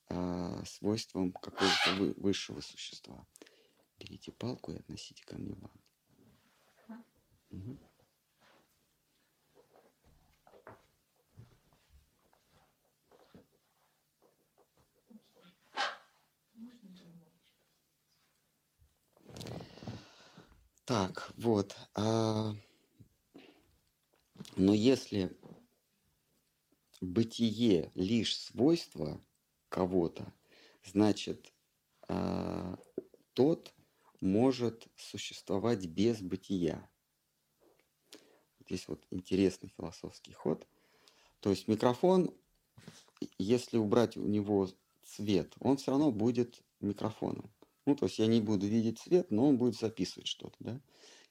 а, 0.08 0.64
свойством 0.64 1.32
какого-то 1.32 1.94
вы- 1.98 2.14
высшего 2.16 2.60
существа. 2.60 3.26
Берите 3.98 4.32
палку 4.32 4.72
и 4.72 4.78
относите 4.78 5.24
ко 5.24 5.36
мне 5.36 5.54
ванну. 5.54 5.80
Так, 20.84 21.32
вот. 21.36 21.76
а, 21.94 22.54
Но 24.56 24.72
если 24.72 25.36
бытие 27.00 27.90
лишь 27.94 28.36
свойство 28.36 29.20
кого-то, 29.68 30.32
значит, 30.84 31.52
а, 32.08 32.78
тот 33.34 33.74
может 34.20 34.88
существовать 34.96 35.86
без 35.86 36.20
бытия. 36.20 36.88
Здесь 38.60 38.88
вот 38.88 39.04
интересный 39.10 39.72
философский 39.76 40.32
ход. 40.32 40.66
То 41.40 41.50
есть 41.50 41.68
микрофон, 41.68 42.34
если 43.38 43.78
убрать 43.78 44.16
у 44.16 44.26
него 44.26 44.68
цвет, 45.04 45.54
он 45.60 45.76
все 45.76 45.92
равно 45.92 46.10
будет 46.10 46.62
микрофоном. 46.80 47.50
Ну, 47.84 47.94
то 47.94 48.06
есть 48.06 48.18
я 48.18 48.26
не 48.26 48.40
буду 48.40 48.66
видеть 48.66 48.98
цвет, 48.98 49.30
но 49.30 49.48
он 49.48 49.58
будет 49.58 49.76
записывать 49.76 50.26
что-то, 50.26 50.56
да. 50.58 50.80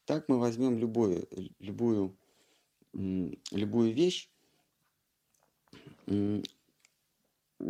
Так 0.05 0.29
мы 0.29 0.39
возьмем 0.39 0.77
любую, 0.77 1.27
любую, 1.59 2.17
любую 2.93 3.93
вещь. 3.93 4.29
У 6.07 6.43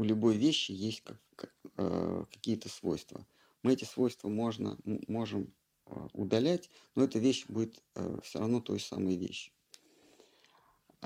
любой 0.03 0.37
вещи 0.37 0.71
есть 0.71 1.01
как- 1.01 1.21
как, 1.35 1.53
э, 1.77 2.25
какие-то 2.31 2.69
свойства. 2.69 3.25
Мы 3.63 3.73
эти 3.73 3.85
свойства 3.85 4.29
можно, 4.29 4.77
можем 5.07 5.53
э, 5.87 6.07
удалять, 6.13 6.69
но 6.95 7.03
эта 7.03 7.19
вещь 7.19 7.45
будет 7.47 7.83
все 8.23 8.39
равно 8.39 8.59
той 8.59 8.79
самой 8.79 9.15
вещью. 9.15 9.53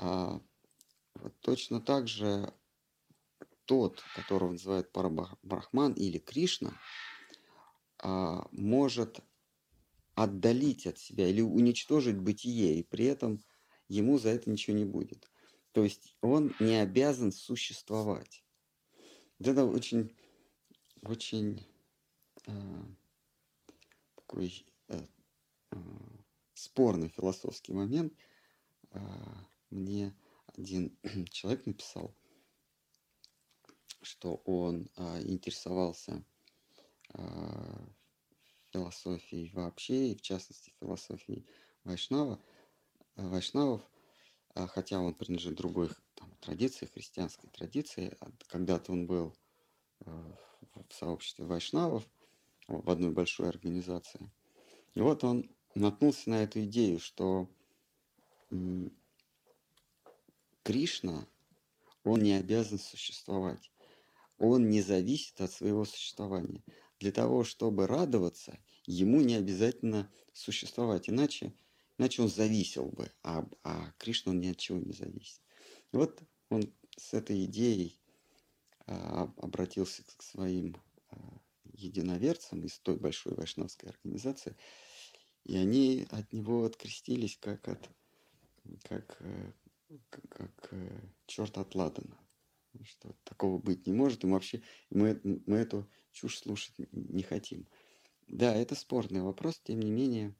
А, 0.02 0.40
вот 1.14 1.38
точно 1.40 1.80
так 1.80 2.08
же 2.08 2.54
тот, 3.66 4.02
которого 4.16 4.52
называют 4.52 4.90
Парабрахман 4.92 5.92
или 5.92 6.18
Кришна, 6.18 6.72
а, 7.98 8.48
может 8.50 9.20
отдалить 10.14 10.86
от 10.86 10.98
себя 10.98 11.28
или 11.28 11.42
уничтожить 11.42 12.18
бытие, 12.18 12.80
и 12.80 12.82
при 12.82 13.04
этом 13.04 13.40
ему 13.88 14.18
за 14.18 14.30
это 14.30 14.50
ничего 14.50 14.76
не 14.76 14.84
будет. 14.84 15.29
То 15.72 15.84
есть 15.84 16.16
он 16.20 16.54
не 16.58 16.76
обязан 16.76 17.32
существовать. 17.32 18.44
Это 19.38 19.64
очень, 19.64 20.14
очень 21.02 21.66
а, 22.46 22.84
такой 24.16 24.66
а, 24.88 25.06
а, 25.70 25.76
спорный 26.54 27.08
философский 27.08 27.72
момент. 27.72 28.12
А, 28.90 29.46
мне 29.70 30.14
один 30.56 30.96
человек 31.30 31.66
написал, 31.66 32.14
что 34.02 34.42
он 34.44 34.88
а, 34.96 35.20
интересовался 35.22 36.24
а, 37.10 37.88
философией 38.72 39.50
вообще, 39.52 40.10
и 40.10 40.16
в 40.16 40.22
частности 40.22 40.72
философией 40.80 41.46
Вайшнава, 41.84 42.40
Вайшнавов, 43.16 43.82
хотя 44.66 45.00
он 45.00 45.14
принадлежит 45.14 45.56
другой 45.56 45.90
там, 46.14 46.30
традиции, 46.40 46.86
христианской 46.86 47.50
традиции. 47.50 48.16
А 48.20 48.30
Когда-то 48.48 48.92
он 48.92 49.06
был 49.06 49.34
а, 50.06 50.36
в 50.88 50.94
сообществе 50.94 51.44
Вайшнавов, 51.44 52.04
в 52.68 52.88
одной 52.90 53.10
большой 53.10 53.48
организации. 53.48 54.30
И 54.94 55.00
вот 55.00 55.24
он 55.24 55.50
наткнулся 55.74 56.30
на 56.30 56.42
эту 56.42 56.64
идею, 56.64 56.98
что 56.98 57.48
Кришна, 60.62 61.26
он 62.04 62.22
не 62.22 62.34
обязан 62.34 62.78
существовать. 62.78 63.70
Он 64.38 64.70
не 64.70 64.82
зависит 64.82 65.40
от 65.40 65.52
своего 65.52 65.84
существования. 65.84 66.64
Для 66.98 67.12
того, 67.12 67.44
чтобы 67.44 67.86
радоваться, 67.86 68.58
ему 68.86 69.20
не 69.20 69.34
обязательно 69.34 70.10
существовать, 70.32 71.08
иначе, 71.08 71.54
иначе 72.00 72.22
он 72.22 72.28
зависел 72.28 72.86
бы, 72.86 73.12
а, 73.22 73.46
а 73.62 73.92
Кришна 73.98 74.32
ни 74.32 74.48
от 74.48 74.56
чего 74.56 74.78
не 74.78 74.92
зависит. 74.92 75.40
И 75.92 75.96
вот 75.96 76.22
он 76.48 76.72
с 76.96 77.12
этой 77.12 77.44
идеей 77.44 78.00
а, 78.86 79.24
об- 79.24 79.38
обратился 79.38 80.02
к 80.16 80.22
своим 80.22 80.76
а, 81.10 81.16
единоверцам 81.74 82.64
из 82.64 82.78
той 82.78 82.96
большой 82.96 83.34
вайшнавской 83.34 83.90
организации, 83.90 84.56
и 85.44 85.56
они 85.56 86.06
от 86.10 86.32
него 86.32 86.64
открестились 86.64 87.36
как 87.36 87.68
от 87.68 87.90
как, 88.84 89.16
э, 89.20 89.52
к- 90.08 90.28
как 90.28 90.74
черт 91.26 91.58
от 91.58 91.74
ладана. 91.74 92.18
Что 92.84 93.14
такого 93.24 93.58
быть 93.58 93.86
не 93.86 93.92
может, 93.92 94.22
и 94.22 94.26
мы 94.26 94.34
вообще 94.34 94.62
мы, 94.90 95.20
мы 95.24 95.56
эту 95.56 95.90
чушь 96.12 96.38
слушать 96.38 96.74
не 96.92 97.22
хотим. 97.22 97.66
Да, 98.28 98.54
это 98.54 98.74
спорный 98.74 99.22
вопрос, 99.22 99.60
тем 99.60 99.80
не 99.80 99.90
менее, 99.90 100.34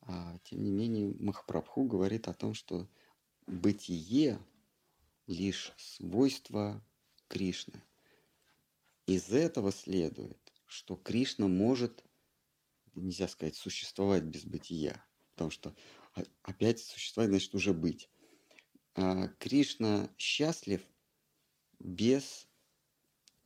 а, 0.00 0.38
тем 0.44 0.62
не 0.62 0.70
менее 0.70 1.14
Махапрабху 1.18 1.84
говорит 1.84 2.28
о 2.28 2.34
том, 2.34 2.54
что 2.54 2.88
бытие 3.46 4.38
лишь 5.26 5.72
свойство 5.76 6.82
Кришны. 7.28 7.82
Из 9.06 9.30
этого 9.30 9.72
следует, 9.72 10.38
что 10.66 10.96
Кришна 10.96 11.46
может, 11.46 12.04
нельзя 12.94 13.28
сказать, 13.28 13.56
существовать 13.56 14.24
без 14.24 14.44
бытия, 14.44 15.04
потому 15.32 15.50
что 15.50 15.74
о- 16.14 16.24
опять 16.42 16.80
существовать 16.80 17.30
значит 17.30 17.54
уже 17.54 17.72
быть. 17.72 18.10
А 18.94 19.28
Кришна 19.38 20.10
счастлив 20.18 20.82
без 21.78 22.48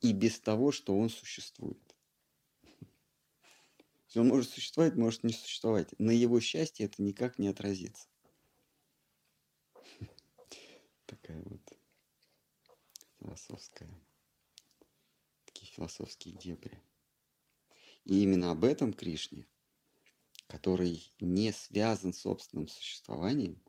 и 0.01 0.11
без 0.11 0.39
того, 0.39 0.71
что 0.71 0.97
он 0.97 1.09
существует. 1.09 1.92
Есть 4.13 4.17
Он 4.17 4.27
может 4.27 4.51
существовать, 4.51 4.95
может 4.95 5.23
не 5.23 5.33
существовать. 5.33 5.97
На 5.97 6.11
его 6.11 6.39
счастье 6.39 6.85
это 6.85 7.01
никак 7.01 7.39
не 7.39 7.47
отразится. 7.47 8.07
Такая 11.07 11.41
вот 11.41 11.61
философская, 13.17 13.89
такие 15.45 15.71
философские 15.71 16.35
дебри. 16.35 16.79
И 18.05 18.21
именно 18.21 18.51
об 18.51 18.65
этом 18.65 18.93
Кришне, 18.93 19.47
который 20.45 21.11
не 21.19 21.51
связан 21.51 22.13
с 22.13 22.19
собственным 22.19 22.67
существованием, 22.67 23.59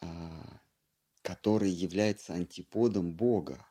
а, 0.00 0.60
который 1.22 1.70
является 1.70 2.34
антиподом 2.34 3.14
Бога. 3.14 3.64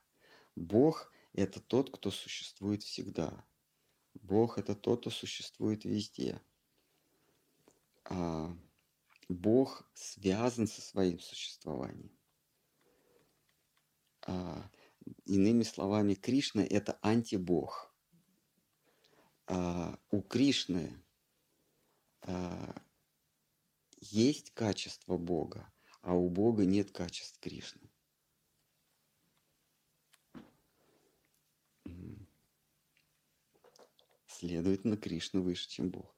Бог– 0.56 1.12
это 1.34 1.60
тот, 1.60 1.90
кто 1.94 2.12
существует 2.12 2.84
всегда. 2.84 3.46
Бог– 4.24 4.58
это 4.58 4.74
тот, 4.74 5.02
кто 5.02 5.10
существует 5.10 5.84
везде. 5.84 6.42
А, 8.06 8.56
Бог 9.28 9.86
связан 9.94 10.66
со 10.66 10.82
своим 10.82 11.20
существованием. 11.20 12.18
А, 14.26 14.70
иными 15.26 15.64
словами, 15.64 16.14
Кришна– 16.14 16.64
это 16.70 16.98
антибог. 17.02 17.94
А, 19.48 20.00
у 20.10 20.22
Кришны 20.22 21.04
а, 22.22 22.82
есть 24.00 24.52
качество 24.52 25.18
Бога, 25.18 25.70
а 26.02 26.16
у 26.16 26.30
Бога 26.30 26.66
нет 26.66 26.92
качеств 26.92 27.40
Кришны. 27.42 27.93
Следовательно, 34.44 34.98
Кришна 34.98 35.40
выше, 35.40 35.70
чем 35.70 35.90
Бог. 35.90 36.14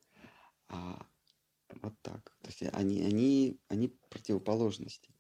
А 0.68 1.08
вот 1.70 1.94
так. 2.02 2.36
То 2.42 2.48
есть 2.48 2.64
они, 2.74 3.04
они, 3.04 3.60
они 3.68 3.90
противоположности. 4.10 5.14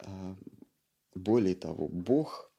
А, 0.00 0.36
Более 1.14 1.54
того, 1.54 1.88
Бог, 1.88 2.52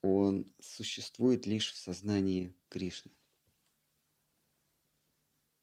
он 0.00 0.50
существует 0.58 1.44
лишь 1.44 1.70
в 1.70 1.76
сознании 1.76 2.56
Кришны. 2.70 3.12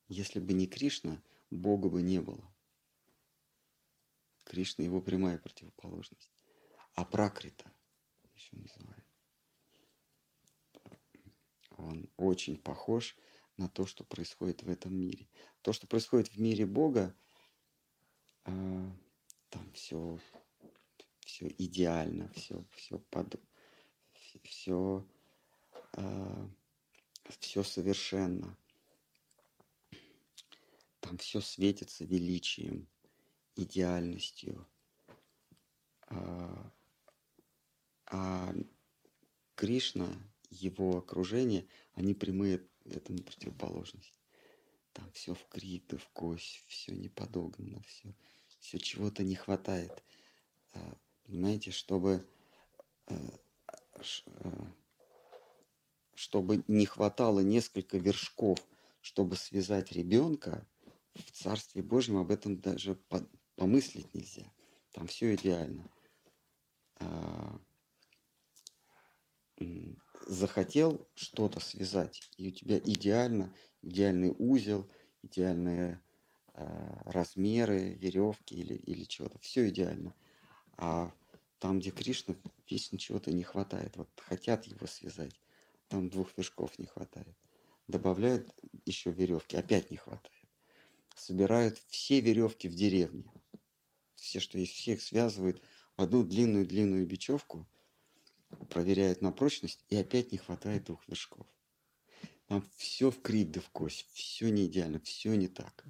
Если 0.07 0.39
бы 0.39 0.53
не 0.53 0.67
Кришна, 0.67 1.19
Бога 1.49 1.89
бы 1.89 2.03
не 2.03 2.21
было. 2.21 2.47
Кришна 4.43 4.85
его 4.85 5.01
прямая 5.01 5.39
противоположность. 5.39 6.29
А 6.93 7.03
Пракрита 7.03 7.73
еще 8.35 8.55
называют. 8.55 9.05
Он 11.71 12.07
очень 12.17 12.55
похож 12.57 13.17
на 13.57 13.67
то, 13.67 13.85
что 13.85 14.03
происходит 14.03 14.63
в 14.63 14.69
этом 14.69 14.95
мире. 14.95 15.27
То, 15.61 15.73
что 15.73 15.87
происходит 15.87 16.29
в 16.29 16.39
мире 16.39 16.65
Бога, 16.65 17.15
а, 18.45 18.51
там 19.49 19.71
все, 19.73 20.19
все 21.25 21.47
идеально, 21.57 22.29
все, 22.29 22.63
все 22.71 22.99
под, 22.99 23.35
все, 24.43 25.05
а, 25.93 26.49
все 27.39 27.63
совершенно. 27.63 28.57
Там 30.99 31.17
все 31.17 31.41
светится 31.41 32.05
величием, 32.05 32.87
идеальностью. 33.55 34.67
А, 36.09 36.71
а 38.05 38.53
Кришна, 39.55 40.07
его 40.49 40.97
окружение, 40.97 41.67
они 41.93 42.13
прямые 42.13 42.67
этому 42.95 43.19
противоположность. 43.19 44.19
Там 44.93 45.11
все 45.11 45.33
в 45.33 45.45
крик 45.47 45.85
да 45.87 45.97
в 45.97 46.07
кость, 46.09 46.63
все 46.67 46.95
неподогнано, 46.95 47.81
все, 47.83 48.13
все 48.59 48.79
чего-то 48.79 49.23
не 49.23 49.35
хватает. 49.35 50.03
А, 50.73 50.97
понимаете, 51.23 51.71
чтобы, 51.71 52.25
э, 53.07 53.15
э, 53.95 54.49
чтобы 56.15 56.63
не 56.67 56.85
хватало 56.85 57.41
несколько 57.41 57.97
вершков, 57.97 58.59
чтобы 59.01 59.35
связать 59.35 59.91
ребенка, 59.91 60.67
в 61.13 61.31
Царстве 61.31 61.81
Божьем 61.81 62.17
об 62.17 62.31
этом 62.31 62.59
даже 62.59 62.95
помыслить 63.55 64.13
нельзя. 64.13 64.51
Там 64.91 65.07
все 65.07 65.35
идеально. 65.35 65.89
Захотел 70.27 71.07
что-то 71.15 71.61
связать, 71.61 72.21
и 72.35 72.49
у 72.49 72.51
тебя 72.51 72.79
идеально, 72.79 73.53
идеальный 73.81 74.35
узел, 74.37 74.85
идеальные 75.23 76.01
э, 76.53 77.01
размеры 77.05 77.93
веревки 77.93 78.53
или, 78.53 78.73
или 78.73 79.05
чего-то. 79.05 79.39
Все 79.39 79.69
идеально. 79.69 80.13
А 80.75 81.13
там, 81.59 81.79
где 81.79 81.91
Кришна, 81.91 82.35
вечно 82.69 82.97
чего-то 82.97 83.31
не 83.31 83.43
хватает. 83.43 83.95
Вот 83.95 84.09
хотят 84.17 84.65
его 84.65 84.85
связать, 84.85 85.39
там 85.87 86.09
двух 86.09 86.37
вершков 86.37 86.77
не 86.77 86.87
хватает. 86.87 87.37
Добавляют 87.87 88.53
еще 88.83 89.11
веревки, 89.11 89.55
опять 89.55 89.91
не 89.91 89.97
хватает. 89.97 90.33
Собирают 91.15 91.81
все 91.87 92.19
веревки 92.19 92.67
в 92.67 92.75
деревне. 92.75 93.31
Все, 94.15 94.41
что 94.41 94.57
есть, 94.57 94.73
всех 94.73 95.01
связывают 95.01 95.61
в 95.95 96.01
одну 96.01 96.23
длинную-длинную 96.23 97.07
бечевку– 97.07 97.65
проверяют 98.69 99.21
на 99.21 99.31
прочность, 99.31 99.83
и 99.89 99.95
опять 99.95 100.31
не 100.31 100.37
хватает 100.37 100.85
двух 100.85 101.07
вершков. 101.07 101.47
Там 102.47 102.63
все 102.77 103.11
в 103.11 103.21
крик 103.21 103.51
да 103.51 103.59
в 103.59 103.69
кость, 103.69 104.07
все 104.13 104.49
не 104.49 104.67
идеально, 104.67 104.99
все 104.99 105.35
не 105.35 105.47
так. 105.47 105.85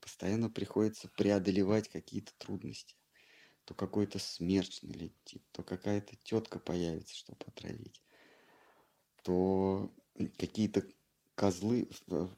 Постоянно 0.00 0.48
приходится 0.48 1.08
преодолевать 1.08 1.88
какие-то 1.88 2.32
трудности. 2.38 2.96
То 3.64 3.74
какой-то 3.74 4.18
смерч 4.18 4.80
налетит, 4.80 5.44
то 5.52 5.62
какая-то 5.62 6.16
тетка 6.24 6.58
появится, 6.58 7.14
чтобы 7.14 7.44
отравить, 7.46 8.02
то 9.22 9.92
какие-то 10.38 10.86
козлы, 11.34 11.86
в 12.06 12.34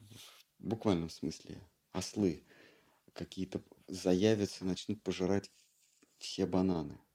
буквальном 0.59 1.09
смысле, 1.09 1.63
ослы, 1.93 2.43
какие-то 3.13 3.63
заявятся, 3.87 4.65
начнут 4.65 5.01
пожирать 5.05 5.53
все 6.19 6.47
бананы– 6.47 6.99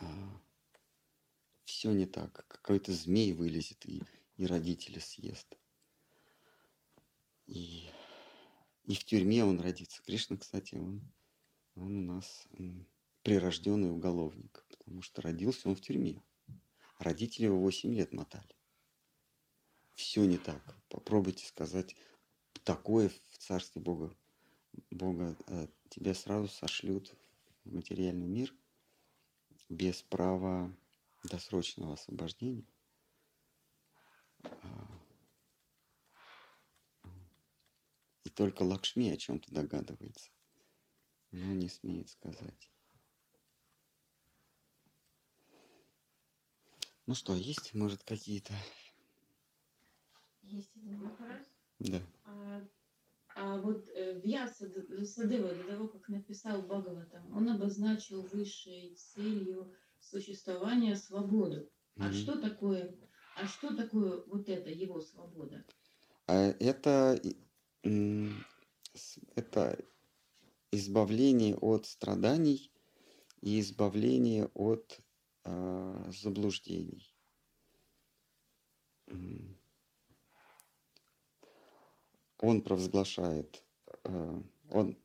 а, 0.00 0.40
все 1.64 1.92
не 1.92 2.06
так. 2.06 2.46
Какой-то 2.48 2.92
змей 2.92 3.32
вылезет 3.32 3.86
и, 3.86 4.02
и 4.36 4.46
родителя 4.46 5.00
съест. 5.00 5.46
И, 7.46 7.88
и 8.84 8.94
в 8.94 9.04
тюрьме 9.04 9.44
он 9.44 9.60
родится. 9.60 10.02
Кришна, 10.02 10.36
кстати, 10.36 10.74
он, 10.76 11.02
он 11.74 11.96
у 11.96 12.14
нас 12.14 12.48
прирожденный 13.22 13.90
уголовник, 13.90 14.64
потому 14.70 15.02
что 15.02 15.22
родился 15.22 15.68
он 15.68 15.76
в 15.76 15.80
тюрьме. 15.80 16.22
Родители 16.98 17.46
его 17.46 17.58
8 17.60 17.94
лет 17.94 18.12
мотали. 18.12 18.56
Все 19.94 20.24
не 20.24 20.38
так. 20.38 20.76
Попробуйте 20.88 21.46
сказать 21.46 21.94
такое 22.64 23.10
в 23.30 23.38
Царстве 23.38 23.82
Бога. 23.82 24.14
Бога 24.90 25.36
э, 25.46 25.66
тебя 25.88 26.14
сразу 26.14 26.48
сошлют 26.48 27.14
в 27.64 27.74
материальный 27.74 28.28
мир– 28.28 28.54
без 29.70 30.02
права 30.02 30.70
досрочного 31.22 31.94
освобождения. 31.94 32.66
А, 34.42 35.00
и 38.24 38.30
только 38.30 38.62
Лакшми 38.62 39.10
о 39.10 39.16
чем-то 39.16 39.54
догадывается, 39.54 40.30
но 41.30 41.54
не 41.54 41.68
смеет 41.68 42.10
сказать. 42.10 42.70
Ну 47.06 47.14
что, 47.14 47.34
есть, 47.34 47.72
может, 47.74 48.02
какие-то? 48.02 48.52
Есть 50.42 50.70
один 50.76 51.00
вопрос. 51.00 51.36
Да. 51.78 52.02
А 53.42 53.56
вот 53.56 53.88
э, 53.88 54.20
Вьяса 54.20 54.70
Садева 55.06 55.54
до 55.54 55.64
того, 55.64 55.88
как 55.88 56.10
написал 56.10 56.60
Бхагаватам, 56.60 57.34
он 57.34 57.48
обозначил 57.48 58.20
высшей 58.26 58.94
целью 58.96 59.72
существования 59.98 60.94
свободу. 60.94 61.70
А 61.96 62.10
mm-hmm. 62.10 62.12
что 62.12 62.38
такое? 62.38 62.94
А 63.36 63.46
что 63.46 63.74
такое 63.74 64.22
вот 64.26 64.46
это 64.50 64.68
его 64.68 65.00
свобода? 65.00 65.64
А 66.26 66.54
это 66.60 67.18
это 69.34 69.84
избавление 70.70 71.56
от 71.56 71.86
страданий 71.86 72.70
и 73.40 73.58
избавление 73.60 74.50
от 74.52 75.00
э, 75.44 76.10
заблуждений. 76.12 77.10
Он 82.40 82.62
провозглашает, 82.62 83.62
э, 84.04 84.42
он, 84.70 84.96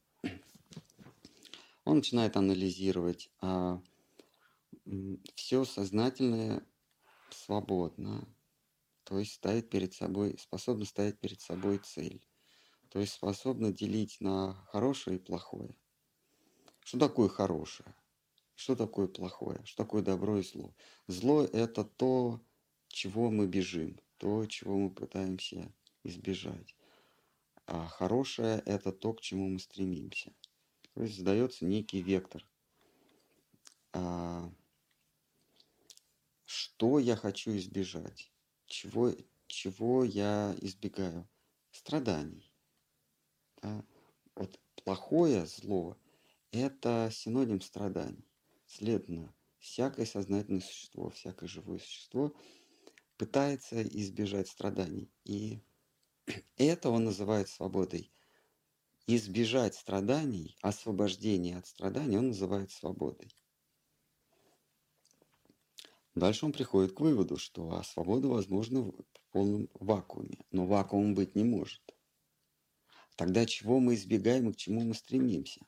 он 1.84 1.98
начинает 1.98 2.38
анализировать, 2.38 3.30
а 3.41 3.82
все 5.36 5.66
сознательное 5.66 6.66
свободно, 7.30 8.28
то 9.03 9.20
есть 9.20 9.34
ставит 9.34 9.70
перед 9.70 9.94
собой, 9.94 10.38
способно 10.40 10.86
ставить 10.86 11.20
перед 11.20 11.41
собой 11.41 11.80
цель, 11.80 12.26
то 12.90 12.99
есть 12.99 13.14
способно 13.14 13.74
делить 13.74 14.18
на 14.22 14.53
хорошее 14.70 15.18
и 15.18 15.22
плохое. 15.22 15.76
Что 16.84 16.99
такое 16.99 17.28
хорошее? 17.28 17.95
Что 18.53 18.76
такое 18.76 19.07
плохое? 19.07 19.60
Что 19.66 19.84
такое 19.84 20.02
добро 20.02 20.40
и 20.40 20.44
зло? 20.44 20.74
Зло– 21.07 21.44
это 21.53 21.84
то, 21.84 22.40
чего 22.88 23.30
мы 23.30 23.48
бежим, 23.48 23.99
то, 24.18 24.45
чего 24.45 24.78
мы 24.78 24.90
пытаемся 24.91 25.74
избежать 26.03 26.76
а 27.68 27.88
хорошее– 27.88 28.62
это 28.66 28.92
то, 28.92 29.14
к 29.14 29.22
чему 29.22 29.50
мы 29.50 29.60
стремимся. 29.60 30.34
То 30.94 31.04
есть 31.04 31.18
задается 31.18 31.66
некий 31.66 32.02
вектор. 32.02 32.46
А, 33.94 34.52
что 36.46 37.00
я 37.00 37.16
хочу 37.16 37.56
избежать? 37.58 38.32
Чего, 38.68 39.12
чего 39.48 40.04
я 40.04 40.56
избегаю? 40.62 41.28
Страданий. 41.72 42.54
Да? 43.62 43.84
Вот 44.36 44.60
плохое 44.84 45.46
зло– 45.46 45.98
это 46.52 47.10
синоним 47.12 47.62
страданий. 47.62 48.26
Следовательно, 48.68 49.34
всякое 49.60 50.06
сознательное 50.06 50.62
существо, 50.62 51.10
всякое 51.10 51.48
живое 51.48 51.80
существо 51.80 52.36
пытается 53.18 53.82
избежать 53.82 54.48
страданий. 54.48 55.10
И 55.24 55.62
это 56.57 56.89
он 56.89 57.06
называет 57.06 57.49
свободой. 57.49 58.11
Избежать 59.07 59.76
страданий, 59.76 60.57
освобождение 60.61 61.57
от 61.57 61.68
страданий 61.68 62.18
он 62.18 62.30
называет 62.30 62.72
свободой. 62.72 63.35
Дальше 66.15 66.45
он 66.45 66.53
приходит 66.53 66.93
к 66.93 67.02
выводу, 67.02 67.38
что 67.38 67.72
а 67.73 67.84
свобода 67.84 68.30
возможна 68.30 68.81
в 68.81 68.93
полном 69.31 69.69
вакууме, 69.73 70.39
но 70.52 70.65
вакуум 70.65 71.14
быть 71.14 71.35
не 71.35 71.43
может. 71.43 71.81
Тогда 73.15 73.45
чего 73.45 73.80
мы 73.80 73.95
избегаем 73.95 74.49
и 74.49 74.53
к 74.53 74.57
чему 74.57 74.81
мы 74.81 74.93
стремимся? 74.93 75.61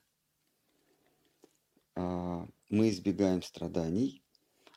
А, 1.95 2.47
мы 2.69 2.89
избегаем 2.89 3.41
страданий, 3.41 4.23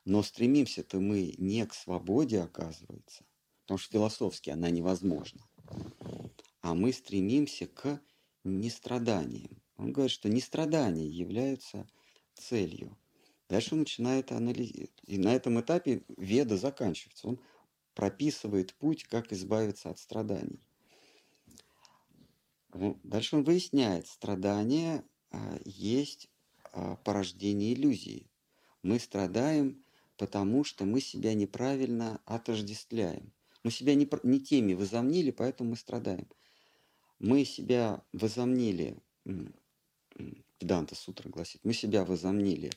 но 0.04 0.22
стремимся-то 0.22 1.00
мы 1.00 1.34
не 1.38 1.64
к 1.66 1.74
свободе, 1.74 2.40
оказывается, 2.40 3.24
потому 3.62 3.78
что 3.78 3.92
философски 3.92 4.50
она 4.50 4.70
невозможна. 4.70 5.49
А 6.62 6.74
мы 6.74 6.92
стремимся 6.92 7.66
к 7.66 8.00
нестраданиям. 8.44 9.60
Он 9.76 9.92
говорит, 9.92 10.12
что 10.12 10.28
нестрадания 10.28 11.06
являются 11.06 11.86
целью. 12.34 12.96
Дальше 13.48 13.74
он 13.74 13.80
начинает 13.80 14.30
анализировать. 14.30 14.92
И 15.06 15.18
на 15.18 15.34
этом 15.34 15.60
этапе 15.60 16.04
веда 16.16 16.56
заканчивается. 16.56 17.28
Он 17.28 17.40
прописывает 17.94 18.74
путь, 18.74 19.04
как 19.04 19.32
избавиться 19.32 19.90
от 19.90 19.98
страданий. 19.98 20.60
Ну, 22.72 23.00
дальше 23.02 23.36
он 23.36 23.42
выясняет, 23.42 24.06
страдания 24.06 25.04
а, 25.30 25.58
есть 25.64 26.28
а, 26.72 26.96
порождение 26.96 27.74
иллюзии. 27.74 28.30
Мы 28.82 29.00
страдаем, 29.00 29.84
потому 30.16 30.62
что 30.62 30.84
мы 30.84 31.00
себя 31.00 31.34
неправильно 31.34 32.20
отождествляем. 32.26 33.32
Мы 33.62 33.70
себя 33.70 33.94
не, 33.94 34.08
не 34.22 34.40
теми 34.40 34.74
возомнили, 34.74 35.30
поэтому 35.30 35.70
мы 35.70 35.76
страдаем. 35.76 36.28
Мы 37.18 37.44
себя 37.44 38.02
возомнили, 38.12 38.96
Данта 40.60 40.94
Сутра 40.94 41.28
гласит, 41.28 41.62
мы 41.64 41.74
себя 41.74 42.04
возомнили 42.04 42.70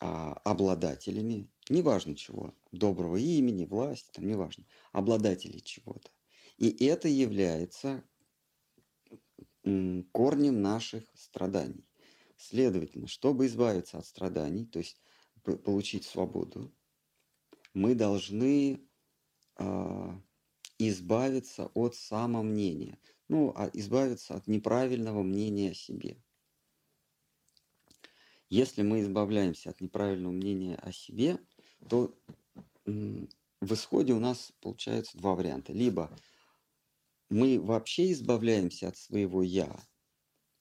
а, 0.00 0.32
обладателями, 0.44 1.50
неважно 1.68 2.14
чего, 2.14 2.54
доброго 2.72 3.16
имени, 3.16 3.66
власти, 3.66 4.10
там 4.12 4.26
неважно, 4.26 4.64
обладателей 4.92 5.60
чего-то. 5.60 6.10
И 6.56 6.86
это 6.86 7.08
является 7.08 8.02
корнем 10.12 10.62
наших 10.62 11.04
страданий. 11.14 11.84
Следовательно, 12.36 13.08
чтобы 13.08 13.46
избавиться 13.46 13.98
от 13.98 14.06
страданий, 14.06 14.64
то 14.64 14.78
есть 14.78 15.00
получить 15.42 16.04
свободу, 16.04 16.72
мы 17.74 17.94
должны 17.94 18.87
избавиться 20.78 21.66
от 21.74 21.94
самомнения, 21.94 22.98
ну, 23.28 23.52
а 23.56 23.70
избавиться 23.72 24.34
от 24.34 24.46
неправильного 24.46 25.22
мнения 25.22 25.72
о 25.72 25.74
себе. 25.74 26.22
Если 28.48 28.82
мы 28.82 29.02
избавляемся 29.02 29.70
от 29.70 29.80
неправильного 29.80 30.32
мнения 30.32 30.76
о 30.76 30.92
себе, 30.92 31.38
то 31.88 32.14
в 32.84 33.74
исходе 33.74 34.14
у 34.14 34.20
нас 34.20 34.52
получается 34.60 35.18
два 35.18 35.34
варианта. 35.34 35.72
Либо 35.72 36.16
мы 37.28 37.60
вообще 37.60 38.12
избавляемся 38.12 38.88
от 38.88 38.96
своего 38.96 39.42
«я», 39.42 39.78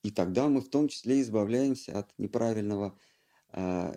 и 0.04 0.12
тогда 0.12 0.48
мы 0.48 0.62
в 0.62 0.70
том 0.70 0.88
числе 0.88 1.22
избавляемся 1.22 1.98
от 1.98 2.18
неправильного 2.18 2.98
э, 3.52 3.94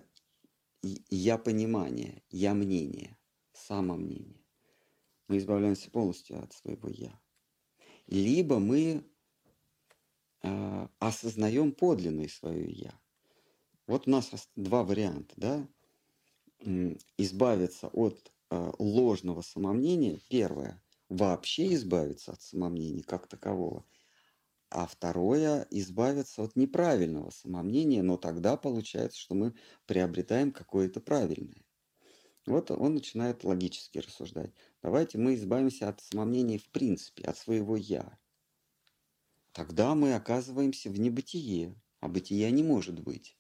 «я 0.83 1.39
понимания», 1.39 2.23
«я 2.31 2.55
мнения», 2.55 3.19
самомнения. 3.53 4.40
Мы 5.31 5.39
избавляемся 5.39 5.89
полностью 5.93 6.43
от 6.43 6.53
своего 6.53 6.89
«я». 6.89 7.17
Либо 8.09 8.59
мы 8.59 9.09
э, 10.43 10.89
осознаем 10.99 11.71
подлинное 11.71 12.27
свое 12.27 12.69
«я». 12.69 13.01
Вот 13.87 14.09
у 14.09 14.11
нас 14.11 14.29
два 14.57 14.83
варианта, 14.83 15.33
да? 15.37 15.69
Избавиться 17.17 17.87
от 17.87 18.33
э, 18.51 18.73
ложного 18.81 19.43
самомнения. 19.43 20.21
Первое– 20.29 20.83
вообще 21.09 21.75
избавиться 21.75 22.33
от 22.33 22.43
самомнения 22.43 23.05
как 23.05 23.29
такового. 23.29 23.87
А 24.69 24.85
второе– 24.89 25.65
избавиться 25.71 26.43
от 26.43 26.57
неправильного 26.57 27.31
самомнения, 27.31 28.03
но 28.03 28.17
тогда 28.17 28.57
получается, 28.57 29.21
что 29.21 29.37
мы 29.37 29.55
приобретаем 29.87 30.51
какое-то 30.51 31.01
правильное. 31.01 31.63
Вот 32.51 32.73
он 32.73 32.95
начинает 32.95 33.45
логически 33.45 33.99
рассуждать. 33.99 34.53
Давайте 34.83 35.19
мы 35.19 35.37
избавимся 35.37 35.89
от 35.89 36.01
самомнения 36.01 36.59
в 36.59 36.69
принципе, 36.71 37.23
от 37.23 37.39
своего 37.39 37.77
«я». 37.77 38.19
Тогда 39.53 39.95
мы 39.95 40.15
оказываемся 40.15 40.91
в 40.91 40.99
небытие, 40.99 41.81
а 42.01 42.09
бытия 42.09 42.51
не 42.51 42.65
может 42.65 42.99
быть. 42.99 43.37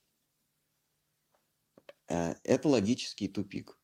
Э, 2.07 2.35
это 2.45 2.69
логический 2.69 3.27
тупик. 3.27 3.77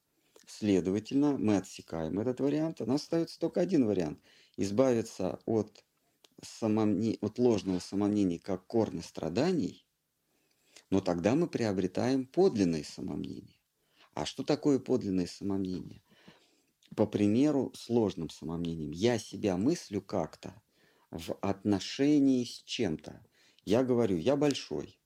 Следовательно, 0.47 1.37
мы 1.37 1.57
отсекаем 1.57 2.21
этот 2.21 2.39
вариант. 2.39 2.81
У 2.81 2.87
нас 2.87 3.03
остается 3.03 3.41
только 3.41 3.61
один 3.61 3.85
вариант. 3.85 4.21
Избавиться 4.57 5.41
от, 5.45 5.85
самомне... 6.41 7.19
от 7.21 7.41
ложного 7.41 7.81
самомнения 7.81 8.39
как 8.39 8.65
корня 8.69 9.03
страданий, 9.03 9.85
но 10.89 11.01
тогда 11.01 11.35
мы 11.35 11.49
приобретаем 11.49 12.27
подлинное 12.27 12.85
самомнение. 12.85 13.56
А 14.17 14.25
что 14.25 14.43
такое 14.43 14.79
подлинное 14.79 15.27
самомнение? 15.27 16.03
По 16.97 17.07
примеру, 17.07 17.71
сложным 17.75 18.31
самомнением. 18.31 18.91
Я 18.91 19.19
себя 19.19 19.59
мыслю 19.59 20.01
как-то 20.01 20.55
в 21.11 21.35
отношении 21.43 22.43
с 22.45 22.63
чем-то. 22.63 23.23
Я 23.67 23.85
говорю, 23.85 24.17
я 24.17 24.35
большой 24.37 24.99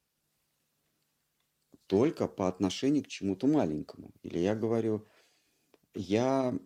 только 1.89 2.28
по 2.28 2.47
отношению 2.47 3.03
к 3.03 3.09
чему-то 3.09 3.49
маленькому. 3.49 4.12
Или 4.23 4.39
я 4.39 4.55
говорю, 4.55 5.09
я 5.93 6.57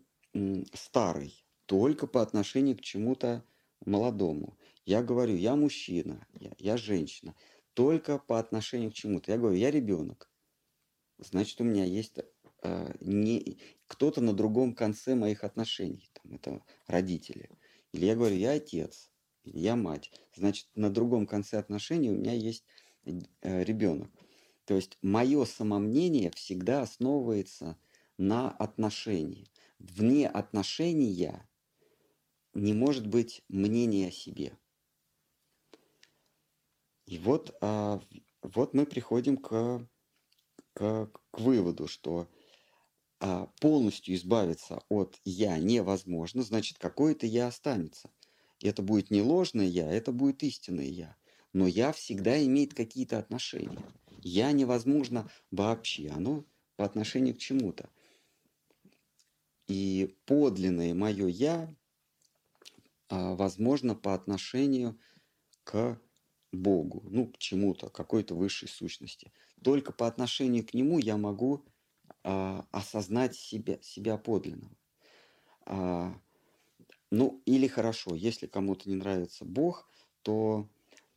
старый 0.74 1.46
только 1.64 2.06
по 2.06 2.20
отношению 2.20 2.76
к 2.76 2.82
чему-то 2.82 3.42
молодому. 3.86 4.58
Я 4.84 5.02
говорю, 5.02 5.34
я 5.34 5.56
мужчина, 5.56 6.26
я, 6.34 6.52
я 6.58 6.76
женщина, 6.76 7.34
только 7.72 8.18
по 8.18 8.38
отношению 8.38 8.90
к 8.90 8.94
чему-то. 8.94 9.32
Я 9.32 9.38
говорю, 9.38 9.56
я 9.56 9.70
ребенок. 9.70 10.28
Значит, 11.16 11.60
у 11.62 11.64
меня 11.64 11.84
есть 11.84 12.18
не 13.00 13.58
кто-то 13.86 14.20
на 14.20 14.32
другом 14.32 14.74
конце 14.74 15.14
моих 15.14 15.44
отношений. 15.44 16.10
Там, 16.12 16.34
это 16.34 16.62
родители. 16.86 17.50
Или 17.92 18.06
я 18.06 18.16
говорю, 18.16 18.36
я 18.36 18.52
отец, 18.52 19.10
или 19.44 19.58
я 19.58 19.76
мать. 19.76 20.10
Значит, 20.34 20.68
на 20.74 20.90
другом 20.90 21.26
конце 21.26 21.58
отношений 21.58 22.10
у 22.10 22.16
меня 22.16 22.32
есть 22.32 22.64
э, 23.04 23.62
ребенок. 23.62 24.10
То 24.64 24.74
есть 24.74 24.98
мое 25.02 25.44
самомнение 25.44 26.30
всегда 26.30 26.82
основывается 26.82 27.78
на 28.16 28.50
отношении. 28.50 29.50
Вне 29.78 30.28
отношения 30.28 31.46
не 32.54 32.72
может 32.72 33.06
быть 33.06 33.42
мнения 33.48 34.08
о 34.08 34.12
себе. 34.12 34.56
И 37.06 37.18
вот, 37.18 37.54
а, 37.60 38.00
вот 38.42 38.72
мы 38.72 38.86
приходим 38.86 39.36
к, 39.36 39.86
к, 40.72 41.10
к 41.30 41.38
выводу, 41.38 41.86
что 41.86 42.28
а, 43.20 43.46
полностью 43.60 44.14
избавиться 44.14 44.82
от 44.88 45.20
«я» 45.24 45.58
невозможно, 45.58 46.42
значит, 46.42 46.78
какое-то 46.78 47.26
«я» 47.26 47.46
останется. 47.46 48.10
Это 48.60 48.82
будет 48.82 49.10
не 49.10 49.22
ложное 49.22 49.66
«я», 49.66 49.90
это 49.90 50.12
будет 50.12 50.42
истинное 50.42 50.86
«я». 50.86 51.16
Но 51.52 51.66
«я» 51.66 51.92
всегда 51.92 52.42
имеет 52.44 52.74
какие-то 52.74 53.18
отношения. 53.18 53.84
«Я» 54.22 54.52
невозможно 54.52 55.30
вообще, 55.50 56.08
оно 56.08 56.44
по 56.76 56.84
отношению 56.84 57.34
к 57.34 57.38
чему-то. 57.38 57.88
И 59.68 60.16
подлинное 60.26 60.94
мое 60.94 61.26
«я» 61.28 61.74
а, 63.08 63.34
возможно 63.34 63.94
по 63.94 64.14
отношению 64.14 64.98
к 65.62 66.00
Богу, 66.52 67.02
ну, 67.10 67.28
к 67.28 67.38
чему-то, 67.38 67.88
какой-то 67.88 68.34
высшей 68.34 68.68
сущности. 68.68 69.32
Только 69.62 69.92
по 69.92 70.06
отношению 70.06 70.66
к 70.66 70.74
Нему 70.74 70.98
я 70.98 71.16
могу 71.16 71.64
а, 72.24 72.66
осознать 72.72 73.36
себя, 73.36 73.78
себя 73.82 74.16
подлинного. 74.16 74.76
А, 75.66 76.18
ну, 77.10 77.42
или 77.46 77.66
хорошо, 77.68 78.14
если 78.14 78.46
кому-то 78.46 78.88
не 78.88 78.96
нравится 78.96 79.44
Бог, 79.44 79.88
то 80.22 80.68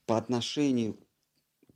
по 0.06 0.18
отношению 0.18 1.00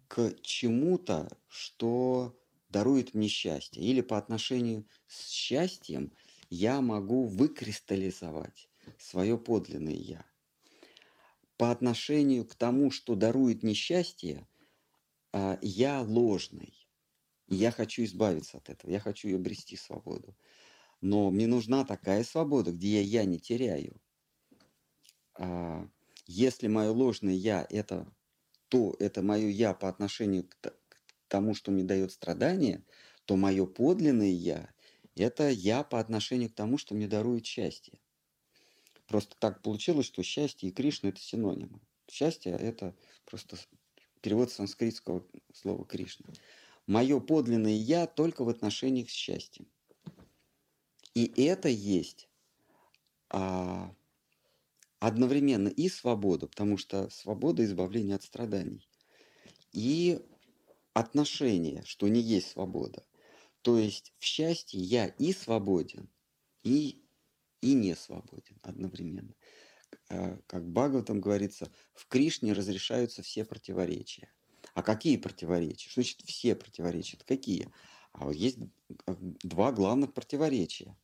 к 0.07 0.35
чему-то, 0.41 1.29
что 1.47 2.37
дарует 2.69 3.13
мне 3.13 3.29
счастье, 3.29 3.81
или 3.81 4.01
по 4.01 4.17
отношению 4.17 4.85
с 5.07 5.29
счастьем 5.29 6.11
я 6.49 6.81
могу 6.81 7.25
выкристаллизовать 7.25 8.69
свое 8.97 9.37
подлинное 9.37 9.93
я. 9.93 10.25
По 11.57 11.71
отношению 11.71 12.45
к 12.45 12.55
тому, 12.55 12.91
что 12.91 13.15
дарует 13.15 13.63
несчастье, 13.63 14.47
а, 15.31 15.57
я 15.61 16.01
ложный. 16.01 16.80
Я 17.55 17.71
хочу 17.71 18.03
избавиться 18.03 18.57
от 18.57 18.69
этого, 18.69 18.91
я 18.91 18.99
хочу 18.99 19.33
обрести 19.35 19.75
свободу. 19.75 20.35
Но 21.01 21.31
мне 21.31 21.47
нужна 21.47 21.83
такая 21.83 22.23
свобода, 22.23 22.71
где 22.71 23.01
я, 23.01 23.21
я 23.21 23.25
не 23.25 23.39
теряю. 23.39 23.99
А, 25.33 25.87
если 26.27 26.67
мое 26.67 26.91
ложное 26.91 27.33
я– 27.33 27.65
это 27.69 28.11
то, 28.69 28.95
это 28.99 29.21
мое 29.21 29.47
я 29.47 29.73
по 29.73 29.89
отношению 29.89 30.47
к 30.47 30.73
тому, 31.27 31.53
что 31.55 31.71
мне 31.71 31.83
дает 31.83 32.11
страдания, 32.11 32.85
то 33.25 33.35
мое 33.35 33.65
подлинное 33.65 34.29
я– 34.31 34.73
это 35.15 35.49
я 35.49 35.83
по 35.83 35.99
отношению 35.99 36.49
к 36.49 36.55
тому, 36.55 36.77
что 36.77 36.95
мне 36.95 37.07
дарует 37.07 37.45
счастье. 37.45 37.99
Просто 39.07 39.35
так 39.37 39.61
получилось, 39.61 40.05
что 40.05 40.23
счастье 40.23 40.69
и 40.69 40.71
Кришна– 40.71 41.09
это 41.09 41.19
синонимы. 41.19 41.81
Счастье– 42.09 42.51
это 42.59 42.95
просто 43.25 43.57
перевод 44.21 44.51
санскритского 44.51 45.27
слова 45.53 45.83
Кришна. 45.85 46.29
Мое 46.87 47.19
подлинное 47.19 47.73
«я» 47.75 48.07
только 48.07 48.43
в 48.43 48.49
отношениях 48.49 49.09
с 49.09 49.13
счастьем. 49.13 49.67
И 51.13 51.31
это 51.41 51.69
есть 51.69 52.27
а, 53.29 53.93
одновременно 54.99 55.67
и 55.67 55.89
свободу, 55.89 56.47
потому 56.47 56.77
что 56.77 57.09
свобода 57.09 57.63
избавления 57.65 58.15
от 58.15 58.23
страданий, 58.23 58.87
и 59.71 60.19
отношение, 60.93 61.83
что 61.85 62.07
не 62.07 62.21
есть 62.21 62.51
свобода. 62.51 63.03
То 63.61 63.77
есть 63.77 64.13
в 64.17 64.23
счастье 64.23 64.79
я 64.81 65.07
и 65.07 65.33
свободен, 65.33 66.09
и, 66.63 67.03
и 67.61 67.73
не 67.73 67.95
свободен 67.95 68.57
одновременно. 68.63 69.33
А, 70.09 70.39
как 70.47 70.63
в 70.63 71.03
там 71.03 71.21
говорится, 71.21 71.71
в 71.93 72.07
Кришне 72.07 72.53
разрешаются 72.53 73.21
все 73.21 73.45
противоречия. 73.45 74.31
А 74.73 74.83
какие 74.83 75.17
противоречия? 75.17 75.89
Что 75.89 76.01
значит 76.01 76.21
все 76.21 76.55
противоречия? 76.55 77.17
Это 77.17 77.25
какие? 77.25 77.69
А 78.13 78.25
вот 78.25 78.35
есть 78.35 78.57
два 79.07 79.71
главных 79.71 80.13
противоречия. 80.13 80.95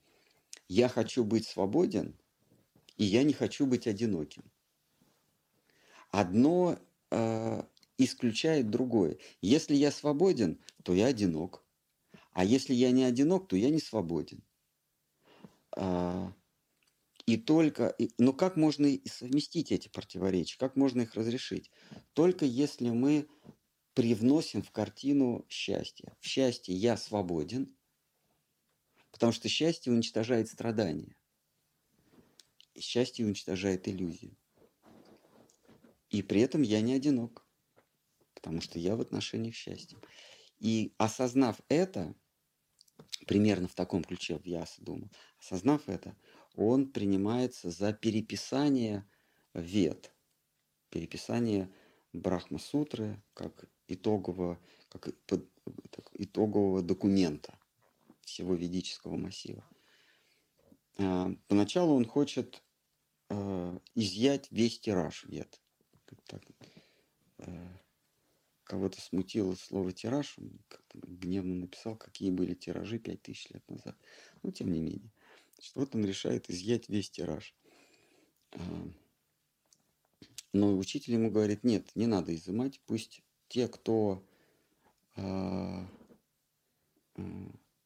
Я 0.68 0.90
хочу 0.90 1.24
быть 1.24 1.48
свободен, 1.48 2.16
и 2.98 3.06
я 3.06 3.24
не 3.24 3.34
хочу 3.34 3.66
быть 3.66 3.88
одиноким. 3.88 4.44
Одно 6.12 6.80
э, 7.12 7.64
исключает 7.98 8.70
другое. 8.70 9.18
Если 9.42 9.76
я 9.76 9.92
свободен, 9.92 10.60
то 10.84 10.94
я 10.94 11.08
одинок. 11.08 11.64
А 12.34 12.46
если 12.46 12.74
я 12.74 12.92
не 12.92 13.04
одинок, 13.04 13.48
то 13.48 13.56
я 13.56 13.70
не 13.70 13.80
свободен. 13.80 14.44
А, 15.76 16.34
и 17.26 17.36
только, 17.36 17.88
и, 17.88 18.12
но 18.18 18.32
как 18.32 18.56
можно 18.56 18.88
совместить 19.06 19.72
эти 19.72 19.90
противоречия, 19.90 20.58
как 20.58 20.76
можно 20.76 21.02
их 21.02 21.16
разрешить? 21.16 21.72
Только 22.14 22.46
если 22.46 22.90
мы 22.90 23.28
привносим 23.98 24.62
в 24.62 24.70
картину 24.70 25.44
счастье. 25.50 26.16
В 26.20 26.28
счастье 26.28 26.76
я 26.76 26.98
свободен, 26.98 27.76
потому 29.10 29.32
что 29.32 29.50
счастье 29.50 29.92
уничтожает 29.92 30.50
страдания. 30.50 31.16
И 32.76 32.80
счастье 32.80 33.26
уничтожает 33.26 33.88
иллюзию. 33.88 34.38
И 36.12 36.22
при 36.22 36.42
этом 36.42 36.62
я 36.62 36.80
не 36.82 36.94
одинок, 36.94 37.44
потому 38.36 38.62
что 38.62 38.78
я 38.78 38.96
в 38.96 39.02
отношениях 39.02 39.56
счастья. 39.56 39.98
И 40.60 40.94
осознав 41.00 41.60
это, 41.68 42.14
примерно 43.26 43.68
в 43.68 43.74
таком 43.74 44.04
ключе 44.04 44.40
я 44.46 44.64
думал, 44.78 45.10
осознав 45.40 45.90
это, 45.90 46.16
он 46.54 46.92
принимается 46.92 47.72
за 47.72 47.94
переписание 47.94 49.10
вет, 49.56 50.14
переписание 50.92 51.74
Брахма-сутры 52.14 53.24
как 53.34 53.68
итогового, 53.88 54.60
как 54.90 55.10
итогового 56.14 56.82
документа 56.82 57.58
всего 58.22 58.56
ведического 58.56 59.16
массива. 59.16 59.64
А, 60.98 61.32
поначалу 61.48 61.96
он 61.96 62.06
хочет 62.06 62.64
а, 63.30 63.80
изъять 63.96 64.52
весь 64.52 64.80
тираж 64.80 65.24
вет. 65.26 65.62
Так, 66.26 66.42
а, 67.40 67.78
кого-то 68.64 69.00
смутило 69.02 69.56
слово 69.56 69.94
тираж, 69.94 70.38
он 70.38 70.60
гневно 70.94 71.56
написал, 71.56 71.96
какие 71.96 72.32
были 72.32 72.54
тиражи 72.54 73.00
пять 73.00 73.22
тысяч 73.22 73.50
лет 73.50 73.68
назад. 73.70 73.96
Но 74.44 74.52
тем 74.52 74.72
не 74.72 74.82
менее. 74.82 75.12
Значит, 75.56 75.76
вот 75.76 75.96
он 75.96 76.06
решает 76.06 76.50
изъять 76.50 76.90
весь 76.90 77.10
тираж. 77.10 77.56
Но 80.54 80.78
учитель 80.78 81.14
ему 81.14 81.30
говорит, 81.30 81.64
нет, 81.64 81.92
не 81.96 82.08
надо 82.08 82.34
изымать, 82.34 82.82
пусть 82.86 83.22
те, 83.48 83.68
кто 83.68 84.24
э, 85.16 85.86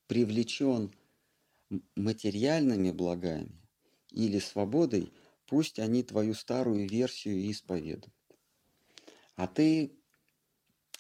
привлечен 0.08 0.94
материальными 1.96 2.92
благами 2.92 3.60
или 4.12 4.40
свободой, 4.40 5.14
пусть 5.48 5.80
они 5.80 6.04
твою 6.04 6.34
старую 6.34 6.88
версию 6.88 7.50
исповедуют. 7.50 8.14
А 9.36 9.48
ты 9.48 9.98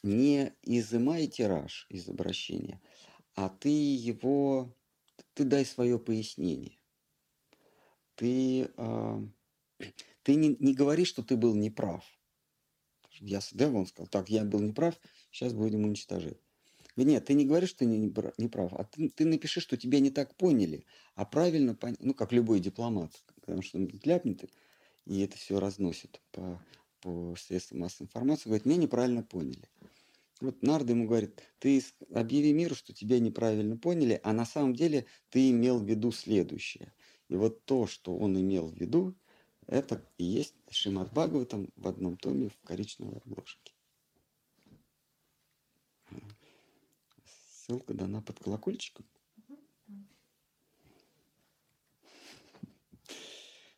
не 0.03 0.53
изымай 0.63 1.27
тираж 1.27 1.85
из 1.89 2.07
обращения, 2.07 2.81
а 3.35 3.49
ты 3.49 3.69
его, 3.69 4.75
ты 5.33 5.43
дай 5.43 5.65
свое 5.65 5.99
пояснение. 5.99 6.77
Ты, 8.15 8.71
э, 8.75 9.27
ты 10.23 10.35
не, 10.35 10.55
не 10.59 10.73
говори, 10.73 11.05
что 11.05 11.23
ты 11.23 11.35
был 11.35 11.55
неправ– 11.55 12.05
я 13.19 13.37
Ясадева, 13.37 13.77
он 13.77 13.85
сказал, 13.85 14.07
так, 14.07 14.29
я 14.29 14.43
был 14.43 14.59
неправ, 14.59 14.99
сейчас 15.31 15.53
будем 15.53 15.83
уничтожать. 15.83 16.37
Нет, 16.95 17.25
ты 17.25 17.33
не 17.33 17.45
говоришь, 17.45 17.69
что 17.69 17.79
ты 17.79 17.85
не, 17.85 18.47
прав, 18.49 18.73
а 18.73 18.83
ты, 18.83 19.09
ты 19.09 19.25
напиши, 19.25 19.61
что 19.61 19.77
тебя 19.77 19.99
не 19.99 20.11
так 20.11 20.35
поняли, 20.35 20.85
а 21.15 21.25
правильно, 21.25 21.73
пон... 21.73 21.95
ну, 21.99 22.13
как 22.13 22.31
любой 22.31 22.59
дипломат, 22.59 23.11
потому 23.35 23.61
что 23.61 23.77
он 23.77 23.89
ляпнет, 24.03 24.49
и 25.05 25.21
это 25.21 25.37
все 25.37 25.59
разносит 25.59 26.21
по, 26.31 26.63
по 26.99 27.35
средствам 27.37 27.79
массовой 27.79 28.07
информации, 28.07 28.49
говорит, 28.49 28.65
меня 28.65 28.77
неправильно 28.77 29.23
поняли. 29.23 29.69
Вот 30.41 30.63
Нарда 30.63 30.93
ему 30.93 31.07
говорит, 31.07 31.41
ты 31.59 31.81
объяви 32.13 32.51
миру, 32.51 32.75
что 32.75 32.93
тебя 32.93 33.19
неправильно 33.19 33.77
поняли, 33.77 34.19
а 34.23 34.33
на 34.33 34.45
самом 34.45 34.73
деле 34.73 35.05
ты 35.29 35.51
имел 35.51 35.79
в 35.79 35.87
виду 35.87 36.11
следующее. 36.11 36.93
И 37.29 37.35
вот 37.35 37.63
то, 37.65 37.87
что 37.87 38.17
он 38.17 38.39
имел 38.39 38.67
в 38.67 38.75
виду, 38.75 39.15
это 39.67 40.05
и 40.17 40.23
есть 40.23 40.55
Шимат 40.69 41.11
Бхагаватам 41.11 41.69
в 41.75 41.87
одном 41.87 42.17
томе 42.17 42.49
в 42.49 42.59
коричневой 42.61 43.17
обложке. 43.17 43.73
Ссылка 47.25 47.93
дана 47.93 48.21
под 48.21 48.39
колокольчиком. 48.39 49.05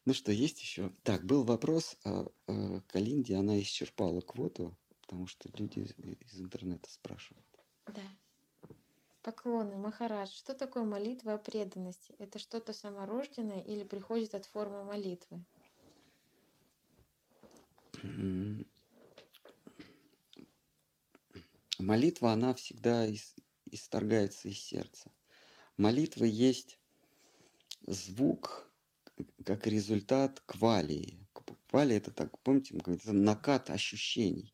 Ну 0.06 0.14
что, 0.14 0.34
есть 0.34 0.60
еще? 0.60 0.92
Так, 1.04 1.24
был 1.24 1.44
вопрос 1.44 1.96
о, 2.04 2.28
о 2.48 2.82
Калинде, 2.88 3.36
она 3.36 3.58
исчерпала 3.62 4.20
квоту, 4.20 4.76
потому 5.02 5.28
что 5.28 5.50
люди 5.58 5.80
из 5.80 6.42
интернета 6.42 6.90
спрашивают. 6.90 7.46
Да. 7.88 8.02
Поклоны, 9.22 9.78
Махарадж, 9.78 10.32
что 10.32 10.54
такое 10.54 10.84
молитва 10.84 11.36
о 11.36 11.38
преданности? 11.38 12.14
Это 12.20 12.40
что-то 12.40 12.74
саморожденное 12.74 13.62
или 13.62 13.86
приходит 13.86 14.36
от 14.36 14.46
формы 14.46 14.84
молитвы? 14.84 15.46
Молитва, 21.80 22.32
она 22.32 22.54
всегда 22.54 23.08
исторгается 23.72 24.50
из 24.50 24.60
сердца. 24.60 25.12
Молитва 25.78 26.26
есть 26.26 26.80
звук 27.88 28.72
как 29.46 29.68
результат 29.68 30.42
квалии. 30.46 31.20
Квалия 31.68 31.98
это 31.98 32.12
так, 32.12 32.38
помните, 32.40 32.78
это 32.78 33.14
накат 33.14 33.70
ощущений. 33.70 34.54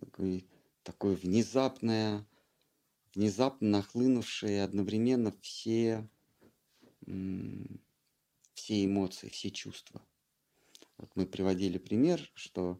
Такой, 0.00 0.48
такое 0.82 1.14
внезапное, 1.14 2.26
внезапно 3.14 3.68
нахлынувшие 3.68 4.62
одновременно 4.62 5.32
все, 5.42 6.08
все 8.54 8.84
эмоции, 8.84 9.28
все 9.28 9.50
чувства. 9.50 10.04
Вот 11.00 11.10
мы 11.14 11.24
приводили 11.24 11.78
пример, 11.78 12.30
что 12.34 12.78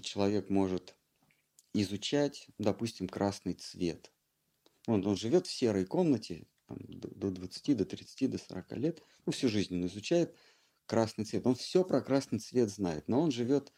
человек 0.00 0.50
может 0.50 0.96
изучать, 1.72 2.48
допустим, 2.58 3.08
красный 3.08 3.54
цвет. 3.54 4.10
Он, 4.88 5.06
он 5.06 5.16
живет 5.16 5.46
в 5.46 5.52
серой 5.52 5.84
комнате 5.86 6.48
там, 6.66 6.78
до 6.88 7.30
20, 7.30 7.76
до 7.76 7.84
30, 7.84 8.30
до 8.30 8.38
40 8.38 8.72
лет, 8.72 9.02
ну, 9.24 9.32
всю 9.32 9.48
жизнь 9.48 9.76
он 9.76 9.86
изучает 9.86 10.34
красный 10.86 11.24
цвет. 11.24 11.46
Он 11.46 11.54
все 11.54 11.84
про 11.84 12.00
красный 12.00 12.40
цвет 12.40 12.70
знает, 12.70 13.06
но 13.06 13.20
он 13.20 13.30
живет 13.30 13.72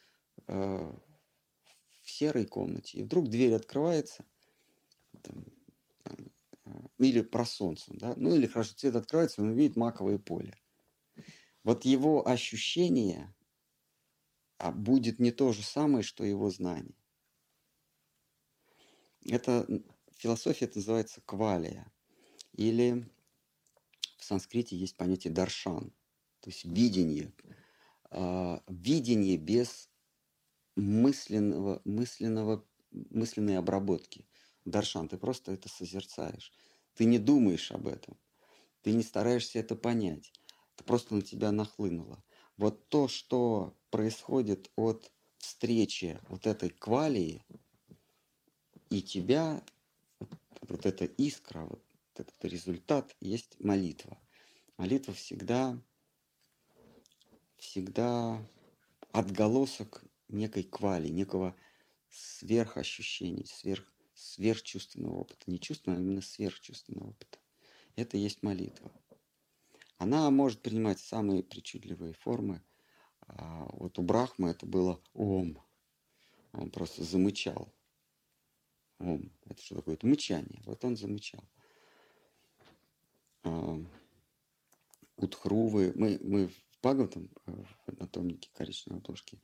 э, 0.47 0.93
в 2.03 2.11
серой 2.11 2.47
комнате. 2.47 2.99
И 2.99 3.03
вдруг 3.03 3.29
дверь 3.29 3.53
открывается, 3.53 4.25
там, 5.23 5.45
э, 6.07 6.15
или 6.99 7.21
про 7.21 7.45
солнце, 7.45 7.93
да, 7.95 8.15
ну 8.17 8.35
или 8.35 8.47
хорошо, 8.47 8.75
цвет 8.75 8.97
открывается, 8.97 9.43
он 9.43 9.53
видит 9.53 9.77
маковое 9.77 10.19
поле. 10.19 10.57
Вот 11.63 11.85
его 11.85 12.27
ощущение 12.27 13.36
будет 14.59 15.19
не 15.19 15.33
то 15.33 15.53
же 15.53 15.63
самое, 15.63 16.03
что 16.03 16.25
его 16.25 16.51
знание. 16.51 16.95
Это 19.25 19.67
философия 20.17 20.67
это 20.67 20.79
называется 20.79 21.21
квалия. 21.25 21.93
Или 22.53 23.09
в 24.19 24.25
санскрите 24.25 24.77
есть 24.77 24.97
понятие 24.97 25.33
даршан, 25.33 25.93
то 26.41 26.51
есть 26.51 26.65
видение. 26.65 27.33
А, 28.11 28.63
видение 28.69 29.37
без 29.37 29.91
мысленного, 30.77 31.83
мысленного, 31.85 32.65
мысленной 32.91 33.59
обработки. 33.59 34.27
Даршан, 34.65 35.09
ты 35.09 35.19
просто 35.19 35.53
это 35.53 35.69
созерцаешь. 35.69 36.53
Ты 36.95 37.05
не 37.05 37.19
думаешь 37.19 37.71
об 37.73 37.87
этом. 37.87 38.17
Ты 38.83 38.93
не 38.93 39.03
стараешься 39.03 39.59
это 39.59 39.77
понять. 39.77 40.33
Это 40.75 40.85
просто 40.85 41.15
на 41.15 41.23
тебя 41.23 41.53
нахлынуло. 41.53 42.23
Вот 42.57 42.89
то, 42.89 43.09
что 43.09 43.77
происходит 43.97 44.71
от 44.77 45.11
встречи 45.39 46.21
вот 46.29 46.47
этой 46.47 46.69
квалии 46.69 47.43
и 48.91 49.01
тебя, 49.01 49.65
вот 50.69 50.85
эта 50.85 51.07
искра, 51.07 51.61
вот 51.61 51.83
этот 52.13 52.45
результат 52.45 53.17
есть 53.21 53.59
молитва. 53.59 54.19
Молитва 54.77 55.15
всегда 55.15 55.83
всегда 57.57 58.47
отголосок 59.13 60.05
некой 60.29 60.65
квали, 60.65 61.09
некого 61.09 61.57
сверхощущения, 62.11 63.47
сверх, 63.47 63.91
сверхчувственного 64.13 65.21
опыта. 65.21 65.51
Не 65.51 65.59
чувственного, 65.59 66.03
а 66.03 66.05
именно 66.05 66.21
сверхчувственного 66.21 67.09
опыта. 67.13 67.39
Это 67.95 68.19
есть 68.19 68.43
молитва. 68.43 68.93
Она 69.97 70.31
может 70.31 70.61
принимать 70.61 71.01
самые 71.01 71.43
причудливые 71.43 72.13
формы. 72.13 72.63
А 73.27 73.67
вот 73.73 73.99
у 73.99 74.03
Брахмы 74.03 74.51
это 74.51 74.67
было 74.67 75.01
ом. 75.13 75.63
Он 76.53 76.71
просто 76.71 77.05
замычал. 77.05 77.73
Ом. 78.99 79.31
Это 79.45 79.61
что 79.63 79.77
такое? 79.77 79.95
Это 79.95 80.07
мычание. 80.07 80.63
Вот 80.65 80.85
он 80.85 80.97
замычал. 80.97 81.45
А, 83.43 83.79
у 85.17 85.27
Тхрувы, 85.27 85.93
мы, 85.95 86.19
мы 86.23 86.49
в 86.49 86.67
Бхагаватам, 86.81 87.31
э, 87.47 87.53
в 87.53 87.89
однотомнике 87.89 88.51
коричневой 88.55 89.01
обложки, 89.01 89.41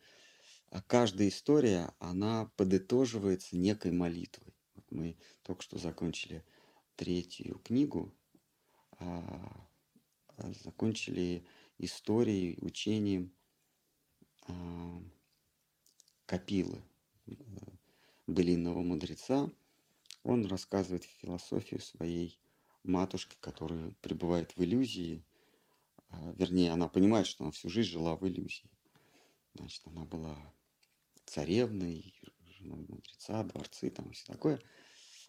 а 0.70 0.80
каждая 0.80 1.28
история, 1.28 1.92
она 1.98 2.50
подытоживается 2.56 3.56
некой 3.56 3.92
молитвой. 3.92 4.54
Вот 4.74 4.84
мы 4.90 5.16
только 5.42 5.62
что 5.62 5.78
закончили 5.78 6.44
третью 6.96 7.58
книгу, 7.64 8.14
а, 8.98 9.68
а 10.36 10.52
закончили 10.64 11.44
историей, 11.78 12.58
учением 12.60 13.34
Капилы, 16.26 16.82
э, 17.26 17.34
былинного 18.26 18.82
мудреца. 18.82 19.50
Он 20.22 20.46
рассказывает 20.46 21.04
философию 21.04 21.80
своей 21.80 22.38
матушки, 22.84 23.36
которая 23.40 23.92
пребывает 24.00 24.56
в 24.56 24.62
иллюзии, 24.62 25.24
а, 26.12 26.32
вернее, 26.36 26.72
она 26.72 26.88
понимает, 26.88 27.26
что 27.26 27.44
она 27.44 27.50
всю 27.52 27.68
жизнь 27.68 27.90
жила 27.90 28.16
в 28.16 28.26
иллюзии. 28.26 28.70
Значит, 29.54 29.82
она 29.86 30.04
была 30.04 30.36
царевной, 31.24 32.14
женой 32.58 32.84
мудреца, 32.88 33.42
дворцы 33.44 33.90
там 33.90 34.12
все 34.12 34.26
такое, 34.26 34.60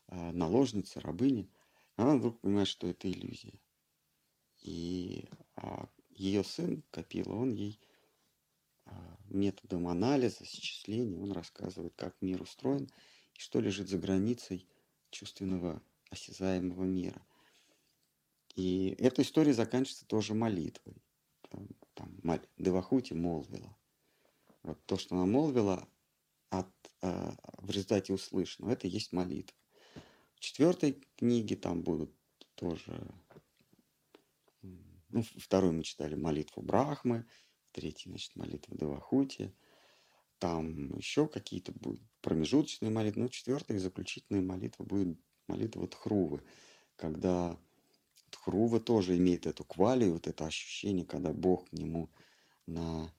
а, 0.08 0.32
наложница, 0.32 1.00
рабыня. 1.00 1.48
Она 1.96 2.18
вдруг 2.18 2.40
понимает, 2.42 2.68
что 2.68 2.88
это 2.88 3.10
иллюзия. 3.10 3.60
И 4.62 5.26
а, 5.56 5.88
ее 6.10 6.44
сын 6.44 6.84
Капила, 6.92 7.36
он 7.36 7.54
ей 7.54 7.80
методом 9.30 9.88
анализа, 9.88 10.46
счисления, 10.46 11.20
он 11.20 11.32
рассказывает, 11.32 11.94
как 11.96 12.16
мир 12.22 12.42
устроен 12.42 12.90
и 13.34 13.40
что 13.40 13.60
лежит 13.60 13.90
за 13.90 13.98
границей 13.98 14.68
чувственного 15.10 15.82
осязаемого 16.10 16.84
мира– 16.84 17.26
и 18.56 18.96
эта 19.00 19.22
история 19.24 19.54
заканчивается 19.54 20.06
тоже 20.06 20.34
молитвой. 20.34 20.96
Там, 21.50 21.68
там 21.94 22.20
Девахути 22.58 23.14
молвила. 23.14 23.76
Вот 24.62 24.80
то, 24.86 24.98
что 24.98 25.16
она 25.16 25.26
молвила, 25.26 25.88
от, 26.50 26.70
э, 27.02 27.32
в 27.58 27.70
результате 27.72 28.14
услышано, 28.14 28.70
это 28.70 28.88
и 28.88 28.92
есть 28.92 29.12
молитва. 29.12 29.58
В 30.36 30.40
четвертой 30.40 31.04
книге 31.18 31.56
там 31.56 31.82
будут 31.82 32.14
тоже... 32.56 33.12
Ну, 34.62 35.24
второй 35.38 35.72
мы 35.72 35.84
читали 35.84 36.16
молитву 36.16 36.64
Брахмы, 36.64 37.28
в 37.74 37.76
третьей, 37.76 38.12
значит, 38.12 38.36
молитва 38.36 38.78
Девахути. 38.78 39.52
Там 40.40 40.96
еще 40.98 41.28
какие-то 41.28 41.72
будут 41.72 42.02
промежуточные 42.22 42.92
молитвы. 42.92 43.24
Ну, 43.24 43.30
четвертая 43.30 43.78
и 43.78 43.80
заключительная 43.80 44.42
молитва 44.42 44.84
будет 44.84 45.18
молитва 45.48 45.88
Тхрувы, 45.88 46.42
когда 46.96 47.58
Хрува 48.44 48.80
тоже 48.80 49.18
имеет 49.18 49.46
эту 49.46 49.64
квалию, 49.64 50.14
вот 50.14 50.28
это 50.28 50.46
ощущение, 50.46 51.06
когда 51.06 51.32
Бог 51.32 51.70
к 51.70 51.74
нему 51.74 52.10
на 52.68 53.14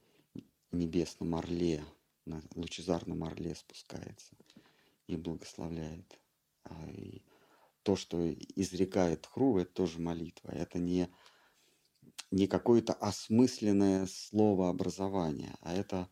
небесном 0.70 1.34
орле, 1.34 1.84
на 2.26 2.42
лучезарном 2.54 3.24
орле 3.24 3.54
спускается 3.54 4.34
и 5.06 5.16
благословляет. 5.16 6.18
А 6.64 6.90
и 6.90 7.22
то, 7.82 7.96
что 7.96 8.32
изрекает 8.32 9.26
Хрува, 9.26 9.60
это 9.60 9.72
тоже 9.72 9.98
молитва. 9.98 10.50
Это 10.50 10.78
не, 10.78 11.08
не 12.34 12.46
какое-то 12.46 12.92
осмысленное 12.94 14.06
слово 14.06 14.68
образования, 14.68 15.56
а 15.60 15.74
это 15.74 16.08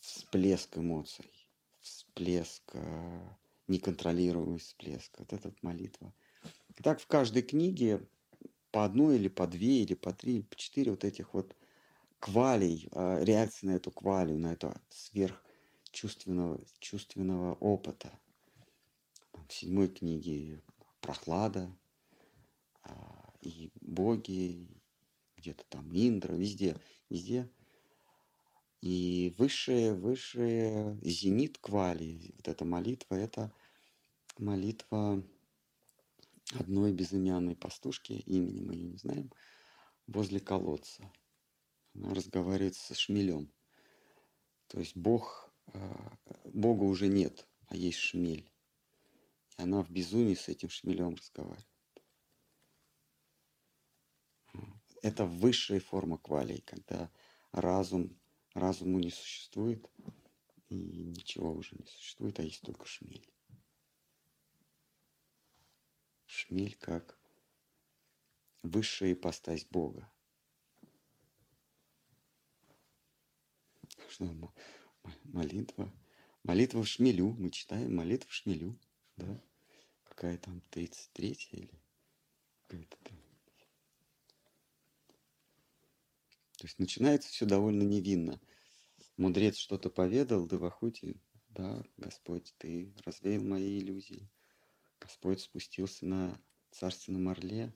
всплеск 0.00 0.78
эмоций, 0.78 1.30
всплеск, 1.80 2.62
э, 2.74 3.28
неконтролируемый 3.66 4.58
всплеск. 4.58 5.18
Вот 5.18 5.32
эта 5.32 5.52
молитва– 5.62 6.14
и 6.78 6.82
так 6.82 7.00
в 7.00 7.06
каждой 7.06 7.42
книге 7.42 8.06
по 8.70 8.84
одной 8.84 9.16
или 9.16 9.28
по 9.28 9.48
две, 9.48 9.82
или 9.82 9.94
по 9.94 10.12
три, 10.12 10.36
или 10.36 10.42
по 10.42 10.56
четыре 10.56 10.92
вот 10.92 11.04
этих 11.04 11.34
вот 11.34 11.56
квалей, 12.20 12.88
а, 12.92 13.22
реакции 13.22 13.66
на 13.66 13.72
эту 13.72 13.90
квалию, 13.90 14.38
на 14.38 14.52
это 14.52 14.80
сверхчувственного 14.88 16.60
чувственного 16.78 17.54
опыта. 17.54 18.16
В 19.48 19.52
седьмой 19.52 19.88
книге 19.88 20.62
прохлада, 21.00 21.74
а, 22.84 23.32
и 23.40 23.72
боги, 23.80 24.68
где-то 25.48 25.64
там 25.68 25.90
Индра, 25.94 26.34
везде, 26.34 26.76
везде. 27.08 27.50
И 28.80 29.34
высшее, 29.38 29.94
высшее 29.94 30.98
зенит 31.02 31.58
квали, 31.58 32.32
вот 32.36 32.48
эта 32.48 32.64
молитва, 32.64 33.14
это 33.14 33.52
молитва 34.38 35.24
одной 36.52 36.92
безымянной 36.92 37.56
пастушки, 37.56 38.12
имени 38.12 38.60
мы 38.60 38.74
ее 38.74 38.88
не 38.90 38.96
знаем, 38.98 39.32
возле 40.06 40.38
колодца. 40.38 41.10
Она 41.94 42.14
разговаривает 42.14 42.76
со 42.76 42.94
шмелем. 42.94 43.50
То 44.68 44.78
есть 44.78 44.96
Бог, 44.96 45.52
а, 45.72 46.16
Бога 46.44 46.84
уже 46.84 47.08
нет, 47.08 47.48
а 47.66 47.76
есть 47.76 47.98
шмель. 47.98 48.52
И 49.58 49.62
она 49.62 49.82
в 49.82 49.90
безумии 49.90 50.34
с 50.34 50.48
этим 50.48 50.68
шмелем 50.68 51.14
разговаривает. 51.14 51.77
Это 55.02 55.24
высшая 55.24 55.80
форма 55.80 56.18
квалей, 56.18 56.60
когда 56.62 57.10
разум, 57.52 58.18
разуму 58.54 58.98
не 58.98 59.10
существует, 59.10 59.88
и 60.68 60.74
ничего 60.74 61.52
уже 61.52 61.76
не 61.76 61.86
существует, 61.86 62.38
а 62.40 62.42
есть 62.42 62.62
только 62.62 62.84
шмель 62.86 63.28
шмель 66.28 66.76
как 66.76 67.18
высшая 68.62 69.12
ипостась 69.12 69.64
Бога. 69.64 70.10
Что 74.08 74.24
молитва? 75.24 75.92
Молитва 76.44 76.82
в 76.82 76.88
шмелю. 76.88 77.32
Мы 77.32 77.50
читаем 77.50 77.96
молитву 77.96 78.30
в 78.30 78.34
шмелю. 78.34 78.78
Да? 79.16 79.42
Какая 80.04 80.38
там 80.38 80.60
33 80.70 81.48
или 81.52 81.82
какая-то. 82.66 83.17
То 86.58 86.66
есть 86.66 86.78
начинается 86.78 87.30
все 87.30 87.46
довольно 87.46 87.84
невинно. 87.84 88.40
Мудрец 89.16 89.56
что-то 89.56 89.90
поведал, 89.90 90.46
да 90.46 90.56
Девахути, 90.56 91.16
да, 91.50 91.82
Господь, 91.96 92.52
ты 92.58 92.92
развеял 93.04 93.42
мои 93.42 93.78
иллюзии. 93.78 94.28
Господь 95.00 95.40
спустился 95.40 96.04
на 96.04 96.40
царственном 96.72 97.28
орле, 97.28 97.72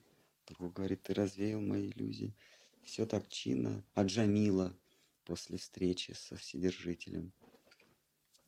Бог 0.59 0.73
говорит, 0.73 1.03
ты 1.03 1.13
развеял 1.13 1.61
мои 1.61 1.89
иллюзии. 1.89 2.35
Все 2.83 3.05
так 3.05 3.29
чинно, 3.29 3.85
отжамило 3.93 4.77
после 5.23 5.57
встречи 5.57 6.11
со 6.11 6.35
Вседержителем. 6.35 7.33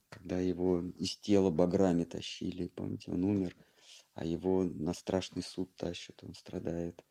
Когда 0.09 0.39
его 0.39 0.81
из 0.97 1.17
тела 1.17 1.49
баграми 1.49 2.03
тащили, 2.03 2.67
помните, 2.67 3.11
он 3.11 3.23
умер, 3.23 3.55
а 4.13 4.25
его 4.25 4.63
на 4.65 4.93
страшный 4.93 5.43
суд 5.43 5.73
тащат, 5.75 6.23
он 6.23 6.33
страдает. 6.35 7.03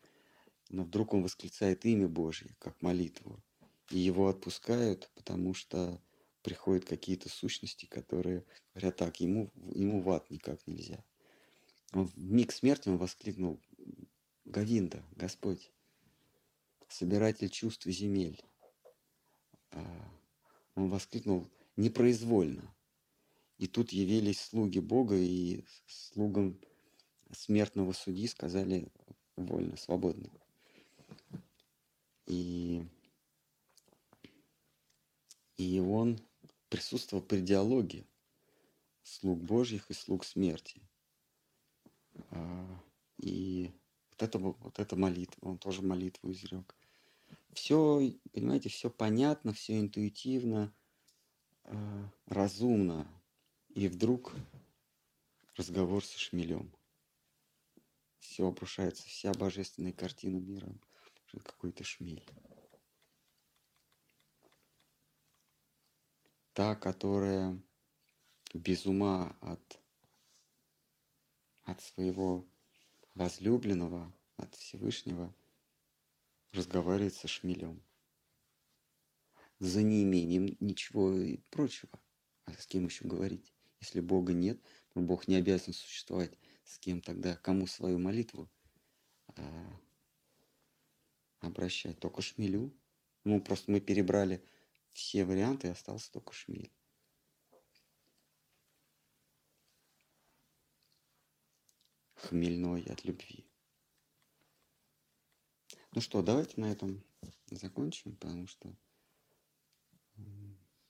Но 0.68 0.84
вдруг 0.84 1.14
он 1.14 1.22
восклицает 1.22 1.84
имя 1.84 2.08
Божье, 2.08 2.54
как 2.58 2.80
молитву. 2.82 3.42
И 3.90 3.98
его 3.98 4.28
отпускают, 4.28 5.10
потому 5.14 5.54
что 5.54 6.00
приходят 6.42 6.84
какие-то 6.84 7.28
сущности, 7.28 7.86
которые 7.86 8.44
говорят 8.74 8.96
так, 8.96 9.20
ему, 9.20 9.50
ему 9.74 10.00
в 10.00 10.10
ад 10.10 10.30
никак 10.30 10.66
нельзя. 10.66 11.04
Он 11.92 12.06
в 12.06 12.16
миг 12.16 12.52
смерти 12.52 12.88
он 12.88 12.98
воскликнул, 12.98 13.60
Гавинда, 14.44 15.02
Господь, 15.12 15.70
собиратель 16.88 17.48
чувств 17.48 17.86
и 17.86 17.92
земель. 17.92 18.42
А, 19.70 20.10
он 20.74 20.88
воскликнул 20.88 21.48
непроизвольно. 21.76 22.74
И 23.58 23.66
тут 23.66 23.92
явились 23.92 24.40
слуги 24.40 24.80
Бога 24.80 25.16
и 25.16 25.64
слугам 25.86 26.58
смертного 27.32 27.92
судьи 27.92 28.26
сказали 28.26 28.88
вольно, 29.36 29.76
свободно. 29.76 30.30
И, 32.26 32.86
и 35.56 35.80
он 35.80 36.18
присутствовал 36.68 37.22
при 37.22 37.40
диалоге 37.40 38.06
слуг 39.02 39.40
Божьих 39.40 39.90
и 39.90 39.94
слуг 39.94 40.24
смерти– 40.24 40.80
а, 42.30 42.82
и 43.18 43.70
вот 44.10 44.22
это, 44.22 44.38
вот 44.38 44.78
эта 44.78 44.96
молитва, 44.96 45.48
он 45.48 45.58
тоже 45.58 45.82
молитву 45.82 46.30
изрек. 46.30 46.74
все, 47.52 48.12
понимаете, 48.32 48.68
все 48.68 48.90
понятно, 48.90 49.52
все 49.52 49.80
интуитивно, 49.80 50.74
э, 51.64 52.08
разумно. 52.26 53.08
И 53.68 53.88
вдруг 53.88 54.32
разговор 55.56 56.04
со 56.04 56.18
шмелем. 56.18 56.72
Все 58.18 58.46
обрушается, 58.46 59.02
вся 59.04 59.32
божественная 59.32 59.92
картина 59.92 60.38
мира. 60.38 60.72
Какой-то 61.42 61.84
шмель. 61.84 62.24
Та, 66.52 66.76
которая 66.76 67.60
без 68.52 68.86
ума 68.86 69.36
от, 69.40 69.80
от 71.64 71.80
своего 71.82 72.46
возлюбленного, 73.14 74.12
от 74.36 74.54
Всевышнего, 74.54 75.34
разговаривает 76.52 77.14
со 77.14 77.26
шмелем. 77.26 77.82
За 79.58 79.82
неимением 79.82 80.56
ничего 80.60 81.12
и 81.12 81.38
прочего. 81.50 81.98
А 82.44 82.52
с 82.52 82.66
кем 82.66 82.84
еще 82.84 83.06
говорить? 83.06 83.52
Если 83.80 84.00
Бога 84.00 84.32
нет, 84.32 84.60
но 84.94 85.02
Бог 85.02 85.28
не 85.28 85.36
обязан 85.36 85.74
существовать, 85.74 86.38
с 86.64 86.78
кем 86.78 87.00
тогда, 87.00 87.36
кому 87.36 87.66
свою 87.66 87.98
молитву 87.98 88.48
а, 89.36 89.80
обращать? 91.46 91.98
Только 91.98 92.22
шмелю. 92.22 92.72
Ну, 93.24 93.40
просто 93.40 93.70
мы 93.70 93.80
перебрали 93.80 94.44
все 94.92 95.24
варианты, 95.24 95.68
остался 95.68 96.12
только 96.12 96.32
шмель. 96.32 96.72
Хмельной 102.14 102.84
от 102.84 103.04
любви. 103.04 103.46
Ну 105.92 106.00
что, 106.00 106.22
давайте 106.22 106.60
на 106.60 106.72
этом 106.72 107.04
закончим, 107.50 108.16
потому 108.16 108.46
что 108.46 108.74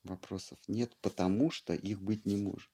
вопросов 0.02 0.58
нет, 0.68 0.96
потому 1.02 1.50
что 1.50 1.74
их 1.74 2.00
быть 2.00 2.24
не 2.24 2.36
может. 2.36 2.70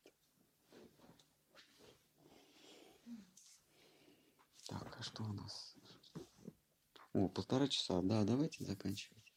Так, 4.66 4.96
а 4.98 5.02
что 5.02 5.24
у 5.24 5.32
нас? 5.32 5.76
О, 7.12 7.28
полтора 7.28 7.68
часа. 7.68 8.00
Да, 8.02 8.24
давайте 8.24 8.64
заканчивать. 8.64 9.34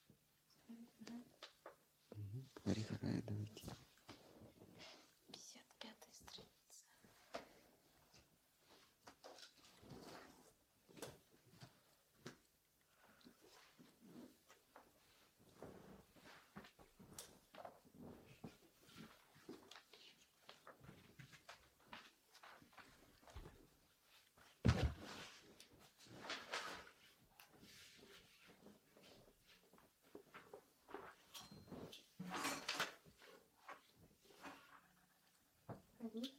Угу. 2.11 2.49
Харихарая, 2.63 3.21
давайте. 3.23 3.67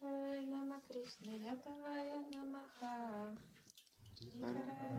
Харихарая 0.05 0.43
Нама 0.47 0.81
Кришна, 0.87 1.33
Ядавая 1.33 2.21
Намаха. 2.33 3.35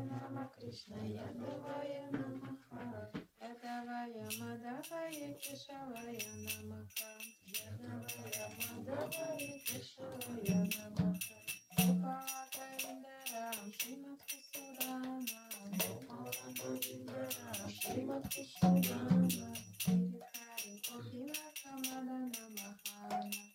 Нама 0.09 0.51
Кришна, 0.55 0.97
Ядавая 0.97 2.09
Намаха. 2.11 3.11
Ядавая 3.39 4.29
Мадавая 4.39 5.33
Кешавая 5.35 6.31
Намаха. 6.45 7.11
Ядавая 7.45 8.47
Мадавая 8.57 9.59
Кешавая 9.67 10.59
Намаха. 10.73 11.37
Гопалата 11.77 12.65
Виндарам, 12.81 13.71
Шримат 13.77 14.21
Хусурана. 14.27 15.37
Гопалата 15.81 16.69
Виндарам, 16.81 17.69
Шримат 17.69 18.25
Камада 18.33 18.73
Намахана. 18.73 19.53
Харихари 19.85 20.81
Гопина 20.89 21.45
Камада 21.61 22.17
Намахана. 22.33 23.54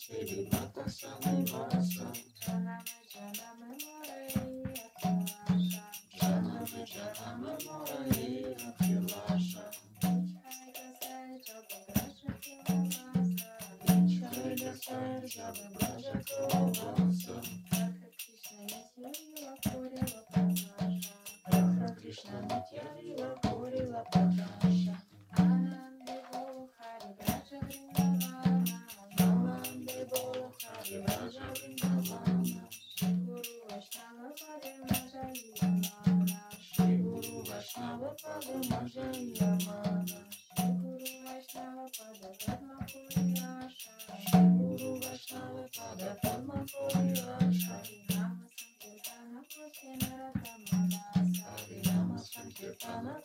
Cheiro, 0.00 0.48
bota 0.48 0.88
sua 0.88 1.10
mãe 1.24 1.40
embora. 1.40 1.77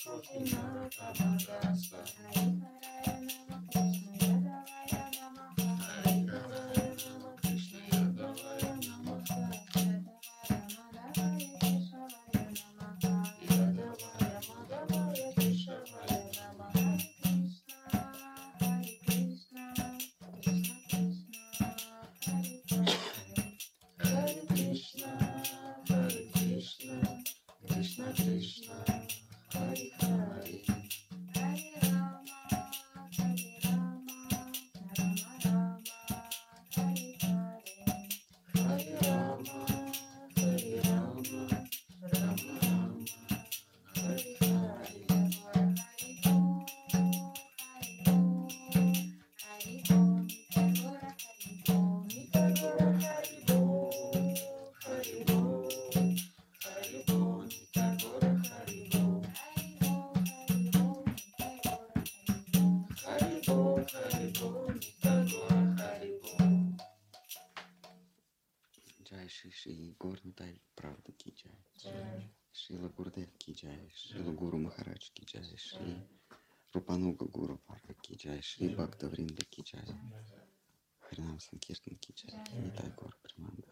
Okay. 0.02 0.63
Джай 69.64 69.76
Ши 69.76 69.76
Ши 69.76 69.96
Гор 69.98 70.20
Нитай 70.26 70.62
Правда 70.76 71.12
Ки 71.14 71.30
Джай. 71.30 72.30
Шила 72.52 72.90
Гурдев 72.90 73.30
Ки 73.38 73.54
Джай. 73.54 73.92
Шила 73.96 74.32
Гуру 74.34 74.58
Махарадж 74.58 75.10
Ки 75.14 75.24
Джай. 75.24 75.58
Шри 75.58 75.96
Рупануга 76.74 77.26
Гуру 77.26 77.58
Парва 77.66 77.94
Ки 78.02 78.16
Джай. 78.16 78.42
Шри 78.42 78.70
Бхакта 78.70 79.08
Вринда 79.08 79.46
Ки 79.46 79.62
Джай. 79.62 79.88
Харинам 81.00 81.40
Санкиртан 81.40 81.96
Ки 81.98 82.12
Джай. 82.12 82.44
Нитай 82.62 82.92
Гор 82.98 83.16
Хари. 83.22 83.63